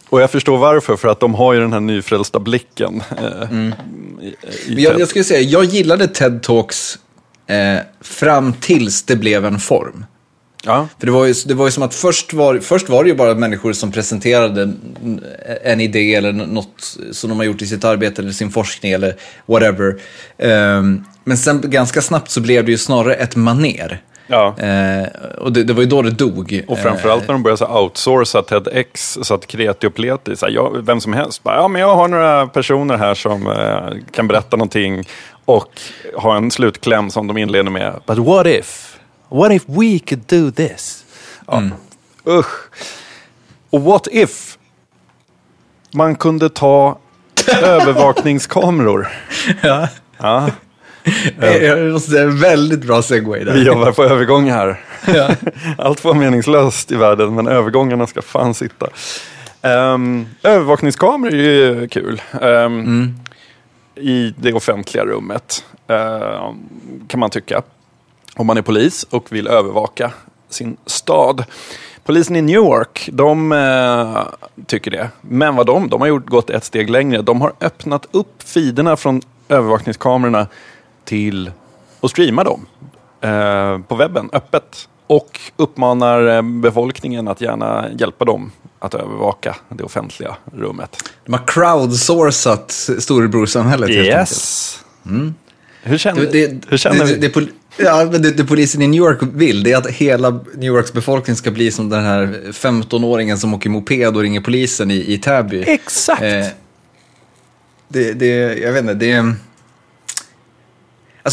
och 0.09 0.21
jag 0.21 0.31
förstår 0.31 0.57
varför, 0.57 0.95
för 0.95 1.07
att 1.07 1.19
de 1.19 1.35
har 1.35 1.53
ju 1.53 1.59
den 1.59 1.73
här 1.73 1.79
nyfrälsta 1.79 2.39
blicken. 2.39 3.03
Eh, 3.17 3.51
mm. 3.51 3.73
i, 4.21 4.27
i 4.73 4.83
jag, 4.83 4.99
jag, 4.99 5.07
skulle 5.07 5.23
säga, 5.23 5.41
jag 5.41 5.63
gillade 5.63 6.07
TED 6.07 6.43
Talks 6.43 6.99
eh, 7.47 7.77
fram 8.01 8.53
tills 8.53 9.03
det 9.03 9.15
blev 9.15 9.45
en 9.45 9.59
form. 9.59 10.05
Ja. 10.63 10.87
För 10.99 11.05
det 11.05 11.11
var, 11.11 11.25
ju, 11.25 11.33
det 11.45 11.53
var 11.53 11.65
ju 11.65 11.71
som 11.71 11.83
att 11.83 11.95
först 11.95 12.33
var, 12.33 12.59
först 12.59 12.89
var 12.89 13.03
det 13.03 13.09
ju 13.09 13.15
bara 13.15 13.35
människor 13.35 13.73
som 13.73 13.91
presenterade 13.91 14.73
en 15.63 15.81
idé 15.81 16.15
eller 16.15 16.31
något 16.31 16.97
som 17.11 17.29
de 17.29 17.39
har 17.39 17.45
gjort 17.45 17.61
i 17.61 17.67
sitt 17.67 17.83
arbete 17.83 18.21
eller 18.21 18.31
sin 18.31 18.51
forskning 18.51 18.91
eller 18.91 19.15
whatever. 19.45 20.01
Um, 20.37 21.05
men 21.23 21.37
sen 21.37 21.61
ganska 21.65 22.01
snabbt 22.01 22.31
så 22.31 22.41
blev 22.41 22.65
det 22.65 22.71
ju 22.71 22.77
snarare 22.77 23.15
ett 23.15 23.35
maner. 23.35 24.01
Ja. 24.31 24.55
Eh, 24.57 25.07
och 25.37 25.51
det, 25.51 25.63
det, 25.63 25.73
var 25.73 25.81
ju 25.81 25.87
då 25.87 26.01
det 26.01 26.11
dog. 26.11 26.63
Och 26.67 26.79
framförallt 26.79 27.27
när 27.27 27.33
de 27.33 27.43
började 27.43 27.57
så 27.57 27.81
outsourca 27.81 28.41
TEDx, 28.41 29.17
så 29.21 29.33
att 29.33 29.47
kreti 29.47 29.87
och 29.87 29.95
pleti, 29.95 30.35
så 30.35 30.45
här, 30.45 30.53
jag, 30.53 30.85
vem 30.85 31.01
som 31.01 31.13
helst, 31.13 31.43
bara, 31.43 31.55
ja 31.55 31.67
men 31.67 31.81
jag 31.81 31.95
har 31.95 32.07
några 32.07 32.47
personer 32.47 32.97
här 32.97 33.13
som 33.13 33.47
eh, 33.47 34.05
kan 34.11 34.27
berätta 34.27 34.57
någonting 34.57 35.03
och 35.45 35.81
ha 36.15 36.37
en 36.37 36.51
slutkläm 36.51 37.09
som 37.09 37.27
de 37.27 37.37
inleder 37.37 37.71
med, 37.71 37.93
but 38.05 38.17
what 38.17 38.47
if? 38.47 38.99
What 39.29 39.51
if 39.51 39.63
we 39.67 39.99
could 39.99 40.23
do 40.27 40.51
this? 40.51 41.05
Ja. 41.47 41.57
Mm. 41.57 41.73
Usch. 42.27 42.69
Och 43.69 43.81
what 43.81 44.07
if 44.11 44.57
man 45.91 46.15
kunde 46.15 46.49
ta 46.49 46.97
övervakningskameror? 47.63 49.07
ja. 49.61 49.87
ja. 50.17 50.49
Det 51.39 51.67
är 51.67 52.41
väldigt 52.41 52.79
bra 52.79 53.01
segway 53.01 53.43
där. 53.43 53.53
Vi 53.53 53.63
jobbar 53.63 53.91
på 53.91 54.03
övergång 54.03 54.49
här. 54.49 54.79
Ja. 55.07 55.29
Allt 55.77 56.03
var 56.03 56.13
meningslöst 56.13 56.91
i 56.91 56.95
världen, 56.95 57.35
men 57.35 57.47
övergångarna 57.47 58.07
ska 58.07 58.21
fan 58.21 58.53
sitta. 58.53 58.87
Um, 59.61 60.27
övervakningskameror 60.43 61.33
är 61.33 61.37
ju 61.37 61.87
kul. 61.87 62.21
Um, 62.41 62.41
mm. 62.41 63.13
I 63.95 64.33
det 64.37 64.53
offentliga 64.53 65.05
rummet, 65.05 65.65
uh, 65.91 66.53
kan 67.07 67.19
man 67.19 67.29
tycka. 67.29 67.61
Om 68.35 68.47
man 68.47 68.57
är 68.57 68.61
polis 68.61 69.05
och 69.09 69.31
vill 69.31 69.47
övervaka 69.47 70.11
sin 70.49 70.77
stad. 70.85 71.43
Polisen 72.03 72.35
i 72.35 72.41
New 72.41 72.55
York, 72.55 73.09
de 73.13 73.51
uh, 73.51 74.27
tycker 74.65 74.91
det. 74.91 75.09
Men 75.21 75.55
vad 75.55 75.65
de? 75.65 75.89
De 75.89 76.01
har 76.01 76.07
gjort, 76.07 76.25
gått 76.25 76.49
ett 76.49 76.63
steg 76.63 76.89
längre. 76.89 77.21
De 77.21 77.41
har 77.41 77.53
öppnat 77.61 78.07
upp 78.11 78.43
feederna 78.43 78.95
från 78.95 79.21
övervakningskamerorna 79.49 80.47
till 81.09 81.51
att 82.01 82.11
streama 82.11 82.43
dem 82.43 82.65
eh, 83.21 83.79
på 83.79 83.95
webben 83.95 84.29
öppet. 84.33 84.87
Och 85.07 85.39
uppmanar 85.55 86.35
eh, 86.35 86.41
befolkningen 86.41 87.27
att 87.27 87.41
gärna 87.41 87.85
hjälpa 87.97 88.25
dem 88.25 88.51
att 88.79 88.93
övervaka 88.93 89.55
det 89.69 89.83
offentliga 89.83 90.35
rummet. 90.53 91.03
De 91.25 91.33
har 91.33 91.47
crowdsourcat 91.47 92.89
storebrorsamhället 92.99 93.89
yes. 93.89 94.05
helt 94.05 94.19
enkelt. 94.19 94.85
Mm. 95.05 95.33
Hur 95.83 95.97
känner, 95.97 96.21
det, 96.21 96.47
det, 96.47 96.61
hur 96.67 96.77
känner 96.77 97.05
det, 97.05 97.13
vi? 97.13 97.27
Det, 97.27 97.83
ja, 97.83 98.05
det, 98.05 98.31
det, 98.31 98.45
polisen 98.45 98.81
i 98.81 98.87
New 98.87 98.97
York 98.97 99.17
vill 99.21 99.63
det 99.63 99.71
är 99.71 99.77
att 99.77 99.87
hela 99.87 100.29
New 100.31 100.63
Yorks 100.63 100.93
befolkning 100.93 101.35
ska 101.35 101.51
bli 101.51 101.71
som 101.71 101.89
den 101.89 102.03
här 102.03 102.41
15-åringen 102.51 103.37
som 103.37 103.53
åker 103.53 103.69
moped 103.69 104.15
och 104.15 104.21
ringer 104.21 104.41
polisen 104.41 104.91
i, 104.91 105.13
i 105.13 105.17
Täby. 105.17 105.63
Exakt! 105.67 106.21
Eh, 106.21 106.45
det, 107.87 108.13
det, 108.13 108.27
jag 108.59 108.71
vet 108.73 108.81
inte, 108.81 108.93
det 108.93 109.11
är... 109.11 109.33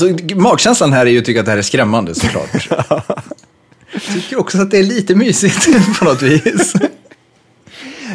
Alltså, 0.02 0.34
magkänslan 0.36 0.92
här 0.92 1.06
är 1.06 1.10
ju 1.10 1.18
att 1.18 1.24
tycka 1.24 1.40
att 1.40 1.46
det 1.46 1.52
här 1.52 1.58
är 1.58 1.62
skrämmande 1.62 2.14
såklart. 2.14 2.68
Jag 3.92 4.02
tycker 4.14 4.40
också 4.40 4.58
att 4.58 4.70
det 4.70 4.78
är 4.78 4.82
lite 4.82 5.14
mysigt 5.14 5.68
på 5.98 6.04
något 6.04 6.22
vis. 6.22 6.74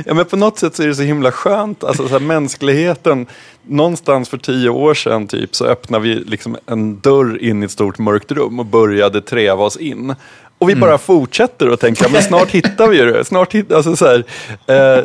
Ja, 0.06 0.14
men 0.14 0.26
på 0.26 0.36
något 0.36 0.60
sätt 0.60 0.76
så 0.76 0.84
är 0.84 0.88
det 0.88 0.96
så 0.96 1.02
himla 1.02 1.32
skönt. 1.32 1.84
Alltså, 1.84 2.08
så 2.08 2.14
här, 2.14 2.20
mänskligheten, 2.20 3.28
någonstans 3.64 4.30
för 4.30 4.38
tio 4.38 4.70
år 4.70 4.94
sedan 4.94 5.28
typ, 5.28 5.56
så 5.56 5.66
öppnade 5.66 6.04
vi 6.04 6.16
liksom 6.16 6.58
en 6.66 7.00
dörr 7.00 7.44
in 7.44 7.64
i 7.64 7.66
ett 7.66 7.72
stort 7.72 7.98
mörkt 7.98 8.32
rum 8.32 8.60
och 8.60 8.66
började 8.66 9.22
träva 9.22 9.64
oss 9.64 9.78
in. 9.78 10.16
Och 10.58 10.70
vi 10.70 10.74
mm. 10.74 10.82
bara 10.82 10.98
fortsätter 10.98 11.68
att 11.70 11.80
tänka, 11.80 12.10
men 12.10 12.24
snart 12.24 12.50
hittar 12.52 12.88
vi 12.88 12.98
det. 12.98 13.26
Snart 13.26 13.54
hittar, 13.54 13.76
alltså, 13.76 13.96
så 13.96 14.06
här, 14.06 14.26
eh, 14.68 15.04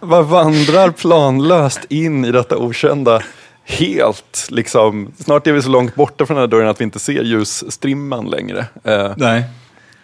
vandrar 0.00 0.90
planlöst 0.90 1.80
in 1.88 2.24
i 2.24 2.32
detta 2.32 2.56
okända 2.56 3.22
helt, 3.68 4.46
liksom, 4.50 5.12
snart 5.18 5.46
är 5.46 5.52
vi 5.52 5.62
så 5.62 5.68
långt 5.68 5.94
borta 5.94 6.26
från 6.26 6.34
den 6.34 6.42
här 6.42 6.46
dörren 6.48 6.68
att 6.68 6.80
vi 6.80 6.84
inte 6.84 6.98
ser 6.98 7.22
ljusstrimman 7.22 8.30
längre. 8.30 8.66
Eh, 8.84 9.12
Nej. 9.16 9.44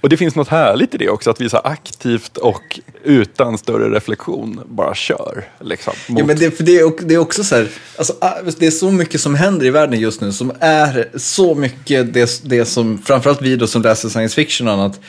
Och 0.01 0.11
det 0.11 0.17
finns 0.17 0.35
något 0.35 0.49
härligt 0.49 0.95
i 0.95 0.99
det 0.99 1.09
också, 1.09 1.31
att 1.31 1.41
vi 1.41 1.51
så 1.51 1.57
aktivt 1.57 2.37
och 2.37 2.81
utan 3.05 3.59
större 3.59 3.97
reflektion 3.97 4.61
bara 4.67 4.95
kör. 4.95 5.45
Liksom, 5.61 5.93
mot... 6.09 6.19
ja, 6.19 6.27
men 6.27 6.37
det, 6.37 6.51
för 6.51 6.65
det, 6.65 6.79
är, 6.79 7.07
det 7.07 7.15
är 7.15 7.19
också 7.19 7.45
så 7.45 7.57
här, 7.57 7.69
alltså, 7.99 8.15
ah, 8.21 8.35
det 8.59 8.67
är 8.67 8.71
så 8.71 8.91
mycket 8.91 9.21
som 9.21 9.35
händer 9.35 9.67
i 9.67 9.71
världen 9.71 10.01
just 10.01 10.21
nu 10.21 10.33
som 10.33 10.53
är 10.61 11.09
så 11.19 11.55
mycket 11.55 12.15
det, 12.15 12.41
det 12.45 12.65
som, 12.65 12.99
framförallt 12.99 13.43
vi 13.43 13.57
då 13.57 13.67
som 13.67 13.83
läser 13.83 14.09
science 14.09 14.35
fiction 14.35 14.69
och 14.69 14.75
annat, 14.75 15.01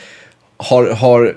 har, 0.58 0.86
har 0.89 1.36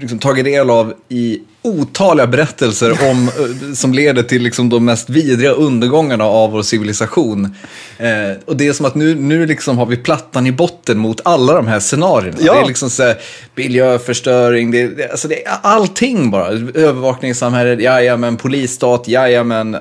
liksom 0.00 0.18
tagit 0.18 0.44
del 0.44 0.70
av 0.70 0.94
i 1.08 1.40
otaliga 1.62 2.26
berättelser 2.26 3.10
om, 3.10 3.28
eh, 3.68 3.74
som 3.74 3.94
leder 3.94 4.22
till 4.22 4.42
liksom 4.42 4.68
de 4.68 4.84
mest 4.84 5.10
vidriga 5.10 5.50
undergångarna 5.50 6.24
av 6.24 6.50
vår 6.50 6.62
civilisation. 6.62 7.54
Eh, 7.98 8.08
och 8.44 8.56
det 8.56 8.68
är 8.68 8.72
som 8.72 8.86
att 8.86 8.94
nu, 8.94 9.14
nu 9.14 9.46
liksom 9.46 9.78
har 9.78 9.86
vi 9.86 9.96
plattan 9.96 10.46
i 10.46 10.52
botten 10.52 10.98
mot 10.98 11.20
alla 11.24 11.54
de 11.54 11.66
här 11.66 11.80
scenarierna. 11.80 12.38
Ja. 12.40 12.54
Det 12.54 12.60
är 12.60 12.66
liksom 12.66 12.90
så 12.90 13.02
här, 13.02 13.16
miljöförstöring, 13.54 14.70
det, 14.70 14.88
det, 14.88 15.10
alltså 15.10 15.28
det 15.28 15.46
är 15.46 15.56
allting 15.62 16.30
bara. 16.30 16.46
Övervakning 16.74 17.30
i 17.30 17.34
samhället, 17.34 17.80
jajamän, 17.80 18.36
polisstat, 18.36 19.08
jajamän, 19.08 19.76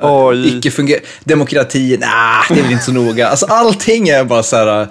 icke 0.46 0.72
fungerande 0.72 1.08
demokrati, 1.24 1.98
nej, 2.00 2.10
nah, 2.10 2.44
det 2.50 2.60
är 2.60 2.64
väl 2.64 2.72
inte 2.72 2.86
så 2.86 2.92
noga. 2.92 3.28
Alltså 3.28 3.46
allting 3.46 4.10
är 4.10 4.24
bara 4.24 4.44
så 4.44 4.56
här, 4.56 4.88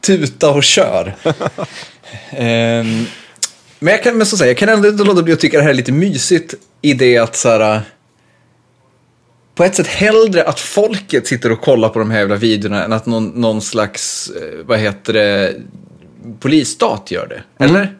tuta 0.00 0.50
och 0.50 0.64
kör. 0.64 1.14
um, 2.38 3.06
Men 3.78 3.92
jag 3.92 4.02
kan, 4.02 4.16
men 4.16 4.26
så 4.26 4.36
säga, 4.36 4.50
jag 4.50 4.58
kan 4.58 4.68
ändå 4.68 4.88
inte 4.88 5.04
låta 5.04 5.22
bli 5.22 5.32
att 5.32 5.40
tycka 5.40 5.56
det 5.56 5.62
här 5.62 5.70
är 5.70 5.74
lite 5.74 5.92
mysigt 5.92 6.54
i 6.82 6.94
det 6.94 7.18
att 7.18 7.36
så 7.36 7.48
här, 7.48 7.82
på 9.54 9.64
ett 9.64 9.74
sätt 9.74 9.86
hellre 9.86 10.44
att 10.44 10.60
folket 10.60 11.26
sitter 11.26 11.52
och 11.52 11.60
kollar 11.60 11.88
på 11.88 11.98
de 11.98 12.10
här 12.10 12.18
jävla 12.18 12.36
videorna 12.36 12.84
än 12.84 12.92
att 12.92 13.06
någon, 13.06 13.28
någon 13.28 13.62
slags, 13.62 14.30
eh, 14.30 14.66
vad 14.66 14.78
heter 14.78 15.12
det, 15.12 15.54
polisstat 16.40 17.10
gör 17.10 17.26
det. 17.26 17.64
Eller? 17.64 17.96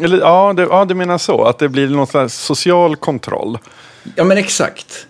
Eller, 0.00 0.18
ja, 0.18 0.52
det, 0.52 0.62
ja, 0.62 0.84
du 0.84 0.94
menar 0.94 1.18
så. 1.18 1.44
Att 1.44 1.58
det 1.58 1.68
blir 1.68 1.88
någon 1.88 2.06
slags 2.06 2.34
social 2.34 2.96
kontroll. 2.96 3.58
Ja, 4.14 4.24
men 4.24 4.38
exakt. 4.38 5.06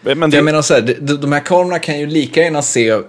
Men 0.00 0.30
det, 0.30 0.36
Jag 0.36 0.44
menar 0.44 0.62
så 0.62 0.74
här, 0.74 0.96
de, 1.00 1.14
de 1.14 1.32
här 1.32 1.40
kamerorna 1.40 1.78
kan 1.78 2.00
ju 2.00 2.06
lika 2.06 2.42
gärna 2.42 2.62
se 2.62 2.90
eh, 2.90 3.00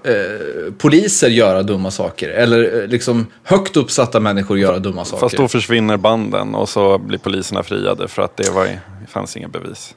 poliser 0.77 1.29
göra 1.29 1.63
dumma 1.63 1.91
saker. 1.91 2.29
Eller 2.29 2.81
eh, 2.81 2.87
liksom 2.87 3.27
högt 3.43 3.77
uppsatta 3.77 4.19
människor 4.19 4.59
göra 4.59 4.79
dumma 4.79 5.05
saker. 5.05 5.19
fast 5.19 5.37
då 5.37 5.47
försvinner 5.47 5.97
banden 5.97 6.55
och 6.55 6.69
så 6.69 6.97
blir 6.97 7.17
poliserna 7.17 7.63
friade 7.63 8.07
för 8.07 8.21
att 8.21 8.37
det, 8.37 8.49
var, 8.49 8.65
det 8.65 9.07
fanns 9.09 9.37
inga 9.37 9.47
bevis. 9.47 9.95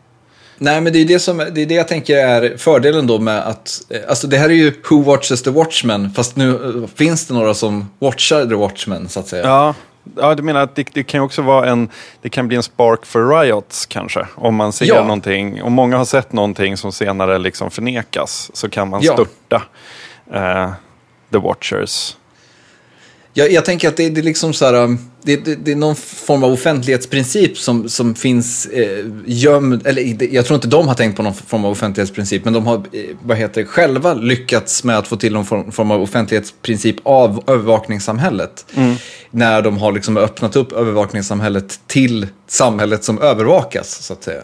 Nej, 0.59 0.81
men 0.81 0.93
det 0.93 0.99
är 0.99 1.05
det, 1.05 1.19
som, 1.19 1.39
det 1.39 1.63
är 1.63 1.67
det 1.67 1.75
jag 1.75 1.89
tänker 1.89 2.17
är 2.17 2.57
fördelen 2.57 3.07
då 3.07 3.19
med 3.19 3.49
att, 3.49 3.81
eh, 3.89 4.01
alltså 4.09 4.27
det 4.27 4.37
här 4.37 4.49
är 4.49 4.55
ju 4.55 4.73
Who 4.91 5.03
Watches 5.03 5.43
the 5.43 5.51
Watchmen, 5.51 6.11
fast 6.11 6.37
nu 6.37 6.51
eh, 6.51 6.89
finns 6.95 7.27
det 7.27 7.35
några 7.35 7.55
som 7.55 7.91
watchar 7.99 8.47
the 8.47 8.55
Watchmen, 8.55 9.09
så 9.09 9.21
att 9.21 9.29
säga. 9.29 9.47
Ja, 9.47 9.75
ja 10.17 10.35
du 10.35 10.43
menar 10.43 10.61
att 10.63 10.75
det, 10.75 10.89
det 10.95 11.03
kan 11.03 11.21
också 11.21 11.43
vara 11.43 11.69
en, 11.71 11.89
det 12.23 12.29
kan 12.29 12.49
bli 12.49 12.57
en 12.57 12.63
spark 12.63 13.07
för 13.07 13.41
riots 13.41 13.87
kanske. 13.87 14.27
Om 14.35 14.55
man 14.55 14.73
ser 14.73 14.87
Ja. 14.87 15.03
någonting, 15.03 15.63
om 15.63 15.73
många 15.73 15.97
har 15.97 16.05
sett 16.05 16.33
någonting 16.33 16.77
som 16.77 16.93
senare 16.93 17.39
liksom 17.39 17.71
förnekas 17.71 18.51
så 18.55 18.69
kan 18.69 18.89
man 18.89 19.01
Ja. 19.03 19.13
störta 19.13 19.63
eh, 20.35 20.71
the 21.33 21.39
watchers. 21.39 22.17
Jag, 23.35 23.53
jag 23.53 23.65
tänker 23.65 23.89
att 23.89 23.97
det, 23.97 24.09
det 24.09 24.21
är 24.21 24.23
liksom 24.23 24.53
så 24.53 24.65
här, 24.65 24.75
um, 24.75 24.99
det, 25.23 25.37
det, 25.37 25.55
det 25.55 25.73
är 25.73 25.77
någon 25.77 25.97
form 25.97 26.45
av 26.45 26.53
offentlighetsprincip 26.53 27.59
som, 27.59 27.89
som 27.89 28.15
finns 28.15 28.67
eh, 28.67 29.05
gömd, 29.27 29.87
eller 29.87 30.35
jag 30.35 30.47
tror 30.47 30.55
inte 30.55 30.69
de 30.69 30.89
har 30.89 30.95
tänkt 30.95 31.17
på 31.17 31.23
någon 31.23 31.35
form 31.35 31.65
av 31.65 31.71
offentlighetsprincip, 31.71 32.45
men 32.45 32.55
de 32.55 32.67
har, 32.67 32.77
eh, 32.77 33.17
vad 33.23 33.37
heter 33.37 33.61
det, 33.61 33.67
själva 33.67 34.15
lyckats 34.15 34.85
med 34.85 34.99
att 34.99 35.09
få 35.09 35.17
till 35.17 35.33
någon 35.33 35.45
form, 35.45 35.73
form 35.73 35.91
av 35.91 36.03
offentlighetsprincip 36.03 36.97
av 37.03 37.45
övervakningssamhället. 37.47 38.67
När 39.31 39.63
de 39.63 39.79
har 39.79 39.93
liksom 39.93 40.17
öppnat 40.17 40.57
upp 40.57 40.73
övervakningssamhället 40.73 41.81
till 41.87 42.27
samhället 42.49 43.05
som 43.05 43.19
övervakas, 43.19 44.03
så 44.03 44.13
att 44.13 44.25
säga. 44.25 44.43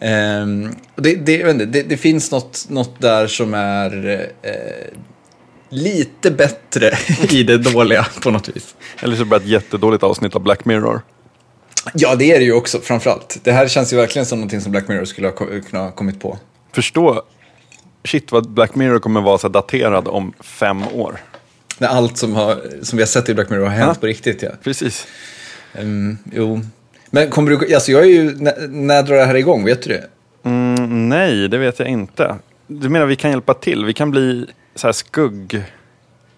Ehm, 0.00 0.74
och 0.96 1.02
det, 1.02 1.14
det, 1.14 1.52
det, 1.52 1.82
det 1.82 1.96
finns 1.96 2.30
något, 2.30 2.66
något 2.68 3.00
där 3.00 3.26
som 3.26 3.54
är 3.54 4.20
eh, 4.42 4.98
lite 5.74 6.30
bättre 6.30 6.90
i 7.30 7.42
det 7.42 7.58
dåliga 7.58 8.06
på 8.22 8.30
något 8.30 8.48
vis. 8.48 8.74
Eller 9.02 9.16
så 9.16 9.24
blir 9.24 9.38
det 9.38 9.44
ett 9.44 9.50
jättedåligt 9.50 10.02
avsnitt 10.02 10.34
av 10.34 10.42
Black 10.42 10.64
Mirror. 10.64 11.00
Ja, 11.94 12.14
det 12.14 12.32
är 12.32 12.38
det 12.38 12.44
ju 12.44 12.52
också 12.52 12.80
framförallt. 12.80 13.38
Det 13.42 13.52
här 13.52 13.68
känns 13.68 13.92
ju 13.92 13.96
verkligen 13.96 14.26
som 14.26 14.38
någonting 14.38 14.60
som 14.60 14.72
Black 14.72 14.88
Mirror 14.88 15.04
skulle 15.04 15.26
ha 15.28 15.34
kunnat 15.34 15.72
ha 15.72 15.90
kommit 15.90 16.20
på. 16.20 16.38
Förstå, 16.72 17.22
shit 18.04 18.32
vad 18.32 18.50
Black 18.50 18.74
Mirror 18.74 18.98
kommer 18.98 19.20
vara 19.20 19.38
så 19.38 19.48
daterad 19.48 20.08
om 20.08 20.32
fem 20.40 20.82
år. 20.92 21.20
När 21.78 21.88
allt 21.88 22.18
som, 22.18 22.34
har, 22.34 22.62
som 22.82 22.96
vi 22.96 23.02
har 23.02 23.06
sett 23.08 23.28
i 23.28 23.34
Black 23.34 23.50
Mirror 23.50 23.64
har 23.64 23.70
hänt 23.70 23.90
Ja. 23.94 24.00
på 24.00 24.06
riktigt, 24.06 24.42
ja. 24.42 24.50
Precis. 24.64 25.06
Mm, 25.74 26.18
jo. 26.32 26.60
Men 27.10 27.30
kommer 27.30 27.50
du, 27.50 27.74
alltså 27.74 27.92
jag 27.92 28.02
är 28.02 28.06
ju, 28.08 28.34
när, 28.36 28.68
när 28.68 29.02
drar 29.02 29.16
det 29.16 29.24
här 29.24 29.34
igång, 29.34 29.64
vet 29.64 29.82
du 29.82 29.88
det? 29.88 30.04
Mm, 30.44 31.08
nej, 31.08 31.48
det 31.48 31.58
vet 31.58 31.78
jag 31.78 31.88
inte. 31.88 32.36
Du 32.66 32.88
menar 32.88 33.06
vi 33.06 33.16
kan 33.16 33.30
hjälpa 33.30 33.54
till? 33.54 33.84
Vi 33.84 33.92
kan 33.92 34.10
bli 34.10 34.46
så 34.74 34.86
här 34.86 34.92
skugg... 34.92 35.64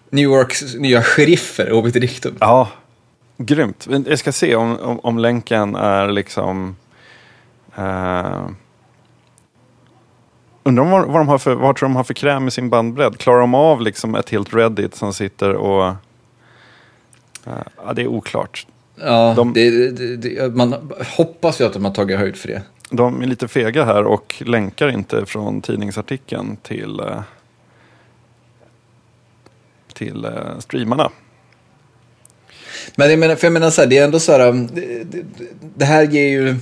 New 0.09 0.23
Yorks 0.23 0.75
nya 0.75 1.01
sheriffer, 1.01 1.71
obit 1.71 1.93
dictum. 1.93 2.37
Ja, 2.39 2.69
grymt. 3.37 3.87
Jag 4.07 4.19
ska 4.19 4.31
se 4.31 4.55
om, 4.55 4.79
om, 4.79 4.99
om 4.99 5.17
länken 5.17 5.75
är 5.75 6.07
liksom... 6.07 6.75
Uh, 7.79 8.49
undrar 10.63 10.83
vad, 10.83 11.07
vad, 11.07 11.21
de 11.21 11.27
har 11.27 11.37
för, 11.37 11.55
vad 11.55 11.75
tror 11.75 11.89
de 11.89 11.95
har 11.95 12.03
för 12.03 12.13
kräm 12.13 12.47
i 12.47 12.51
sin 12.51 12.69
bandbredd? 12.69 13.17
Klarar 13.17 13.39
de 13.39 13.53
av 13.55 13.81
liksom 13.81 14.15
ett 14.15 14.29
helt 14.29 14.53
Reddit 14.53 14.95
som 14.95 15.13
sitter 15.13 15.53
och... 15.53 15.87
eh, 17.45 17.53
ja, 17.85 17.93
det 17.93 18.01
är 18.01 18.07
oklart. 18.07 18.67
Ja, 18.95 19.33
De- 19.35 19.53
det, 19.53 19.91
det, 19.91 20.17
det, 20.17 20.55
man 20.55 20.91
hoppas 21.17 21.61
ju 21.61 21.65
att 21.65 21.73
de 21.73 21.85
har 21.85 21.91
tagit 21.91 22.19
höjd 22.19 22.35
för 22.35 22.47
det. 22.47 22.61
De 22.89 23.21
är 23.21 23.27
lite 23.27 23.47
fega 23.47 23.85
här 23.85 24.03
och 24.03 24.35
länkar 24.45 24.89
inte 24.89 25.25
från 25.25 25.61
tidningsartikeln 25.61 26.57
till, 26.57 26.99
eh, 26.99 27.21
till 29.97 30.25
eh, 30.25 30.59
streamarna. 30.59 31.11
Men 32.95 33.09
jag 33.09 33.19
menar, 33.19 33.35
för 33.35 33.47
jag 33.47 33.53
menar 33.53 33.69
så 33.69 33.81
här, 33.81 33.87
det 33.87 33.97
är 33.97 34.03
ändå 34.03 34.19
så 34.19 34.31
här, 34.31 34.47
um, 34.47 34.67
det, 34.67 35.03
det, 35.03 35.23
det 35.75 35.85
här 35.85 36.03
ger 36.03 36.27
ju... 36.27 36.55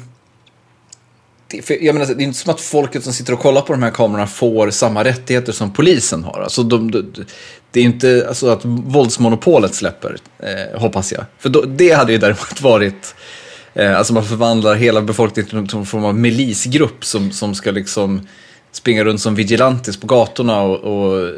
Det, 1.48 1.70
jag 1.70 1.96
menar, 1.96 2.06
det 2.06 2.24
är 2.24 2.26
inte 2.26 2.40
som 2.40 2.54
att 2.54 2.62
folket 2.62 3.04
som 3.04 3.14
sitter 3.14 3.34
och 3.34 3.40
kollar 3.40 3.62
på 3.62 3.74
de 3.74 3.84
här 3.84 3.92
kamerorna 3.92 4.28
får 4.28 4.70
samma 4.70 5.04
rättigheter 5.04 5.52
som 5.52 5.74
polisen 5.74 6.24
har. 6.24 6.42
Alltså, 6.42 6.64
de, 6.64 6.92
de, 6.92 7.26
det 7.72 7.80
är 7.80 7.84
inte 7.84 8.26
alltså 8.28 8.50
att 8.50 8.66
våldsmonopolet 8.66 9.76
släpper, 9.76 10.18
eh, 10.40 10.80
hoppas 10.80 11.12
jag. 11.12 11.26
För 11.40 11.50
då, 11.50 11.62
det 11.62 11.92
hade 11.92 12.12
ju 12.12 12.18
däremot 12.18 12.62
varit... 12.62 13.16
Eh, 13.74 13.98
alltså 13.98 14.14
man 14.14 14.26
förvandlar 14.26 14.76
hela 14.76 15.02
befolkningen 15.02 15.68
till 15.68 15.78
någon 15.78 15.86
form 15.86 16.06
av 16.06 16.16
milisgrupp 16.16 17.06
som, 17.06 17.32
som 17.32 17.56
ska 17.56 17.72
liksom 17.72 18.28
springa 18.76 19.04
runt 19.04 19.22
som 19.22 19.36
vigilantes 19.36 19.98
på 19.98 20.08
gatorna 20.08 20.62
och, 20.62 20.80
och 20.80 21.20
eh, 21.20 21.30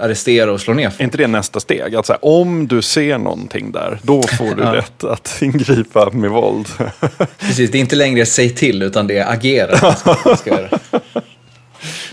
arrestera 0.00 0.52
och 0.52 0.60
slå 0.60 0.74
ner 0.74 0.92
Är 0.98 1.04
inte 1.04 1.18
det 1.18 1.26
nästa 1.26 1.60
steg? 1.60 1.94
Att 1.96 2.08
här, 2.08 2.18
om 2.24 2.66
du 2.66 2.82
ser 2.82 3.18
någonting 3.18 3.72
där, 3.72 3.98
då 4.02 4.22
får 4.22 4.54
du 4.54 4.62
Ja. 4.62 4.74
rätt 4.74 5.04
att 5.04 5.38
ingripa 5.42 6.10
med 6.10 6.30
våld. 6.30 6.68
Precis, 7.38 7.70
det 7.70 7.78
är 7.78 7.80
inte 7.80 7.96
längre 7.96 8.26
säg 8.26 8.54
till 8.54 8.82
utan 8.82 9.06
det 9.06 9.18
är 9.18 9.32
agera. 9.32 9.78
man 9.82 9.96
ska, 9.96 10.16
man 10.24 10.36
ska 10.36 10.50
göra. 10.50 10.78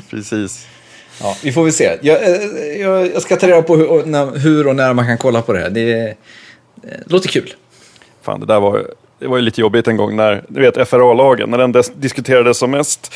Precis. 0.10 0.68
Ja, 1.22 1.38
vi 1.44 1.52
får 1.52 1.64
väl 1.64 1.74
se. 1.74 1.98
Jag, 2.02 2.24
eh, 2.24 2.82
jag, 2.82 3.14
jag 3.14 3.22
ska 3.22 3.36
ta 3.36 3.48
reda 3.48 3.62
på 3.62 3.76
hur 3.76 3.88
och, 3.88 4.08
när, 4.08 4.40
hur 4.40 4.68
och 4.68 4.76
när 4.76 4.94
man 4.94 5.06
kan 5.06 5.18
kolla 5.18 5.42
på 5.42 5.54
det 5.54 5.60
här. 5.60 5.70
Det, 5.70 6.02
eh, 6.04 6.14
låter 7.06 7.30
kul. 7.30 7.54
Fan, 8.22 8.40
det 8.40 8.46
där 8.46 8.60
var, 8.60 8.86
det 9.24 9.30
var 9.30 9.38
ju 9.38 9.44
lite 9.44 9.62
jobbigt 9.62 9.88
en 9.88 9.98
gång 9.98 10.16
när, 10.16 10.44
du 10.48 10.62
vet 10.62 10.90
FRA-lagen, 10.90 11.50
när 11.50 11.58
den 11.58 11.72
des- 11.72 11.92
diskuterades 11.96 12.58
som 12.58 12.72
mest. 12.72 13.14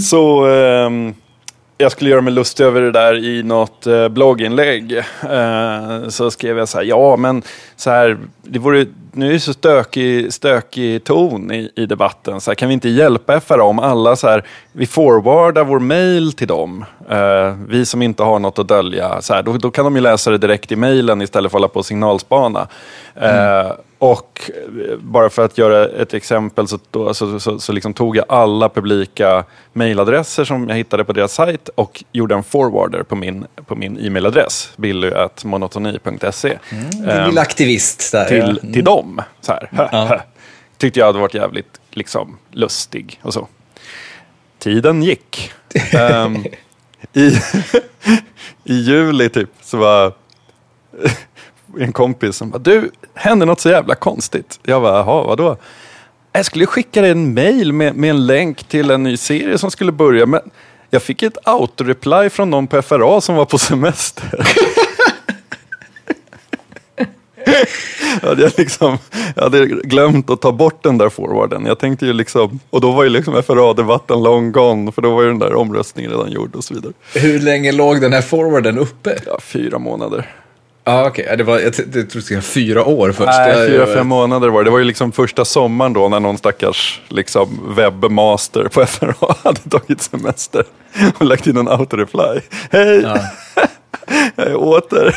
Så 0.00 0.46
ehm, 0.46 1.14
jag 1.78 1.92
skulle 1.92 2.10
göra 2.10 2.20
mig 2.20 2.32
lustig 2.32 2.64
över 2.64 2.80
det 2.80 2.90
där 2.92 3.24
i 3.24 3.42
något 3.42 3.86
eh, 3.86 4.08
blogginlägg. 4.08 4.92
Eh, 5.30 6.08
så 6.08 6.30
skrev 6.30 6.58
jag 6.58 6.68
så 6.68 6.78
här, 6.78 6.84
ja 6.84 7.16
men 7.16 7.42
så 7.82 7.90
här, 7.90 8.18
det 8.42 8.58
vore, 8.58 8.86
nu 9.12 9.28
är 9.28 9.32
det 9.32 9.40
så 9.40 9.52
stökig, 9.52 10.32
stökig 10.32 11.04
ton 11.04 11.52
i, 11.52 11.70
i 11.76 11.86
debatten. 11.86 12.40
Så 12.40 12.50
här, 12.50 12.54
kan 12.54 12.68
vi 12.68 12.74
inte 12.74 12.88
hjälpa 12.88 13.40
FRA 13.40 13.64
om 13.64 13.78
alla 13.78 14.16
så 14.16 14.28
här, 14.28 14.44
vi 14.72 14.86
forwardar 14.86 15.64
vår 15.64 15.78
mail 15.78 16.32
till 16.32 16.48
dem. 16.48 16.84
Eh, 17.10 17.54
vi 17.68 17.86
som 17.86 18.02
inte 18.02 18.22
har 18.22 18.38
något 18.38 18.58
att 18.58 18.68
dölja. 18.68 19.22
Så 19.22 19.34
här, 19.34 19.42
då, 19.42 19.52
då 19.52 19.70
kan 19.70 19.84
de 19.84 19.96
ju 19.96 20.02
läsa 20.02 20.30
det 20.30 20.38
direkt 20.38 20.72
i 20.72 20.76
mailen 20.76 21.22
istället 21.22 21.50
för 21.50 21.58
att 21.58 21.60
hålla 21.60 21.68
på 21.68 21.78
och 21.78 21.86
signalspana. 21.86 22.68
Eh, 23.14 23.72
och 24.02 24.50
eh, 24.54 24.96
bara 24.98 25.30
för 25.30 25.44
att 25.44 25.58
göra 25.58 25.88
ett 25.88 26.14
exempel 26.14 26.68
så, 26.68 26.78
då, 26.90 27.14
så, 27.14 27.40
så, 27.40 27.58
så 27.58 27.72
liksom 27.72 27.94
tog 27.94 28.16
jag 28.16 28.24
alla 28.28 28.68
publika 28.68 29.44
mailadresser 29.72 30.44
som 30.44 30.68
jag 30.68 30.76
hittade 30.76 31.04
på 31.04 31.12
deras 31.12 31.34
sajt 31.34 31.68
och 31.74 32.04
gjorde 32.12 32.34
en 32.34 32.42
forwarder 32.42 33.02
på 33.02 33.16
min, 33.16 33.46
på 33.66 33.74
min 33.74 34.06
e-mailadress, 34.06 34.72
billy.monotoni.se. 34.76 36.58
Mm, 36.70 37.26
Lilla 37.26 37.44
aktivist 37.72 38.12
där. 38.12 38.24
till, 38.24 38.60
ja. 38.62 38.72
till 38.72 38.84
dem. 38.84 39.22
Så 39.40 39.52
här. 39.52 39.68
Ja. 39.92 40.20
Tyckte 40.78 41.00
jag 41.00 41.06
hade 41.06 41.18
varit 41.18 41.34
jävligt 41.34 41.80
liksom, 41.90 42.38
lustig 42.50 43.20
och 43.22 43.34
så. 43.34 43.48
Tiden 44.58 45.02
gick. 45.02 45.52
Ehm, 45.92 46.44
i, 47.12 47.28
I 48.64 48.74
juli 48.74 49.28
typ 49.28 49.50
så 49.62 49.76
var 49.76 50.12
en 51.78 51.92
kompis 51.92 52.36
som 52.36 52.50
bara, 52.50 52.58
du, 52.58 52.90
hände 53.14 53.46
något 53.46 53.60
så 53.60 53.70
jävla 53.70 53.94
konstigt. 53.94 54.60
Jag 54.62 54.82
bara, 54.82 54.98
jaha, 54.98 55.24
vadå? 55.24 55.56
Jag 56.32 56.46
skulle 56.46 56.66
skicka 56.66 57.02
dig 57.02 57.10
en 57.10 57.34
mail 57.34 57.72
med, 57.72 57.94
med 57.96 58.10
en 58.10 58.26
länk 58.26 58.64
till 58.64 58.90
en 58.90 59.02
ny 59.02 59.16
serie 59.16 59.58
som 59.58 59.70
skulle 59.70 59.92
börja, 59.92 60.26
men 60.26 60.40
jag 60.90 61.02
fick 61.02 61.22
ett 61.22 61.38
autoreply 61.44 62.30
från 62.30 62.50
någon 62.50 62.66
på 62.66 62.82
FRA 62.82 63.20
som 63.20 63.34
var 63.34 63.44
på 63.44 63.58
semester. 63.58 64.46
Jag 68.22 68.28
hade, 68.28 68.50
liksom, 68.56 68.98
jag 69.36 69.42
hade 69.42 69.66
glömt 69.66 70.30
att 70.30 70.40
ta 70.40 70.52
bort 70.52 70.82
den 70.82 70.98
där 70.98 71.08
forwarden. 71.08 71.66
Jag 71.66 71.78
tänkte 71.78 72.06
ju 72.06 72.12
liksom, 72.12 72.60
och 72.70 72.80
då 72.80 72.90
var 72.92 73.02
ju 73.02 73.08
liksom 73.08 73.42
FRA-debatten 73.42 74.22
long 74.22 74.52
gone, 74.52 74.92
för 74.92 75.02
då 75.02 75.14
var 75.14 75.22
ju 75.22 75.28
den 75.28 75.38
där 75.38 75.54
omröstningen 75.54 76.10
redan 76.10 76.30
gjord 76.30 76.56
och 76.56 76.64
så 76.64 76.74
vidare. 76.74 76.92
Hur 77.14 77.40
länge 77.40 77.72
låg 77.72 78.00
den 78.00 78.12
här 78.12 78.22
forwarden 78.22 78.78
uppe? 78.78 79.18
Ja, 79.26 79.38
fyra 79.40 79.78
månader. 79.78 80.30
Ja, 80.84 81.06
okej. 81.06 81.26
Ja, 81.30 81.36
det 81.36 81.44
var, 81.44 81.54
jag, 81.54 81.64
jag 81.64 81.74
trodde 81.74 82.02
det 82.02 82.22
skulle 82.22 82.40
fyra 82.40 82.84
år 82.84 83.12
först. 83.12 83.26
Nej, 83.28 83.68
fyra, 83.68 83.86
fem 83.86 84.06
månader 84.06 84.48
var 84.48 84.58
det. 84.60 84.64
Det 84.64 84.70
var 84.70 84.78
ju 84.78 84.84
liksom 84.84 85.12
första 85.12 85.44
sommaren 85.44 85.92
då 85.92 86.08
när 86.08 86.20
någon 86.20 86.38
stackars 86.38 87.00
liksom, 87.08 87.74
webbmaster 87.76 88.64
på 88.68 88.86
FRA 88.86 89.14
hade 89.42 89.60
tagit 89.70 90.02
semester 90.02 90.64
och 91.18 91.24
lagt 91.26 91.46
in 91.46 91.56
en 91.56 91.68
autoreply. 91.68 92.40
Hej, 92.70 93.00
Ja. 93.02 93.18
jag 94.36 94.46
är 94.46 94.56
åter. 94.56 95.14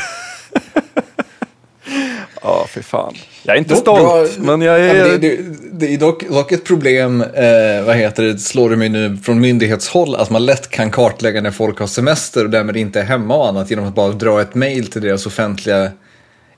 Ja, 2.42 2.66
fy 2.68 2.82
fan. 2.82 3.14
Jag 3.42 3.54
är 3.54 3.58
inte 3.58 3.74
Dock 3.74 3.80
stolt, 3.80 4.36
bra- 4.36 4.44
men 4.56 4.60
jag 4.60 4.80
Ja, 4.80 4.84
är... 4.84 5.04
det, 5.08 5.18
det, 5.18 5.38
det 5.72 5.94
är 5.94 5.98
dock, 5.98 6.28
dock 6.28 6.52
ett 6.52 6.64
problem, 6.64 7.20
eh, 7.22 7.84
vad 7.86 7.96
heter 7.96 8.22
det, 8.22 8.38
slår 8.38 8.70
det 8.70 8.76
mig 8.76 8.88
nu 8.88 9.16
från 9.24 9.40
myndighetshåll, 9.40 10.14
att 10.14 10.30
man 10.30 10.46
lätt 10.46 10.70
kan 10.70 10.90
kartlägga 10.90 11.40
när 11.40 11.50
folk 11.50 11.78
har 11.78 11.86
semester 11.86 12.44
och 12.44 12.50
därmed 12.50 12.76
inte 12.76 13.00
är 13.00 13.04
hemma 13.04 13.36
och 13.36 13.48
annat 13.48 13.70
genom 13.70 13.86
att 13.88 13.94
bara 13.94 14.12
dra 14.12 14.40
ett 14.40 14.54
mail 14.54 14.86
till 14.90 15.02
deras 15.02 15.26
offentliga 15.26 15.90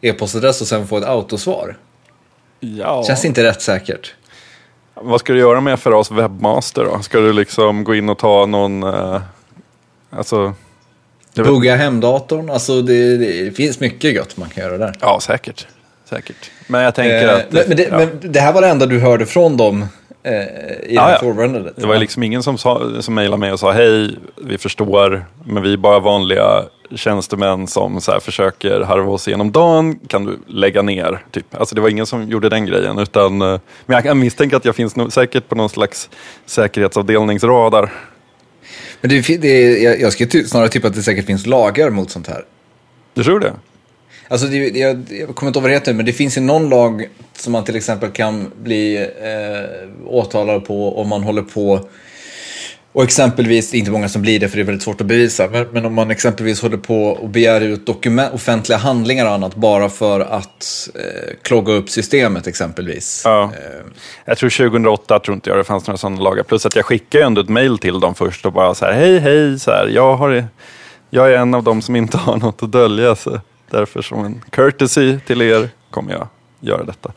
e-postadress 0.01 0.61
och 0.61 0.67
sen 0.67 0.87
få 0.87 0.97
ett 0.99 1.05
autosvar. 1.05 1.77
Ja. 2.61 3.05
Känns 3.07 3.25
inte 3.25 3.45
rätt 3.45 3.63
säkert. 3.63 4.15
Vad 4.95 5.21
ska 5.21 5.33
du 5.33 5.39
göra 5.39 5.61
med 5.61 5.81
FRAs 5.81 6.11
webbmaster 6.11 6.85
då? 6.85 6.99
Ska 7.03 7.19
du 7.21 7.33
liksom 7.33 7.85
gå 7.85 7.95
in 7.95 8.09
och 8.09 8.19
ta 8.19 8.47
någon... 8.47 8.83
Eh, 8.83 9.21
alltså... 10.11 10.55
Bugga 11.45 11.77
hemdatorn, 11.77 12.51
alltså 12.51 12.83
det, 12.83 13.17
det 13.17 13.57
finns 13.57 13.81
mycket 13.81 14.15
gött 14.15 14.37
man 14.37 14.49
kan 14.49 14.65
göra 14.65 14.79
där. 14.79 14.95
Ja, 15.01 15.21
säkert. 15.21 15.67
Säkert. 16.11 16.51
Men 16.67 16.83
jag 16.83 16.95
tänker 16.95 17.29
Eh, 17.29 17.35
att... 17.35 17.53
men, 17.69 17.77
det, 17.77 17.83
ja. 17.83 17.99
men 17.99 18.33
det 18.33 18.41
här 18.41 18.53
var 18.53 18.63
det 18.63 18.69
enda 18.69 18.87
du 18.87 18.99
hörde 19.01 19.27
från 19.27 19.57
dem 19.57 19.85
eh, 20.23 20.33
i 20.33 20.37
det 20.89 20.95
Ja? 20.95 21.19
Det 21.77 21.87
var 21.87 21.99
liksom 21.99 22.23
ingen 22.23 22.43
som, 22.43 22.59
sa, 22.59 23.03
som 23.03 23.15
mejlade 23.15 23.41
mig 23.41 23.53
och 23.53 23.61
sa 23.61 23.73
hej, 23.73 24.17
vi 24.37 24.59
förstår, 24.59 25.25
men 25.45 25.63
vi 25.63 25.73
är 25.73 25.77
bara 25.77 25.99
vanliga 25.99 26.65
tjänstemän 26.95 27.67
som 27.67 28.01
så 28.01 28.13
här 28.13 28.21
försöker 28.21 28.81
harva 28.81 29.13
oss 29.13 29.29
igenom 29.29 29.53
dagen, 29.53 29.99
kan 30.07 30.25
du 30.25 30.39
lägga 30.47 30.83
ner? 30.83 31.25
Typ. 31.31 31.55
Alltså 31.55 31.75
det 31.75 31.81
var 31.81 31.89
ingen 31.89 32.07
som 32.07 32.29
gjorde 32.29 32.49
den 32.49 32.67
grejen, 32.67 32.99
utan, 32.99 33.43
eh, 33.43 33.61
men 33.87 33.95
jag 33.95 34.05
kan 34.05 34.19
misstänka 34.19 34.57
att 34.57 34.65
jag 34.65 34.77
finns 34.77 34.95
säkert 35.11 35.49
på 35.49 35.55
någon 35.55 35.69
slags 35.69 36.11
säkerhetsavdelningsradar. 36.47 37.91
Men 39.01 39.11
det, 39.11 39.37
det, 39.41 39.79
jag, 39.83 40.01
jag 40.01 40.13
skulle 40.13 40.45
snarare 40.45 40.69
tippa 40.69 40.89
att 40.89 40.95
det 40.95 41.03
säkert 41.03 41.27
finns 41.27 41.47
lagar 41.47 41.91
mot 41.91 42.11
sånt 42.11 42.27
här. 42.27 42.45
Du 43.15 43.25
tror 43.25 43.41
det? 43.41 43.53
Alltså 44.29 44.47
det, 44.47 44.57
jag, 44.57 45.05
jag 45.11 45.35
kommer 45.35 45.49
inte 45.49 45.59
ihåg 45.59 45.63
vad 45.63 45.71
det 45.71 45.75
heter, 45.75 45.95
men 45.95 46.07
det 46.07 46.13
finns 46.13 46.37
ju 46.37 46.41
någon 46.41 46.69
lag 46.69 47.09
som 47.37 47.53
man 47.53 47.65
till 47.65 47.77
exempel 47.77 48.11
kan 48.11 48.53
bli 48.63 48.97
eh, 48.97 50.07
åtalad 50.07 50.65
på 50.65 51.01
om 51.01 51.09
man 51.09 51.23
håller 51.23 51.43
på 51.43 51.89
och 52.99 53.05
exempelvis, 53.05 53.71
det 53.71 53.77
är 53.77 53.79
inte 53.79 53.91
många 53.91 54.09
som 54.09 54.23
blir 54.23 54.41
det 54.41 54.49
för 54.49 54.57
det 54.57 54.63
är 54.63 54.65
väldigt 54.65 54.83
svårt 54.83 55.01
att 55.01 55.07
bevisa, 55.07 55.49
men, 55.49 55.67
men 55.73 55.87
om 55.87 55.95
man 55.95 56.11
exempelvis 56.11 56.63
håller 56.63 56.77
på 56.77 57.05
och 57.05 57.29
begär 57.29 57.61
ut 57.61 57.87
dokument, 57.87 58.35
offentliga 58.35 58.79
handlingar 58.79 59.27
och 59.27 59.33
annat 59.33 59.55
bara 59.55 59.89
för 59.89 60.21
att 60.21 60.89
eh, 60.95 61.35
klogga 61.43 61.73
upp 61.73 61.91
systemet 61.91 62.47
exempelvis. 62.47 63.23
Ja. 63.25 63.43
Eh, 63.45 63.87
Jag 64.25 64.39
tror 64.39 64.51
2008 64.51 65.19
tror 65.19 65.35
inte 65.35 65.51
jag 65.51 65.59
det 65.59 65.65
fanns 65.65 65.87
några 65.87 65.99
sådana 65.99 66.21
lagar. 66.21 66.43
Plus 66.43 66.67
att 66.67 66.77
jag 66.77 66.85
skickade 66.85 67.25
ändå 67.25 67.41
ett 67.41 67.49
mail 67.49 67.79
till 67.79 68.01
dem 68.01 68.15
först 68.15 68.47
och 68.47 68.53
bara 68.53 68.75
så 68.75 68.85
här, 68.85 68.93
hej 68.93 69.19
hej, 69.19 69.59
så 69.59 69.71
här, 69.71 69.87
jag, 69.87 70.17
har, 70.17 70.47
jag 71.11 71.33
är 71.33 71.37
en 71.37 71.55
av 71.55 71.63
dem 71.63 71.83
som 71.83 71.97
inte 71.97 72.17
har 72.19 72.37
något 72.37 72.63
att 72.63 72.73
dölja. 72.73 73.17
Så 73.17 73.41
därför 73.71 74.03
som 74.03 74.25
en 74.25 74.43
courtesy 74.51 75.19
till 75.27 75.43
er 75.43 75.69
kommer 75.91 76.13
jag 76.13 76.29
göra 76.61 76.85
detta. 76.85 77.13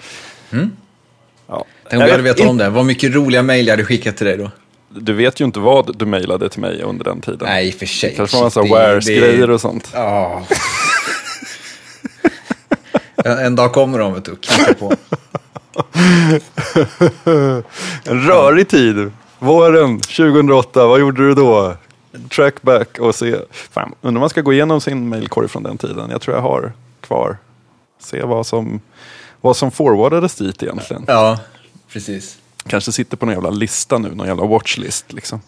Ja. 1.48 1.66
Tänk 1.90 2.02
om 2.02 2.06
vi 2.06 2.12
hade 2.12 2.24
vet 2.24 2.40
vetat 2.40 2.50
om 2.50 2.58
det. 2.58 2.70
Vad 2.70 2.86
mycket 2.86 3.16
roliga 3.16 3.44
mejl 3.44 3.68
jag 3.68 3.74
hade 3.74 3.86
skickat 3.86 4.18
till 4.18 4.26
dig 4.28 4.38
då. 4.38 4.52
Du 4.94 5.14
vet 5.14 5.39
ju 5.39 5.46
inte 5.46 5.60
vad 5.60 5.98
du 5.98 6.06
mejlade 6.06 6.50
till 6.50 6.62
mig 6.62 6.82
under 6.82 7.04
den 7.04 7.22
tiden. 7.22 7.39
Nej, 7.42 7.72
för 7.72 7.86
sig. 7.86 8.16
Kanske 8.16 8.38
var 8.38 8.42
en 8.42 8.46
massa 8.46 8.62
wares-grejer 8.62 9.50
och 9.50 9.62
sånt. 9.62 9.92
Ja. 9.94 10.42
en, 13.26 13.38
en 13.38 13.56
dag 13.56 13.74
kommer 13.74 14.00
de, 14.00 14.14
vet 14.14 14.26
du, 14.26 14.32
och 14.32 14.42
knackar 14.44 14.74
på. 14.74 14.94
En 18.04 18.24
rörig 18.28 18.70
tid. 18.70 19.12
Våren 19.39 20.00
2008, 20.00 20.88
vad 20.88 21.00
gjorde 21.00 21.28
du 21.28 21.34
då? 21.34 21.76
Trackback 22.36 23.00
och 23.00 23.16
se. 23.16 23.36
Fan, 23.52 23.96
undrar 24.02 24.18
om 24.18 24.22
man 24.22 24.30
ska 24.30 24.42
gå 24.42 24.54
igenom 24.54 24.82
sin 24.82 25.10
mailkorg 25.10 25.48
från 25.48 25.64
den 25.64 25.78
tiden. 25.78 26.10
Jag 26.10 26.22
tror 26.22 26.36
jag 26.36 26.42
har 26.42 26.74
kvar. 27.02 27.38
Se 28.00 28.24
vad 28.24 28.46
som, 28.46 28.80
vad 29.42 29.58
som 29.58 29.72
forwardades 29.72 30.36
dit 30.36 30.64
egentligen. 30.64 31.06
Ja, 31.08 31.39
precis. 31.94 32.38
Kanske 32.68 32.91
sitter 32.91 33.18
på 33.18 33.26
någon 33.26 33.36
jävla 33.36 33.49
lista 33.49 33.97
nu, 33.97 34.16
någon 34.16 34.28
jävla 34.28 34.45
watchlist 34.45 35.14
liksom. 35.14 35.41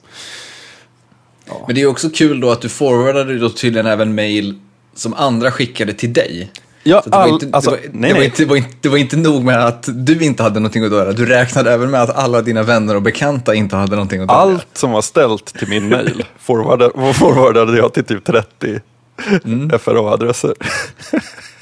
Men 1.68 1.76
det 1.76 1.82
är 1.82 1.88
också 1.88 2.10
kul 2.10 2.40
då 2.40 2.52
att 2.52 2.62
du 2.62 2.70
forwardade 2.70 3.40
då 3.40 3.50
tydligen 3.50 3.88
även 3.88 4.16
mail 4.16 4.60
som 4.96 5.14
andra 5.14 5.52
skickade 5.52 5.94
till 5.94 6.14
dig. 6.14 6.52
Ja, 6.84 7.04
det 7.06 8.90
var 8.90 8.98
inte 8.98 9.18
nog 9.18 9.44
med 9.44 9.66
att 9.66 9.90
du 9.94 10.24
inte 10.24 10.44
hade 10.44 10.60
någonting 10.60 10.84
att 10.86 10.92
göra. 10.92 11.12
Du 11.12 11.26
räknade 11.26 11.72
även 11.72 11.92
med 11.92 12.02
att 12.02 12.16
alla 12.16 12.42
dina 12.42 12.64
vänner 12.64 12.96
och 12.96 13.02
bekanta 13.02 13.56
inte 13.56 13.76
hade 13.76 13.96
någonting 13.96 14.22
att 14.22 14.28
göra. 14.28 14.38
Allt 14.38 14.68
som 14.74 14.92
var 14.92 15.02
ställt 15.02 15.46
till 15.46 15.68
min 15.68 15.90
mail 15.90 16.26
forwardade, 16.40 17.14
forwardade 17.14 17.78
jag 17.78 17.94
till 17.94 18.04
typ 18.04 18.26
30 18.26 18.80
Mm. 19.46 19.80
FRA-adresser. 19.80 20.54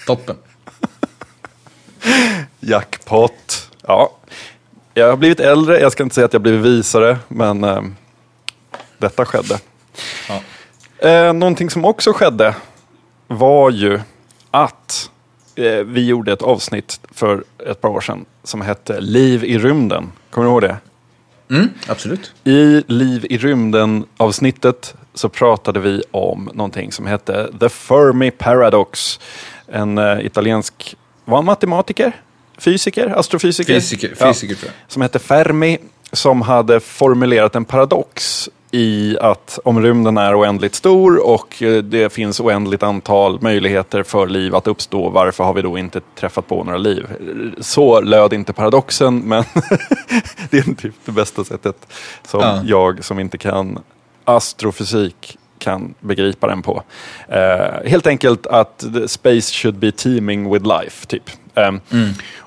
Toppen. 0.07 0.35
Jackpot. 2.59 3.69
Ja, 3.87 4.17
jag 4.93 5.09
har 5.09 5.17
blivit 5.17 5.39
äldre. 5.39 5.79
Jag 5.79 5.91
ska 5.91 6.03
inte 6.03 6.15
säga 6.15 6.25
att 6.25 6.33
jag 6.33 6.41
blivit 6.41 6.65
visare, 6.65 7.17
men 7.27 7.63
eh, 7.63 7.81
detta 8.97 9.25
skedde. 9.25 9.59
Ja. 10.29 10.41
Eh, 11.09 11.33
någonting 11.33 11.69
som 11.69 11.85
också 11.85 12.13
skedde 12.13 12.55
var 13.27 13.69
ju 13.69 13.99
att 14.51 15.09
eh, 15.55 15.73
vi 15.73 16.05
gjorde 16.05 16.33
ett 16.33 16.41
avsnitt 16.41 16.99
för 17.11 17.43
ett 17.69 17.81
par 17.81 17.89
år 17.89 18.01
sedan 18.01 18.25
som 18.43 18.61
hette 18.61 19.01
Liv 19.01 19.43
i 19.43 19.57
rymden. 19.57 20.11
Kommer 20.29 20.47
du 20.47 20.51
ihåg 20.51 20.61
det? 20.61 20.77
Mm, 21.49 21.69
absolut. 21.87 22.33
I 22.43 22.83
Liv 22.87 23.25
i 23.29 23.37
rymden-avsnittet 23.37 24.95
så 25.13 25.29
pratade 25.29 25.79
vi 25.79 26.03
om 26.11 26.49
någonting 26.53 26.91
som 26.91 27.05
hette 27.05 27.49
The 27.59 27.69
Fermi 27.69 28.31
Paradox. 28.31 29.19
En 29.67 29.97
eh, 29.97 30.25
italiensk, 30.25 30.95
var 31.25 31.37
han 31.37 31.45
matematiker? 31.45 32.21
Fysiker? 32.61 33.13
Astrofysiker? 33.19 33.73
Fysiker, 33.73 34.13
Ja, 34.19 34.33
fysiker 34.33 34.57
jag. 34.61 34.71
som 34.87 35.01
hette 35.01 35.19
Fermi, 35.19 35.77
som 36.11 36.41
hade 36.41 36.79
formulerat 36.79 37.55
en 37.55 37.65
paradox 37.65 38.49
i 38.73 39.17
att 39.21 39.59
om 39.63 39.81
rymden 39.83 40.17
är 40.17 40.39
oändligt 40.39 40.75
stor 40.75 41.27
och 41.27 41.63
eh, 41.63 41.83
det 41.83 42.13
finns 42.13 42.39
oändligt 42.39 42.83
antal 42.83 43.41
möjligheter 43.41 44.03
för 44.03 44.27
liv 44.27 44.55
att 44.55 44.67
uppstå, 44.67 45.09
varför 45.09 45.43
har 45.43 45.53
vi 45.53 45.61
då 45.61 45.77
inte 45.77 46.01
träffat 46.19 46.47
på 46.47 46.63
några 46.63 46.77
liv? 46.77 47.05
Så 47.59 48.01
löd 48.01 48.33
inte 48.33 48.53
paradoxen, 48.53 49.19
men 49.19 49.43
det 50.49 50.57
är 50.57 50.75
typ 50.75 50.93
det 51.05 51.11
bästa 51.11 51.43
sättet 51.43 51.87
som 52.27 52.41
Ja. 52.41 52.61
jag 52.65 53.03
som 53.03 53.19
inte 53.19 53.37
kan 53.37 53.79
astrofysik 54.25 55.37
kan 55.59 55.93
begripa 55.99 56.47
den 56.47 56.61
på. 56.61 56.83
Eh, 57.27 57.89
helt 57.89 58.07
enkelt 58.07 58.47
att 58.47 58.83
space 59.07 59.53
should 59.53 59.75
be 59.75 59.91
teeming 59.91 60.53
with 60.53 60.65
life, 60.67 61.05
typ. 61.07 61.23
Ehm, 61.55 61.79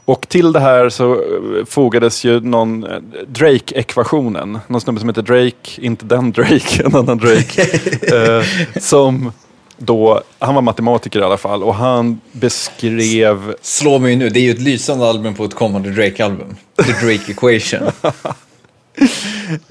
Och 0.06 0.28
till 0.28 0.52
det 0.52 0.60
här 0.60 0.88
så 0.88 1.12
eh, 1.12 1.64
fogades 1.66 2.24
ju 2.24 2.40
någon 2.40 2.84
eh, 2.84 2.98
Drake-ekvationen. 3.26 4.58
Någon 4.66 4.80
snubbe 4.80 5.00
som 5.00 5.08
heter 5.08 5.22
Drake, 5.22 5.80
inte 5.80 6.04
den 6.04 6.32
Drake, 6.32 6.82
en 6.84 6.96
annan 6.96 7.18
Drake. 7.18 7.62
eh, 8.16 8.44
som 8.80 9.32
då, 9.76 10.22
han 10.38 10.54
var 10.54 10.62
matematiker 10.62 11.20
i 11.20 11.22
alla 11.22 11.36
fall 11.36 11.62
och 11.62 11.74
han 11.74 12.20
beskrev 12.32 13.54
Slå 13.62 13.98
mig 13.98 14.16
nu, 14.16 14.28
det 14.28 14.38
är 14.40 14.42
ju 14.44 14.50
ett 14.50 14.60
lysande 14.60 15.06
album 15.06 15.34
på 15.34 15.44
ett 15.44 15.54
kommande 15.54 15.90
Drake-album. 15.90 16.56
The 16.76 16.92
Drake 16.92 17.32
Equation. 17.32 17.90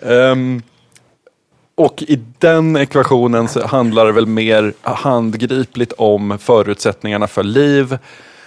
Ehm, 0.02 0.62
och 1.76 2.04
i 2.08 2.20
den 2.40 2.76
ekvationen 2.76 3.48
så 3.48 3.68
handlar 3.68 4.06
det 4.06 4.12
väl 4.12 4.26
mer 4.26 4.74
handgripligt 4.82 5.94
om 5.98 6.38
förutsättningarna 6.40 7.28
för 7.28 7.44
liv. 7.44 7.98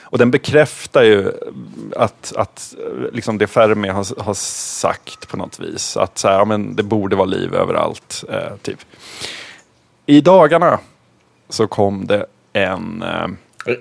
Och 0.09 0.19
den 0.19 0.31
bekräftar 0.31 1.03
ju 1.03 1.33
att, 1.97 2.33
att 2.37 2.75
liksom 3.13 3.39
det 3.39 3.47
Fermi 3.47 3.89
har, 3.89 4.23
har 4.23 4.35
sagt 4.35 5.29
på 5.29 5.37
något 5.37 5.61
vis. 5.61 5.97
Att 5.97 6.19
så 6.19 6.29
här, 6.29 6.35
ja, 6.35 6.45
men 6.45 6.77
det 6.77 6.83
borde 6.83 7.17
vara 7.17 7.27
liv 7.27 7.55
överallt. 7.55 8.25
Eh, 8.29 8.57
typ. 8.63 8.79
I 10.07 10.21
dagarna 10.21 10.79
så 11.49 11.67
kom 11.67 12.07
det 12.07 12.27
en... 12.53 13.03
Eh, 13.03 13.27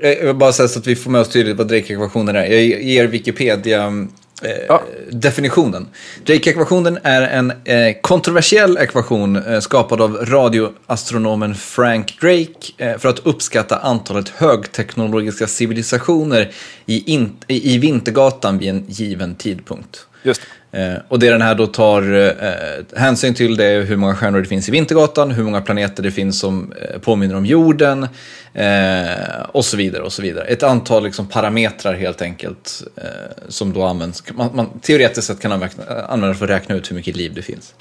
Jag 0.02 0.26
vill 0.26 0.36
bara 0.36 0.52
säga 0.52 0.68
så 0.68 0.80
att 0.80 0.88
vi 0.88 0.96
får 0.96 1.12
med 1.12 1.22
oss 1.22 1.30
tydligt 1.30 1.58
vad 1.58 1.68
Drake-ekvationen 1.68 2.36
är. 2.36 2.46
Jag 2.46 2.64
ger 2.84 3.08
Wikipedia 3.08 3.84
mm, 3.84 4.12
eh, 4.42 4.50
Ja. 4.68 4.82
definitionen. 5.12 5.88
Drake-ekvationen 6.26 7.00
är 7.04 7.22
en 7.22 7.52
eh, 7.52 7.96
kontroversiell 8.02 8.78
ekvation 8.78 9.36
eh, 9.36 9.60
skapad 9.60 10.02
av 10.02 10.18
radioastronomen 10.26 11.56
Frank 11.56 12.18
Drake 12.22 12.74
eh, 12.78 12.98
för 12.98 13.10
att 13.10 13.20
uppskatta 13.20 13.78
antalet 13.78 14.30
högteknologiska 14.30 15.48
civilisationer 15.48 16.52
i, 16.86 17.14
in, 17.14 17.38
i, 17.48 17.74
i 17.74 17.78
Vintergatan 17.78 18.58
vid 18.58 18.70
en 18.70 18.86
given 18.88 19.36
tidpunkt. 19.36 20.08
just 20.24 20.42
Eh, 20.76 20.98
och 21.08 21.20
det 21.20 21.30
den 21.30 21.42
här 21.42 21.56
då 21.56 21.68
tar 21.68 22.14
eh, 22.14 23.00
hänsyn 23.00 23.34
till 23.34 23.58
det 23.58 23.66
är 23.66 23.82
hur 23.84 23.96
många 23.96 24.16
stjärnor 24.16 24.42
det 24.42 24.48
finns 24.48 24.70
i 24.70 24.72
Vintergatan, 24.72 25.32
hur 25.32 25.44
många 25.44 25.62
planeter 25.62 26.04
det 26.04 26.12
finns 26.12 26.40
som 26.40 26.74
eh, 26.82 27.00
påminner 27.00 27.36
om 27.36 27.46
jorden 27.46 28.08
eh, 28.54 29.42
och 29.52 29.66
så 29.66 29.78
vidare. 29.78 30.04
och 30.04 30.14
så 30.14 30.22
vidare. 30.22 30.46
Ett 30.46 30.64
antal 30.64 31.04
liksom, 31.04 31.28
parametrar 31.28 31.94
helt 31.94 32.22
enkelt 32.22 32.84
eh, 32.96 33.04
som 33.48 33.74
då 33.74 33.84
används. 33.84 34.24
Man, 34.34 34.50
man 34.54 34.80
teoretiskt 34.80 35.28
sett 35.28 35.40
kan 35.40 35.54
anvä- 35.54 35.98
eh, 35.98 36.14
användas 36.14 36.38
för 36.38 36.46
att 36.46 36.52
räkna 36.52 36.76
ut 36.76 36.92
hur 36.92 36.96
mycket 36.96 37.16
liv 37.16 37.34
det 37.34 37.42
finns. 37.42 37.74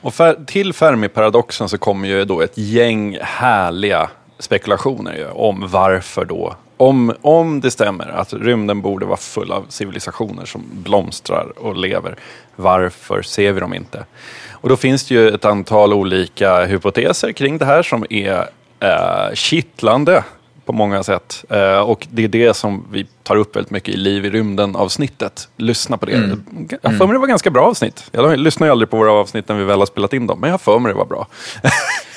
Och 0.00 0.14
för, 0.14 0.44
till 0.46 0.72
Fermi-paradoxen 0.72 1.68
så 1.68 1.78
kommer 1.78 2.08
ju 2.08 2.24
då 2.24 2.40
ett 2.40 2.58
gäng 2.58 3.18
härliga 3.22 4.10
spekulationer 4.38 5.16
ju, 5.16 5.26
om 5.26 5.68
varför 5.70 6.24
då 6.24 6.56
om, 6.78 7.14
om 7.20 7.60
det 7.60 7.70
stämmer 7.70 8.08
att 8.08 8.32
rymden 8.32 8.80
borde 8.80 9.06
vara 9.06 9.16
full 9.16 9.52
av 9.52 9.66
civilisationer 9.68 10.44
som 10.44 10.62
blomstrar 10.72 11.52
och 11.58 11.76
lever, 11.76 12.16
varför 12.56 13.22
ser 13.22 13.52
vi 13.52 13.60
dem 13.60 13.74
inte? 13.74 14.04
Och 14.50 14.68
då 14.68 14.76
finns 14.76 15.04
det 15.04 15.14
ju 15.14 15.28
ett 15.28 15.44
antal 15.44 15.92
olika 15.92 16.64
hypoteser 16.64 17.32
kring 17.32 17.58
det 17.58 17.64
här 17.64 17.82
som 17.82 18.06
är 18.10 18.48
eh, 18.80 19.34
kittlande 19.34 20.24
på 20.64 20.72
många 20.72 21.02
sätt. 21.02 21.44
Eh, 21.48 21.78
och 21.78 22.06
det 22.10 22.24
är 22.24 22.28
det 22.28 22.54
som 22.54 22.84
vi 22.90 23.06
tar 23.22 23.36
upp 23.36 23.56
väldigt 23.56 23.70
mycket 23.70 23.94
i 23.94 23.96
Liv 23.96 24.26
i 24.26 24.30
rymden-avsnittet. 24.30 25.48
Lyssna 25.56 25.98
på 25.98 26.06
det. 26.06 26.12
Mm. 26.12 26.44
Jag 26.82 26.90
har 26.90 26.96
för 26.96 27.06
mig 27.06 27.14
det 27.14 27.18
var 27.18 27.26
ganska 27.26 27.50
bra 27.50 27.66
avsnitt. 27.66 28.04
Jag 28.12 28.38
lyssnar 28.38 28.66
ju 28.66 28.70
aldrig 28.70 28.90
på 28.90 28.96
våra 28.96 29.12
avsnitt 29.12 29.48
när 29.48 29.56
vi 29.56 29.64
väl 29.64 29.78
har 29.78 29.86
spelat 29.86 30.12
in 30.12 30.26
dem, 30.26 30.40
men 30.40 30.48
jag 30.48 30.52
har 30.52 30.58
för 30.58 30.78
mig 30.78 30.92
det 30.92 30.98
var 30.98 31.06
bra. 31.06 31.26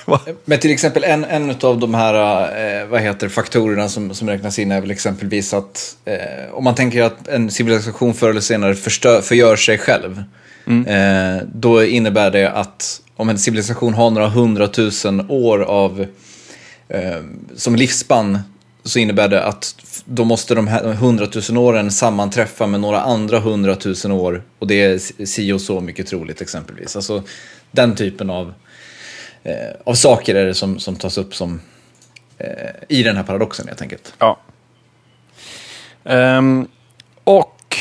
men 0.45 0.59
till 0.59 0.71
exempel 0.71 1.03
en, 1.03 1.23
en 1.23 1.55
av 1.61 1.79
de 1.79 1.93
här 1.93 2.43
eh, 2.81 2.87
vad 2.87 3.01
heter, 3.01 3.29
faktorerna 3.29 3.89
som, 3.89 4.13
som 4.13 4.29
räknas 4.29 4.59
in 4.59 4.71
är 4.71 4.81
väl 4.81 4.91
exempelvis 4.91 5.53
att 5.53 5.97
eh, 6.05 6.53
om 6.53 6.63
man 6.63 6.75
tänker 6.75 7.03
att 7.03 7.27
en 7.27 7.51
civilisation 7.51 8.13
förr 8.13 8.29
eller 8.29 8.41
senare 8.41 8.75
förstör, 8.75 9.21
förgör 9.21 9.55
sig 9.55 9.77
själv. 9.77 10.23
Mm. 10.67 10.87
Eh, 10.87 11.43
då 11.53 11.83
innebär 11.83 12.31
det 12.31 12.51
att 12.51 13.01
om 13.15 13.29
en 13.29 13.39
civilisation 13.39 13.93
har 13.93 14.09
några 14.09 14.27
hundratusen 14.27 15.25
år 15.29 15.59
av 15.59 16.05
eh, 16.89 17.21
som 17.55 17.75
livsspann 17.75 18.39
så 18.83 18.99
innebär 18.99 19.27
det 19.27 19.43
att 19.43 19.75
då 20.05 20.23
måste 20.23 20.55
de 20.55 20.67
här 20.67 20.83
hundratusen 20.83 21.57
åren 21.57 21.91
sammanträffa 21.91 22.67
med 22.67 22.79
några 22.79 23.01
andra 23.01 23.39
hundratusen 23.39 24.11
år 24.11 24.43
och 24.59 24.67
det 24.67 24.81
är 24.81 25.25
si 25.25 25.51
och 25.51 25.61
så 25.61 25.81
mycket 25.81 26.07
troligt 26.07 26.41
exempelvis. 26.41 26.95
Alltså 26.95 27.23
den 27.71 27.95
typen 27.95 28.29
av, 28.29 28.53
av 29.83 29.93
saker 29.93 30.35
är 30.35 30.45
det 30.45 30.53
som, 30.53 30.79
som 30.79 30.95
tas 30.95 31.17
upp 31.17 31.35
som 31.35 31.61
eh, 32.37 32.47
i 32.87 33.03
den 33.03 33.17
här 33.17 33.23
paradoxen 33.23 33.67
helt 33.67 33.81
enkelt. 33.81 34.13
Ja. 34.17 34.39
Um, 36.03 36.67
och 37.23 37.77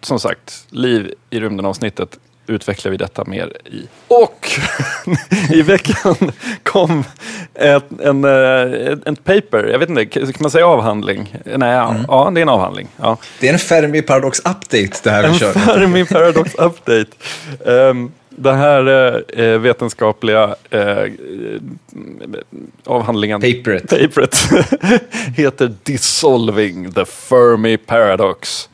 som 0.00 0.20
sagt, 0.20 0.66
liv 0.70 1.14
i 1.30 1.40
rymden 1.40 1.66
avsnittet 1.66 2.18
utvecklar 2.46 2.90
vi 2.90 2.96
detta 2.96 3.24
mer 3.24 3.56
i. 3.64 3.88
Och 4.08 4.50
i 5.50 5.62
veckan 5.62 6.14
kom 6.62 7.04
ett, 7.54 7.84
en, 8.00 8.24
eh, 8.24 8.98
en, 9.06 9.16
paper, 9.16 9.68
jag 9.72 9.78
vet 9.78 9.88
inte, 9.88 10.06
kan 10.06 10.32
man 10.38 10.50
säga 10.50 10.66
avhandling? 10.66 11.36
Nej, 11.44 11.72
ja, 11.72 11.90
mm. 11.90 12.04
ja 12.08 12.30
det 12.34 12.40
är 12.40 12.42
en 12.42 12.48
avhandling. 12.48 12.88
Ja. 12.96 13.16
Det 13.40 13.48
är 13.48 13.52
en 13.52 13.58
Fermi 13.58 14.02
Paradox 14.02 14.38
Update 14.38 15.00
det 15.02 15.10
här 15.10 15.28
vi 15.28 15.38
kör. 15.38 15.48
En 15.48 15.60
Fermi 15.60 16.04
Paradox 16.04 16.54
Update. 16.54 17.10
Um, 17.58 18.12
den 18.42 18.56
här 18.56 19.14
eh, 19.40 19.58
vetenskapliga 19.58 20.54
eh, 20.70 21.12
avhandlingen, 22.84 23.40
paperet, 23.40 23.90
paperet 23.90 24.36
heter 25.36 25.74
Dissolving 25.82 26.92
the 26.92 27.04
Fermi 27.04 27.76
Paradox. 27.76 28.68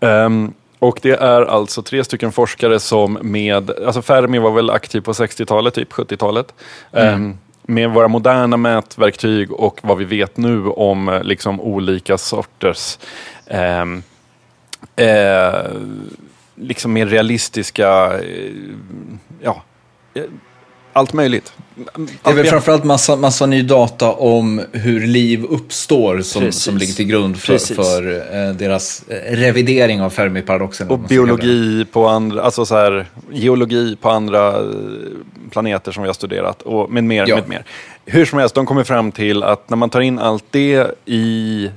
Um, 0.00 0.54
och 0.78 0.98
det 1.02 1.12
är 1.12 1.42
alltså 1.42 1.82
tre 1.82 2.04
stycken 2.04 2.32
forskare 2.32 2.80
som 2.80 3.18
med, 3.22 3.70
alltså 3.70 4.02
Fermi 4.02 4.38
var 4.38 4.50
väl 4.50 4.70
aktiv 4.70 5.00
på 5.00 5.12
60-talet, 5.12 5.74
typ 5.74 5.92
70-talet. 5.92 6.54
Mm. 6.92 7.14
Um, 7.14 7.38
med 7.62 7.90
våra 7.90 8.08
moderna 8.08 8.56
mätverktyg 8.56 9.52
och 9.52 9.78
vad 9.82 9.98
vi 9.98 10.04
vet 10.04 10.36
nu 10.36 10.68
om 10.68 11.20
liksom 11.24 11.60
olika 11.60 12.18
sorters 12.18 12.98
um, 13.50 14.02
uh, 15.00 15.70
liksom 16.56 16.92
mer 16.92 17.06
realistiska, 17.06 18.18
uh, 18.18 18.74
ja, 19.42 19.62
allt 20.96 21.12
möjligt. 21.12 21.52
Det 22.24 22.30
är 22.30 22.34
väl 22.34 22.46
framförallt 22.46 22.84
massa, 22.84 23.16
massa 23.16 23.46
ny 23.46 23.62
data 23.62 24.12
om 24.12 24.62
hur 24.72 25.06
liv 25.06 25.44
uppstår 25.44 26.20
som, 26.20 26.52
som 26.52 26.76
ligger 26.76 26.92
till 26.92 27.06
grund 27.06 27.36
för, 27.36 27.58
för 27.58 28.12
eh, 28.12 28.54
deras 28.54 29.04
eh, 29.08 29.36
revidering 29.36 30.02
av 30.02 30.10
Fermi-paradoxen. 30.10 30.88
Och 30.88 30.98
biologi 30.98 31.86
på 31.92 32.06
andra, 32.06 32.42
alltså 32.42 32.66
så 32.66 32.74
här, 32.74 33.06
geologi 33.32 33.96
på 34.00 34.10
andra 34.10 34.48
eh, 34.48 34.64
planeter 35.50 35.92
som 35.92 36.02
vi 36.02 36.08
har 36.08 36.14
studerat 36.14 36.62
och 36.62 36.90
med 36.90 37.04
mer, 37.04 37.24
ja. 37.28 37.36
med 37.36 37.48
mer. 37.48 37.64
Hur 38.04 38.24
som 38.24 38.38
helst, 38.38 38.54
de 38.54 38.66
kommer 38.66 38.84
fram 38.84 39.12
till 39.12 39.42
att 39.42 39.70
när 39.70 39.76
man 39.76 39.90
tar 39.90 40.00
in 40.00 40.18
allt 40.18 40.44
det 40.50 40.94
i 41.04 41.70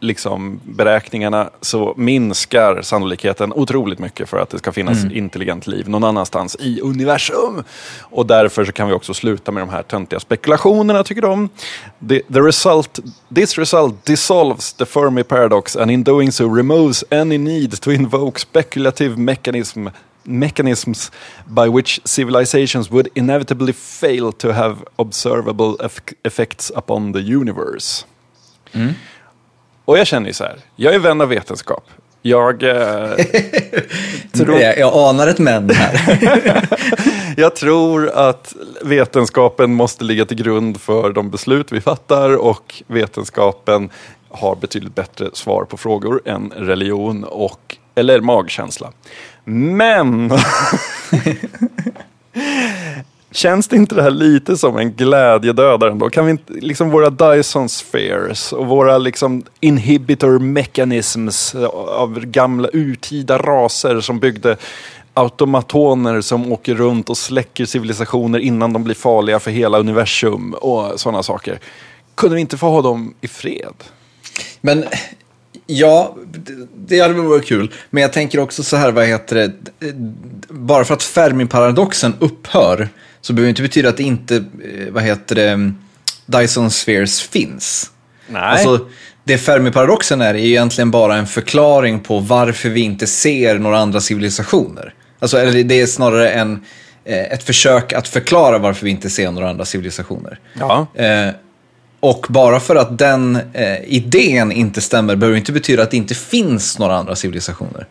liksom, 0.00 0.60
beräkningarna 0.64 1.50
så 1.60 1.94
minskar 1.96 2.82
sannolikheten 2.82 3.52
otroligt 3.52 3.98
mycket 3.98 4.28
för 4.28 4.38
att 4.38 4.50
det 4.50 4.58
ska 4.58 4.72
finnas 4.72 5.02
mm. 5.02 5.16
intelligent 5.16 5.66
liv 5.66 5.88
någon 5.88 6.04
annanstans 6.04 6.56
i 6.60 6.80
universum. 6.80 7.64
Och 8.00 8.26
därför 8.26 8.64
så 8.64 8.72
kan 8.72 8.88
vi 8.88 8.94
också 8.94 9.14
sluta 9.14 9.52
med 9.52 9.62
de 9.62 9.68
här 9.68 9.82
töntiga 9.82 10.20
spekulationerna, 10.20 11.04
tycker 11.04 11.22
de. 11.22 11.48
The, 12.08 12.20
the 12.32 12.40
result, 12.40 13.00
this 13.34 13.58
result 13.58 14.04
dissolves 14.04 14.72
the 14.72 14.86
Fermi 14.86 15.22
paradox 15.22 15.76
and 15.76 15.90
in 15.90 16.04
doing 16.04 16.32
so 16.32 16.56
removes 16.56 17.04
any 17.10 17.38
need 17.38 17.80
to 17.80 17.92
invoke 17.92 18.40
speculative 18.40 19.16
mechanism 19.16 19.88
mechanisms 20.28 21.10
by 21.46 21.68
which 21.68 22.00
civilizations 22.04 22.90
would 22.90 23.08
inevitably 23.14 23.72
fail 23.72 24.32
to 24.32 24.52
have 24.52 24.84
observable 24.98 25.76
effects 26.24 26.72
upon 26.74 27.12
the 27.12 27.20
universe. 27.20 28.04
Mm. 28.72 28.94
Och 29.86 29.98
jag 29.98 30.06
känner 30.06 30.26
ju 30.26 30.32
så 30.32 30.44
här, 30.44 30.56
jag 30.76 30.94
är 30.94 30.98
vän 30.98 31.20
av 31.20 31.28
vetenskap. 31.28 31.84
Jag, 32.22 32.62
eh, 32.62 33.10
tror... 34.32 34.58
jag 34.58 34.94
anar 34.94 35.26
ett 35.26 35.38
men 35.38 35.70
här. 35.70 36.68
jag 37.36 37.56
tror 37.56 38.10
att 38.10 38.54
vetenskapen 38.82 39.74
måste 39.74 40.04
ligga 40.04 40.24
till 40.24 40.36
grund 40.36 40.80
för 40.80 41.12
de 41.12 41.30
beslut 41.30 41.72
vi 41.72 41.80
fattar 41.80 42.36
och 42.36 42.82
vetenskapen 42.86 43.90
har 44.30 44.56
betydligt 44.56 44.94
bättre 44.94 45.30
svar 45.32 45.64
på 45.64 45.76
frågor 45.76 46.22
än 46.24 46.52
religion 46.56 47.24
och, 47.24 47.76
eller 47.94 48.20
magkänsla. 48.20 48.92
Men 49.44 50.30
Känns 53.36 53.68
det 53.68 53.76
inte 53.76 53.94
det 53.94 54.02
här 54.02 54.10
lite 54.10 54.56
som 54.56 54.76
en 54.76 54.92
glädjedödare 54.92 55.90
ändå? 55.90 56.10
Kan 56.10 56.24
vi 56.24 56.30
inte, 56.30 56.52
liksom 56.52 56.90
våra 56.90 57.10
Dyson 57.10 57.68
spheres 57.68 58.52
och 58.52 58.66
våra 58.66 58.98
liksom 58.98 59.42
inhibitor 59.60 60.38
mechanisms 60.38 61.54
av 61.74 62.20
gamla 62.20 62.68
urtida 62.72 63.38
raser 63.38 64.00
som 64.00 64.18
byggde 64.18 64.56
automatoner 65.14 66.20
som 66.20 66.52
åker 66.52 66.74
runt 66.74 67.10
och 67.10 67.16
släcker 67.18 67.64
civilisationer 67.64 68.38
innan 68.38 68.72
de 68.72 68.84
blir 68.84 68.94
farliga 68.94 69.40
för 69.40 69.50
hela 69.50 69.78
universum 69.78 70.54
och 70.54 71.00
sådana 71.00 71.22
saker. 71.22 71.60
Kunde 72.14 72.34
vi 72.34 72.40
inte 72.40 72.56
få 72.56 72.68
ha 72.68 72.82
dem 72.82 73.14
i 73.20 73.28
fred? 73.28 73.74
Men 74.60 74.84
Ja, 75.66 76.16
det 76.74 77.00
hade 77.00 77.14
varit 77.14 77.46
kul. 77.46 77.72
Men 77.90 78.02
jag 78.02 78.12
tänker 78.12 78.40
också 78.40 78.62
så 78.62 78.76
här, 78.76 78.92
vad 78.92 79.06
heter 79.06 79.36
det? 79.36 79.52
Bara 80.48 80.84
för 80.84 80.94
att 80.94 81.02
Fermi-paradoxen 81.02 82.14
upphör 82.18 82.88
så 83.26 83.32
behöver 83.32 83.46
det 83.46 83.50
inte 83.50 83.62
betyda 83.62 83.88
att 83.88 83.96
det 83.96 84.02
inte, 84.02 84.36
eh, 84.36 84.92
vad 84.92 85.02
heter 85.02 85.34
det, 85.34 85.72
Dyson 86.26 86.70
Spheres 86.70 87.22
finns. 87.22 87.90
Nej. 88.28 88.42
Alltså, 88.42 88.88
det 89.24 89.38
Fermi-paradoxen 89.38 90.20
är, 90.20 90.34
är 90.34 90.38
egentligen 90.38 90.90
bara 90.90 91.16
en 91.16 91.26
förklaring 91.26 92.00
på 92.00 92.18
varför 92.18 92.68
vi 92.68 92.80
inte 92.80 93.06
ser 93.06 93.58
några 93.58 93.78
andra 93.78 94.00
civilisationer. 94.00 94.94
Alltså, 95.18 95.38
eller 95.38 95.64
det 95.64 95.80
är 95.80 95.86
snarare 95.86 96.30
en, 96.30 96.64
eh, 97.04 97.32
ett 97.32 97.42
försök 97.42 97.92
att 97.92 98.08
förklara 98.08 98.58
varför 98.58 98.84
vi 98.84 98.90
inte 98.90 99.10
ser 99.10 99.30
några 99.30 99.50
andra 99.50 99.64
civilisationer. 99.64 100.38
Ja. 100.58 100.86
Eh, 100.94 101.30
och 102.00 102.26
bara 102.28 102.60
för 102.60 102.76
att 102.76 102.98
den 102.98 103.38
eh, 103.52 103.84
idén 103.86 104.52
inte 104.52 104.80
stämmer 104.80 105.16
behöver 105.16 105.38
inte 105.38 105.52
betyda 105.52 105.82
att 105.82 105.90
det 105.90 105.96
inte 105.96 106.14
finns 106.14 106.78
några 106.78 106.96
andra 106.96 107.16
civilisationer. 107.16 107.86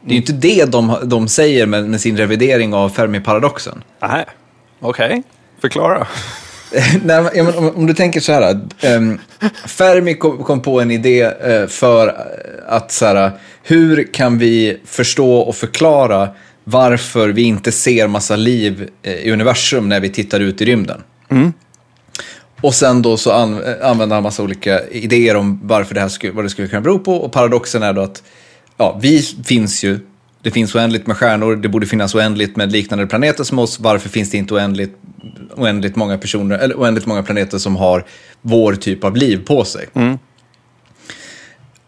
Det 0.00 0.10
är 0.10 0.12
ju 0.12 0.20
inte 0.20 0.32
det 0.32 0.64
de, 0.64 0.96
de 1.02 1.28
säger 1.28 1.66
med, 1.66 1.88
med 1.88 2.00
sin 2.00 2.16
revidering 2.16 2.74
av 2.74 2.88
Fermi-paradoxen. 2.88 3.82
Nej, 4.00 4.24
okej. 4.80 5.06
Okay. 5.06 5.22
Förklara. 5.60 6.06
Nej, 7.04 7.22
men, 7.34 7.56
om, 7.58 7.76
om, 7.76 7.86
du 7.86 7.94
tänker 7.94 8.20
så 8.20 8.32
här. 8.32 8.60
Um, 8.96 9.20
Fermi 9.66 10.14
kom, 10.14 10.44
kom, 10.44 10.62
på 10.62 10.80
en 10.80 10.90
idé 10.90 11.26
uh, 11.26 11.66
för 11.66 12.26
att 12.68 12.92
så 12.92 13.06
här, 13.06 13.30
hur 13.62 14.12
kan 14.12 14.38
vi 14.38 14.80
förstå 14.84 15.36
och 15.38 15.56
förklara 15.56 16.28
varför 16.64 17.28
vi 17.28 17.42
inte 17.42 17.72
ser 17.72 18.06
massa 18.06 18.36
liv 18.36 18.88
uh, 19.06 19.12
i 19.12 19.30
universum 19.30 19.88
när 19.88 20.00
vi 20.00 20.10
tittar 20.10 20.40
ut 20.40 20.60
i 20.60 20.64
rymden. 20.64 21.02
Mm. 21.30 21.52
Och 22.60 22.74
sen 22.74 23.02
då 23.02 23.16
så 23.16 23.32
an, 23.32 23.62
använder 23.82 24.16
han 24.16 24.22
massa 24.22 24.42
olika 24.42 24.88
idéer 24.88 25.36
om 25.36 25.60
varför 25.62 25.94
det 25.94 26.00
här 26.00 26.08
skulle, 26.08 26.32
vad 26.32 26.44
det 26.44 26.50
skulle 26.50 26.68
kunna 26.68 26.82
bero 26.82 26.98
på. 26.98 27.14
Och 27.14 27.32
paradoxen 27.32 27.82
är 27.82 27.92
då 27.92 28.00
att 28.00 28.22
ja, 28.76 28.98
vi 29.02 29.22
finns 29.22 29.84
ju, 29.84 29.98
det 30.42 30.50
finns 30.50 30.74
oändligt 30.74 31.06
med 31.06 31.16
stjärnor, 31.16 31.56
det 31.56 31.68
borde 31.68 31.86
finnas 31.86 32.14
oändligt 32.14 32.56
med 32.56 32.72
liknande 32.72 33.06
planeter 33.06 33.44
som 33.44 33.58
oss. 33.58 33.80
Varför 33.80 34.08
finns 34.08 34.30
det 34.30 34.38
inte 34.38 34.54
oändligt, 34.54 34.96
oändligt 35.56 35.96
många 35.96 36.18
personer, 36.18 36.58
eller 36.58 36.74
oändligt 36.74 37.06
många 37.06 37.22
planeter 37.22 37.58
som 37.58 37.76
har 37.76 38.04
vår 38.42 38.74
typ 38.74 39.04
av 39.04 39.16
liv 39.16 39.44
på 39.46 39.64
sig? 39.64 39.86
Mm. 39.94 40.18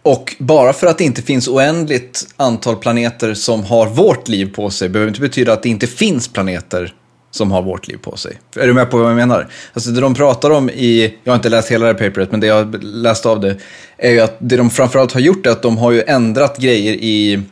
Och 0.03 0.36
bara 0.38 0.72
för 0.72 0.86
att 0.86 0.98
det 0.98 1.05
inte 1.05 1.22
finns 1.22 1.48
oändligt 1.48 2.26
antal 2.36 2.76
planeter 2.76 3.34
som 3.34 3.64
har 3.64 3.86
vårt 3.86 4.28
liv 4.28 4.55
på 4.55 4.70
sig 4.70 4.88
behöver 4.88 5.09
inte 5.09 5.20
betyda 5.20 5.53
att 5.53 5.62
det 5.62 5.68
inte 5.68 5.86
finns 5.86 6.28
planeter 6.28 6.94
som 7.30 7.51
har 7.51 7.62
vårt 7.62 7.88
liv 7.88 7.96
på 7.96 8.16
sig. 8.16 8.40
Är 8.57 8.66
du 8.66 8.72
med 8.72 8.90
på 8.90 8.98
vad 8.98 9.11
jag 9.11 9.16
menar? 9.16 9.48
Alltså 9.72 9.90
det 9.90 10.01
de 10.01 10.14
pratar 10.14 10.51
om 10.51 10.70
i, 10.70 11.14
jag 11.24 11.32
har 11.32 11.36
inte 11.36 11.48
läst 11.48 11.70
hela 11.70 11.86
det 11.86 11.92
här 11.92 12.09
paperet, 12.09 12.30
men 12.30 12.40
det 12.40 12.46
jag 12.46 12.84
läst 12.84 13.26
av 13.26 13.40
det, 13.40 13.57
är 13.96 14.11
ju 14.11 14.20
att 14.20 14.36
det 14.38 14.57
de 14.57 14.70
framförallt 14.70 15.12
har 15.12 15.20
gjort 15.20 15.46
är 15.46 15.51
att 15.51 15.62
de 15.62 15.78
har 15.78 15.92
ju 15.92 16.03
ändrat 16.03 16.59
grejer 16.59 16.92
i, 16.92 17.42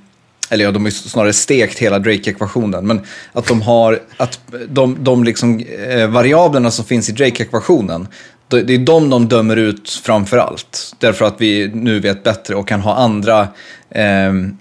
eller 0.51 0.65
ja, 0.65 0.71
de 0.71 0.85
har 0.85 0.91
snarare 0.91 1.33
stekt 1.33 1.79
hela 1.79 1.99
Drake-ekvationen, 1.99 2.87
men 2.87 3.01
att 3.33 3.47
de 3.47 3.63
har, 3.63 4.01
att 4.17 4.41
de, 4.69 4.97
de 5.05 5.25
liksom, 5.25 5.61
eh, 5.89 6.07
variablerna 6.07 6.71
som 6.71 6.85
finns 6.85 7.09
i 7.09 7.13
Drake-ekvationen, 7.13 8.09
det 8.49 8.63
det 8.63 8.75
är 8.75 8.79
de 8.79 9.11
de 9.11 9.29
dömer 9.29 9.57
ut 9.57 9.91
framför 9.91 10.39
allt. 10.39 10.97
Därför 10.99 11.25
att 11.25 11.35
vi 11.39 11.71
nu 11.75 12.01
vet 12.01 12.23
bättre 12.23 12.55
och 12.55 12.69
kan 12.69 12.81
ha 12.81 12.95
andra, 12.95 13.49
ehm, 13.91 14.57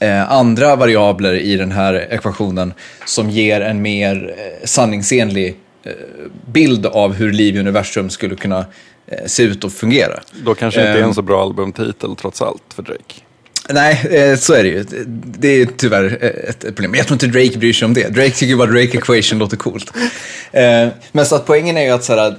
eh, 0.00 0.32
andra 0.32 0.76
variabler 0.76 1.34
i 1.34 1.56
den 1.56 1.72
här 1.72 1.94
ekvationen 2.10 2.72
som 3.06 3.30
ger 3.30 3.60
en 3.60 3.82
mer 3.82 4.34
eh, 4.38 4.66
sanningsenlig 4.66 5.56
eh, 5.84 5.92
bild 6.52 6.86
av 6.86 7.14
hur 7.14 7.32
liv 7.32 7.56
i 7.56 7.60
universum 7.60 8.10
skulle 8.10 8.36
kunna 8.36 8.64
eh, 9.06 9.26
se 9.26 9.42
ut 9.42 9.64
och 9.64 9.72
fungera. 9.72 10.20
Då 10.44 10.54
kanske 10.54 10.80
inte 10.80 10.90
är 10.90 10.96
Ehm. 10.96 11.08
en 11.08 11.14
så 11.14 11.22
bra 11.22 11.42
albumtitel 11.42 12.16
trots 12.16 12.42
allt 12.42 12.62
för 12.74 12.82
Drake. 12.82 13.25
Nej, 13.68 14.06
eh, 14.10 14.36
så 14.36 14.54
är 14.54 14.62
det 14.62 14.68
ju. 14.68 14.84
Det 15.38 15.48
är 15.48 15.68
tyvärr 15.76 16.18
eh, 16.20 16.50
ett 16.50 16.60
problem. 16.60 16.94
Jag 16.94 17.06
tror 17.06 17.14
inte 17.14 17.38
Drake 17.38 17.58
bryr 17.58 17.72
sig 17.72 17.86
om 17.86 17.94
det. 17.94 18.08
Drake 18.08 18.30
tycker 18.30 18.56
bara 18.56 18.70
Drake 18.70 18.98
Equation 18.98 19.38
låter 19.38 19.56
coolt. 19.56 19.92
Eh, 20.52 20.88
Men 21.12 21.26
så 21.26 21.36
att 21.36 21.46
poängen 21.46 21.76
är 21.76 21.82
ju 21.82 21.90
att 21.90 22.04
så 22.04 22.14
här, 22.14 22.36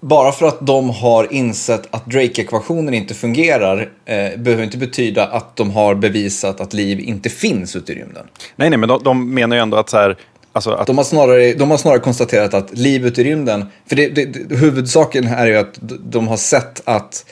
bara 0.00 0.32
för 0.32 0.46
att 0.46 0.66
de 0.66 0.90
har 0.90 1.32
insett 1.32 1.88
att 1.90 2.06
Drake-ekvationen 2.06 2.94
inte 2.94 3.14
fungerar 3.14 3.88
eh, 4.04 4.38
behöver 4.38 4.64
inte 4.64 4.78
betyda 4.78 5.26
att 5.26 5.56
de 5.56 5.70
har 5.70 5.94
bevisat 5.94 6.60
att 6.60 6.72
liv 6.72 7.00
inte 7.00 7.28
finns 7.28 7.76
ute 7.76 7.92
i 7.92 7.94
rymden. 7.94 8.26
Nej, 8.56 8.70
nej, 8.70 8.78
men 8.78 8.88
de, 8.88 9.02
de 9.02 9.34
menar 9.34 9.56
ju 9.56 9.62
ändå 9.62 9.76
att 9.76 9.90
så 9.90 9.96
här, 9.96 10.16
alltså 10.52 10.70
att 10.70 10.86
De 10.86 10.96
har 10.96 11.04
snarare, 11.04 11.52
de 11.52 11.70
har 11.70 11.78
snarare 11.78 12.00
konstaterat 12.00 12.54
att 12.54 12.78
liv 12.78 13.06
ute 13.06 13.20
i 13.20 13.24
rymden, 13.24 13.64
för 13.86 13.96
det, 13.96 14.08
det, 14.08 14.24
det, 14.24 14.56
huvudsaken 14.56 15.26
här 15.26 15.46
är 15.46 15.50
ju 15.50 15.56
att 15.56 15.78
de 16.10 16.28
har 16.28 16.36
sett 16.36 16.82
att 16.84 17.26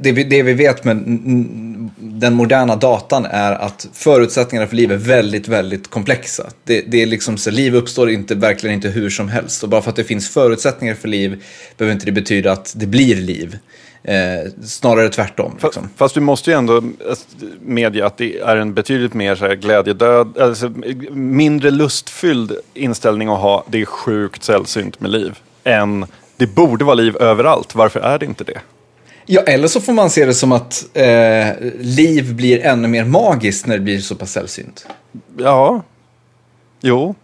det 0.00 0.12
vi, 0.12 0.24
det 0.24 0.42
vi 0.42 0.52
vet 0.52 0.84
med 0.84 0.96
den 1.96 2.34
moderna 2.34 2.76
datan 2.76 3.26
är 3.30 3.52
att 3.52 3.88
förutsättningarna 3.92 4.68
för 4.68 4.76
liv 4.76 4.92
är 4.92 4.96
väldigt, 4.96 5.48
väldigt 5.48 5.90
komplexa. 5.90 6.50
Det, 6.64 6.80
det 6.80 7.02
är 7.02 7.06
liksom 7.06 7.36
så, 7.36 7.50
liv 7.50 7.74
uppstår 7.74 8.10
inte, 8.10 8.34
verkligen 8.34 8.74
inte 8.74 8.88
hur 8.88 9.10
som 9.10 9.28
helst. 9.28 9.62
Och 9.62 9.68
bara 9.68 9.82
för 9.82 9.90
att 9.90 9.96
det 9.96 10.04
finns 10.04 10.28
förutsättningar 10.28 10.94
för 10.94 11.08
liv 11.08 11.44
behöver 11.76 11.94
inte 11.94 12.06
det 12.06 12.12
betyda 12.12 12.52
att 12.52 12.74
det 12.76 12.86
blir 12.86 13.16
liv. 13.16 13.58
Eh, 14.04 14.50
snarare 14.64 15.08
tvärtom. 15.08 15.56
Liksom. 15.62 15.88
Fast 15.96 16.14
du 16.14 16.20
måste 16.20 16.50
ju 16.50 16.56
ändå 16.56 16.76
eh, 16.76 16.82
medge 17.60 18.06
att 18.06 18.18
det 18.18 18.38
är 18.38 18.56
en 18.56 18.74
betydligt 18.74 19.14
mer 19.14 19.34
så 19.34 19.46
här 19.46 19.54
glädjedöd, 19.54 20.38
alltså 20.38 20.68
mindre 21.10 21.70
lustfylld 21.70 22.52
inställning 22.74 23.28
att 23.28 23.40
ha 23.40 23.64
det 23.68 23.80
är 23.80 23.84
sjukt 23.84 24.42
sällsynt 24.42 25.00
med 25.00 25.10
liv. 25.10 25.38
Än 25.64 26.06
det 26.36 26.46
borde 26.46 26.84
vara 26.84 26.94
liv 26.94 27.16
överallt, 27.16 27.74
varför 27.74 28.00
är 28.00 28.18
det 28.18 28.26
inte 28.26 28.44
det? 28.44 28.60
Ja, 29.26 29.40
eller 29.40 29.68
så 29.68 29.80
får 29.80 29.92
man 29.92 30.10
se 30.10 30.24
det 30.26 30.34
som 30.34 30.52
att 30.52 30.84
eh, 30.94 31.46
liv 31.80 32.34
blir 32.34 32.60
ännu 32.64 32.88
mer 32.88 33.04
magiskt 33.04 33.66
när 33.66 33.74
det 33.78 33.84
blir 33.84 33.98
så 34.00 34.14
pass 34.14 34.32
sällsynt. 34.32 34.86
Ja, 35.38 35.82
jo. 36.80 37.14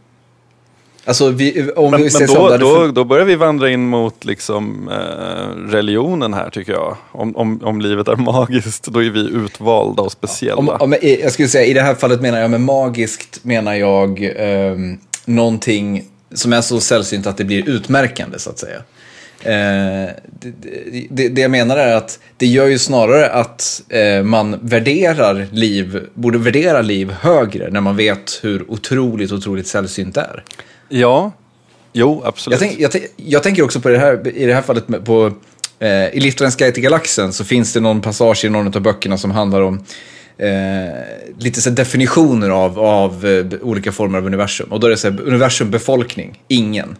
Alltså, 1.05 1.28
vi, 1.30 1.70
om 1.76 1.90
Men, 1.90 2.03
vi 2.03 2.11
ser 2.11 2.18
men 2.26 2.34
då, 2.36 2.57
då, 2.57 2.74
för- 2.76 2.88
då 2.92 3.05
börjar 3.05 3.24
vi 3.24 3.36
vandra 3.36 3.70
in 3.70 3.80
mot 3.88 4.24
liksom, 4.24 4.88
eh, 4.88 5.70
religionen 5.72 6.34
här 6.34 6.51
tycker 6.51 6.72
jag. 6.72 6.96
Om, 7.12 7.36
om, 7.36 7.61
om 7.64 7.80
livet 7.80 8.09
är 8.09 8.16
magiskt, 8.16 8.84
då 8.86 9.03
är 9.05 9.11
vi 9.11 9.20
utvalda 9.20 10.03
och 10.03 10.12
speciella. 10.12 10.57
Om, 10.57 10.68
om, 10.68 10.94
i- 10.94 11.20
jag 11.22 11.32
skulle 11.32 11.49
säga, 11.49 11.64
i 11.64 11.72
det 11.72 11.82
här 11.82 11.94
fallet 11.94 12.20
menar 12.20 12.38
jag 12.40 12.51
med 12.51 12.61
magiskt 12.61 13.40
menar 13.44 13.74
jag 13.74 14.22
eh, 14.24 14.76
någonting 15.24 16.05
som 16.34 16.53
är 16.53 16.61
så 16.61 16.80
sällsynt 16.80 17.26
att 17.26 17.36
det 17.36 17.44
blir 17.44 17.68
utmärkande 17.68 18.38
så 18.38 18.51
att 18.51 18.59
säga. 18.59 18.82
Eh, 19.49 20.11
det, 20.40 21.07
det, 21.11 21.28
det 21.28 21.40
jag 21.40 21.51
menar 21.51 21.76
är 21.76 21.96
att 21.96 22.18
det 22.36 22.46
gör 22.46 22.66
ju 22.66 22.78
snarare 22.78 23.30
att 23.30 23.82
eh, 23.88 24.22
man 24.22 24.59
värderar 24.62 25.46
liv, 25.53 26.07
borde 26.14 26.38
värdera 26.38 26.82
liv 26.82 27.11
högre 27.20 27.70
när 27.70 27.80
man 27.80 27.96
vet 27.96 28.40
hur 28.42 28.70
otroligt, 28.70 29.32
otroligt 29.32 29.66
sällsynt 29.66 30.14
det 30.14 30.20
är. 30.20 30.44
Ja, 30.88 31.32
jo 31.92 32.22
absolut. 32.24 32.61
Jag, 32.61 32.68
tänk, 32.68 32.80
jag, 32.80 33.03
jag 33.16 33.42
tänker 33.42 33.62
också 33.62 33.80
på 33.80 33.88
det 33.88 33.99
här, 33.99 34.36
i 34.36 34.46
det 34.46 34.55
här 34.55 34.62
fallet 34.62 35.05
på, 35.05 35.32
eh, 35.78 36.09
i 36.09 36.20
Liftarens 36.20 36.57
guide 36.57 36.74
till 36.74 36.82
galaxen 36.82 37.32
så 37.32 37.44
finns 37.44 37.72
det 37.72 37.80
någon 37.80 38.01
passage 38.01 38.44
i 38.44 38.49
någon 38.49 38.66
av 38.66 38.80
böckerna 38.82 39.18
som 39.18 39.30
handlar 39.30 39.61
om 39.61 39.84
Eh, 40.39 40.93
lite 41.39 41.61
så 41.61 41.70
definitioner 41.70 42.51
av, 42.51 42.78
av 42.78 43.26
eh, 43.26 43.47
olika 43.62 43.93
former 43.93 44.18
av 44.18 44.26
universum. 44.26 44.72
Och 44.72 44.80
då 44.80 44.86
är 44.86 44.91
det 44.91 44.97
så 44.97 45.11
här, 45.11 45.20
universum 45.20 45.70
befolkning, 45.70 46.43
ingen. 46.49 46.97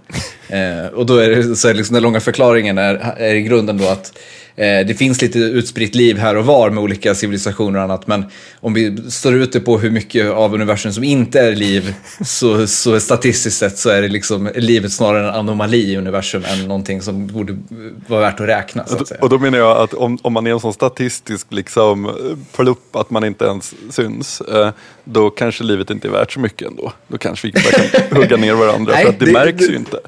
Eh, 0.49 0.87
och 0.95 1.07
då 1.07 1.17
är 1.17 1.31
det 1.31 1.57
så 1.57 1.69
här, 1.69 1.75
liksom 1.75 1.95
den 1.95 2.03
långa 2.03 2.21
förklaringen 2.21 2.79
är, 2.79 2.95
är 3.17 3.35
i 3.35 3.43
grunden 3.43 3.79
då 3.79 3.89
att 3.89 4.19
det 4.59 4.99
finns 4.99 5.23
lite 5.23 5.39
utspritt 5.39 5.95
liv 5.95 6.19
här 6.19 6.37
och 6.37 6.45
var 6.47 6.71
med 6.71 6.83
olika 6.85 7.15
civilisationer 7.15 7.79
och 7.79 7.85
annat. 7.85 8.07
Men 8.07 8.25
om 8.61 8.75
vi 8.75 9.11
står 9.11 9.35
ute 9.35 9.61
på 9.61 9.79
hur 9.79 9.91
mycket 9.91 10.31
av 10.31 10.55
universum 10.55 10.93
som 10.93 11.05
inte 11.05 11.41
är 11.41 11.55
liv 11.57 11.95
så, 12.25 12.67
så 12.67 13.01
statistiskt 13.01 13.59
sett 13.59 13.79
så 13.79 13.91
är 13.91 14.03
det 14.03 14.09
liksom 14.09 14.51
livet 14.55 14.93
snarare 14.93 15.29
en 15.29 15.35
anomali 15.35 15.93
i 15.93 15.97
universum 15.97 16.43
än 16.47 16.69
någonting 16.69 17.03
som 17.03 17.27
borde 17.27 17.59
vara 18.07 18.21
värt 18.21 18.41
att 18.41 18.49
räkna. 18.49 18.87
Så 18.87 18.97
att 18.97 19.09
säga. 19.09 19.21
Och 19.21 19.29
då 19.29 19.39
menar 19.39 19.59
jag 19.59 19.77
att 19.79 19.95
om, 19.95 20.19
om 20.23 20.33
man 20.33 20.47
är 20.47 20.51
en 20.51 20.61
sån 20.61 20.73
statistisk 20.73 21.47
liksom, 21.51 22.07
eh, 22.07 22.13
plupp 22.57 22.97
att 22.97 23.11
man 23.11 23.25
inte 23.25 23.45
ens 23.45 23.75
syns, 23.91 24.41
eh, 24.41 24.71
då 25.05 25.31
kanske 25.31 25.65
livet 25.65 25.91
inte 25.91 26.09
är 26.09 26.13
värt 26.13 26.33
så 26.33 26.41
mycket 26.41 26.69
ändå. 26.69 26.93
Då 27.09 27.19
kanske 27.19 27.47
vi 27.47 27.53
bara 27.53 27.89
kan 27.89 28.17
hugga 28.23 28.37
ner 28.37 28.55
varandra 28.55 28.93
Nej, 28.93 29.03
för 29.05 29.13
att 29.13 29.19
det, 29.19 29.27
det- 29.27 29.33
märks 29.33 29.67
det- 29.67 29.73
ju 29.73 29.77
inte. 29.77 29.99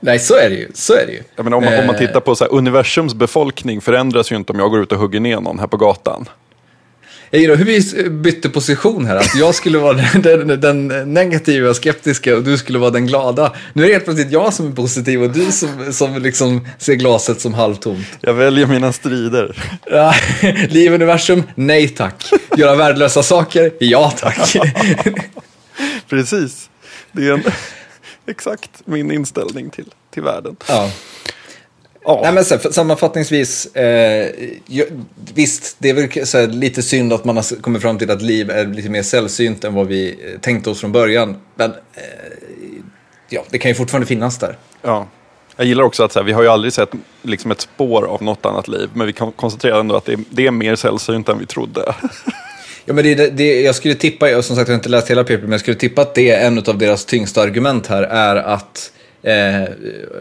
Nej, 0.00 0.18
så 0.18 0.36
är 0.36 0.50
det 0.50 0.56
ju. 0.56 0.68
Så 0.74 0.92
är 0.92 1.06
det 1.06 1.12
ju. 1.12 1.22
Jag 1.36 1.44
menar, 1.44 1.56
om, 1.56 1.64
man, 1.64 1.78
om 1.78 1.86
man 1.86 1.94
Eh, 1.94 1.98
tittar 1.98 2.20
på 2.20 2.34
så 2.34 2.44
här, 2.44 2.54
universums 2.54 3.14
befolkning 3.14 3.80
förändras 3.80 4.32
ju 4.32 4.36
inte 4.36 4.52
om 4.52 4.58
jag 4.58 4.70
går 4.70 4.82
ut 4.82 4.92
och 4.92 4.98
hugger 4.98 5.20
ner 5.20 5.40
någon 5.40 5.58
här 5.58 5.66
på 5.66 5.76
gatan. 5.76 6.28
Jag 7.32 7.42
gillar 7.42 7.56
hur 7.56 7.64
vi 7.64 8.10
bytte 8.10 8.48
position 8.48 9.06
här. 9.06 9.16
Att 9.16 9.34
jag 9.34 9.54
skulle 9.54 9.78
vara 9.78 9.92
den, 10.22 10.48
den, 10.48 10.60
den 10.60 11.14
negativa, 11.14 11.74
skeptiska 11.74 12.36
och 12.36 12.42
du 12.42 12.58
skulle 12.58 12.78
vara 12.78 12.90
den 12.90 13.06
glada. 13.06 13.52
Nu 13.72 13.82
är 13.82 13.86
det 13.86 13.92
helt 13.92 14.04
plötsligt 14.04 14.32
jag 14.32 14.54
som 14.54 14.66
är 14.66 14.72
positiv 14.72 15.22
och 15.22 15.30
du 15.30 15.52
som, 15.52 15.92
som 15.92 16.22
liksom 16.22 16.66
ser 16.78 16.94
glaset 16.94 17.40
som 17.40 17.54
halvtomt. 17.54 18.06
Jag 18.20 18.34
väljer 18.34 18.66
mina 18.66 18.92
strider. 18.92 19.56
Ja, 19.90 20.14
liv, 20.68 20.92
universum, 20.92 21.42
nej 21.54 21.88
tack. 21.88 22.30
Göra 22.56 22.74
värdelösa 22.74 23.22
saker, 23.22 23.72
ja 23.78 24.10
tack. 24.10 24.56
Precis. 26.08 26.70
Det 27.12 27.26
är 27.26 27.32
en, 27.32 27.42
exakt 28.30 28.82
min 28.84 29.10
inställning 29.10 29.70
till, 29.70 29.94
till 30.10 30.22
världen. 30.22 30.56
Ja. 30.68 30.90
Ja. 32.04 32.20
Nej, 32.22 32.32
men 32.32 32.44
så, 32.44 32.58
sammanfattningsvis, 32.58 33.76
eh, 33.76 34.28
visst, 35.34 35.76
det 35.78 35.90
är 35.90 35.94
väl 35.94 36.26
så 36.26 36.38
här, 36.38 36.46
lite 36.46 36.82
synd 36.82 37.12
att 37.12 37.24
man 37.24 37.36
har 37.36 37.60
kommit 37.60 37.82
fram 37.82 37.98
till 37.98 38.10
att 38.10 38.22
liv 38.22 38.50
är 38.50 38.66
lite 38.66 38.88
mer 38.88 39.02
sällsynt 39.02 39.64
än 39.64 39.74
vad 39.74 39.86
vi 39.86 40.10
eh, 40.10 40.40
tänkte 40.40 40.70
oss 40.70 40.80
från 40.80 40.92
början. 40.92 41.36
Men 41.54 41.70
eh, 41.70 41.76
ja, 43.28 43.44
det 43.50 43.58
kan 43.58 43.70
ju 43.70 43.74
fortfarande 43.74 44.06
finnas 44.06 44.38
där. 44.38 44.56
Ja. 44.82 45.06
Jag 45.56 45.66
gillar 45.66 45.84
också 45.84 46.04
att 46.04 46.12
så 46.12 46.18
här, 46.18 46.26
vi 46.26 46.32
har 46.32 46.42
ju 46.42 46.48
aldrig 46.48 46.72
sett 46.72 46.90
liksom, 47.22 47.50
ett 47.50 47.60
spår 47.60 48.06
av 48.06 48.22
något 48.22 48.46
annat 48.46 48.68
liv, 48.68 48.90
men 48.94 49.06
vi 49.06 49.12
kan 49.12 49.32
konstatera 49.32 49.80
ändå 49.80 49.96
att 49.96 50.04
det 50.04 50.12
är, 50.12 50.20
det 50.30 50.46
är 50.46 50.50
mer 50.50 50.76
sällsynt 50.76 51.28
än 51.28 51.38
vi 51.38 51.46
trodde. 51.46 51.94
Ja, 52.90 52.94
men 52.94 53.04
det, 53.04 53.30
det, 53.36 53.60
jag 53.60 53.74
skulle 53.74 53.94
tippa, 53.94 54.30
jag, 54.30 54.44
som 54.44 54.56
sagt 54.56 54.68
jag 54.68 54.74
har 54.74 54.78
inte 54.78 54.88
läst 54.88 55.10
hela 55.10 55.22
paper, 55.24 55.42
men 55.42 55.52
jag 55.52 55.60
skulle 55.60 55.76
tippa 55.76 56.02
att 56.02 56.14
det 56.14 56.30
är 56.30 56.46
en 56.46 56.58
av 56.58 56.78
deras 56.78 57.04
tyngsta 57.04 57.42
argument 57.42 57.86
här 57.86 58.02
är 58.02 58.36
att 58.36 58.92
eh, 59.22 59.68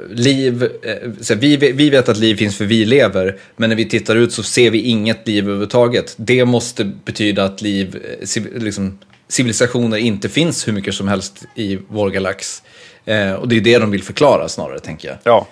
liv, 0.09 0.63
eh, 0.83 1.35
vi, 1.37 1.57
vi 1.57 1.89
vet 1.89 2.09
att 2.09 2.17
liv 2.17 2.35
finns 2.35 2.57
för 2.57 2.65
vi 2.65 2.85
lever, 2.85 3.39
men 3.55 3.69
när 3.69 3.77
vi 3.77 3.85
tittar 3.85 4.15
ut 4.15 4.33
så 4.33 4.43
ser 4.43 4.71
vi 4.71 4.81
inget 4.81 5.27
liv 5.27 5.43
överhuvudtaget. 5.43 6.13
Det 6.17 6.45
måste 6.45 6.85
betyda 6.85 7.43
att 7.43 7.61
liv, 7.61 8.03
eh, 8.35 8.43
liksom, 8.61 8.99
civilisationer 9.27 9.97
inte 9.97 10.29
finns 10.29 10.67
hur 10.67 10.73
mycket 10.73 10.93
som 10.93 11.07
helst 11.07 11.45
i 11.55 11.79
vår 11.87 12.09
galax. 12.09 12.63
Eh, 13.05 13.33
och 13.33 13.47
det 13.47 13.57
är 13.57 13.61
det 13.61 13.79
de 13.79 13.91
vill 13.91 14.03
förklara 14.03 14.49
snarare, 14.49 14.79
tänker 14.79 15.07
jag. 15.07 15.17
Ja. 15.23 15.47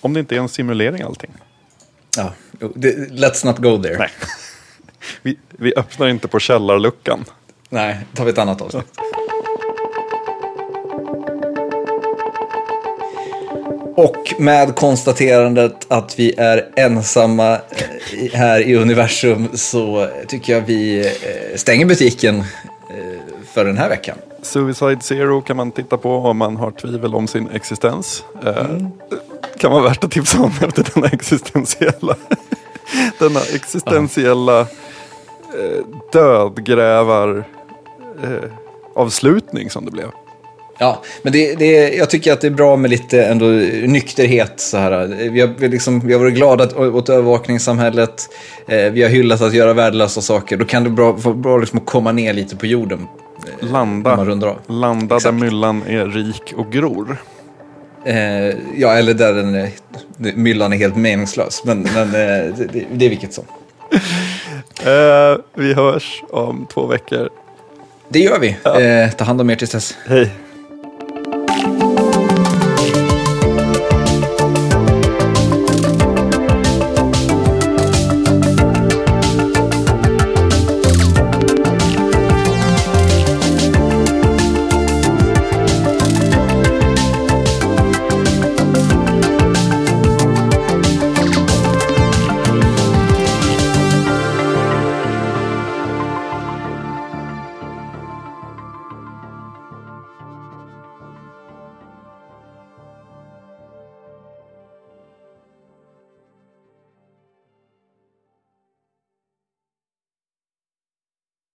Om 0.00 0.14
det 0.14 0.20
inte 0.20 0.34
är 0.34 0.38
en 0.38 0.48
simulering 0.48 1.02
allting. 1.02 1.30
Ja, 2.16 2.34
det, 2.74 2.96
let's 3.10 3.46
not 3.46 3.58
go 3.58 3.82
there. 3.82 3.98
Nej. 3.98 4.10
Vi, 5.22 5.36
vi 5.50 5.74
öppnar 5.76 6.08
inte 6.08 6.28
på 6.28 6.38
källarluckan. 6.38 7.24
Nej, 7.68 7.98
tar 8.14 8.24
vi 8.24 8.30
ett 8.30 8.38
annat 8.38 8.62
avsnitt. 8.62 8.86
Och 13.96 14.34
med 14.38 14.76
konstaterandet 14.76 15.86
att 15.88 16.18
vi 16.18 16.34
är 16.36 16.68
ensamma 16.76 17.52
eh, 17.52 17.58
här 18.32 18.60
i 18.60 18.76
universum 18.76 19.48
så 19.54 20.08
tycker 20.28 20.52
jag 20.52 20.60
vi 20.60 21.00
eh, 21.06 21.56
stänger 21.56 21.86
butiken 21.86 22.38
eh, 22.38 22.44
för 23.52 23.64
den 23.64 23.78
här 23.78 23.88
veckan. 23.88 24.16
Suicide 24.42 25.00
Zero 25.00 25.40
kan 25.40 25.56
man 25.56 25.72
titta 25.72 25.96
på 25.96 26.16
om 26.16 26.36
man 26.36 26.56
har 26.56 26.70
tvivel 26.70 27.14
om 27.14 27.28
sin 27.28 27.48
existens. 27.50 28.24
Eh, 28.46 28.66
Kan 29.58 29.72
vara 29.72 29.82
värt 29.82 30.04
att 30.04 30.10
tipsa 30.10 30.38
om 30.42 30.52
efter 30.60 30.86
denna 30.94 31.06
existentiella, 31.08 32.16
denna 33.18 33.40
existentiella 33.54 34.66
eh, 35.60 35.84
dödgrävar 36.12 37.44
eh, 38.22 38.50
avslutning 38.94 39.70
som 39.70 39.84
det 39.84 39.90
blev. 39.90 40.08
Ja, 40.78 41.02
men 41.22 41.32
det, 41.32 41.54
det, 41.54 41.94
jag 41.94 42.10
tycker 42.10 42.32
att 42.32 42.40
det 42.40 42.46
är 42.46 42.50
bra 42.50 42.76
med 42.76 42.90
lite 42.90 43.24
ändå 43.24 43.46
nykterhet. 43.86 44.60
Så 44.60 44.76
här. 44.76 45.06
Vi, 45.06 45.40
har, 45.40 45.48
vi, 45.58 45.68
liksom, 45.68 46.00
vi 46.00 46.12
har 46.12 46.20
varit 46.20 46.34
glada 46.34 46.76
åt 46.76 47.08
övervakningssamhället. 47.08 48.28
Eh, 48.68 48.92
vi 48.92 49.02
har 49.02 49.10
hyllat 49.10 49.40
att 49.40 49.54
göra 49.54 49.72
värdelösa 49.72 50.20
saker. 50.20 50.56
Då 50.56 50.64
kan 50.64 50.84
det 50.84 50.90
vara 50.90 51.34
bra, 51.34 51.58
liksom 51.58 51.78
att 51.78 51.86
komma 51.86 52.12
ner 52.12 52.32
lite 52.32 52.56
på 52.56 52.66
jorden. 52.66 53.06
Eh, 53.60 53.68
landa, 53.68 54.16
landa 54.66 55.18
där 55.18 55.32
myllan 55.32 55.82
är 55.86 56.06
rik 56.06 56.54
och 56.56 56.72
gror. 56.72 57.16
Eh, 58.04 58.16
ja, 58.76 58.92
eller 58.94 59.14
där 59.14 59.34
den 59.34 59.54
är, 59.54 59.70
myllan 60.36 60.72
är 60.72 60.76
helt 60.76 60.96
meningslös. 60.96 61.62
Men, 61.64 61.82
men 61.94 62.06
eh, 62.06 62.54
det, 62.72 62.84
det, 62.92 63.04
är 63.04 63.10
vilket 63.10 63.32
som. 63.34 63.44
Eh, 64.84 65.36
vi 65.54 65.74
hörs 65.74 66.22
om 66.30 66.66
två 66.72 66.86
veckor. 66.86 67.28
Det 68.08 68.18
gör 68.18 68.38
vi. 68.38 68.56
Ja. 68.62 69.10
ta 69.10 69.24
hand 69.24 69.40
om 69.40 69.50
er 69.50 69.56
tills 69.56 69.70
dess. 69.70 69.96
Hej. 70.06 70.30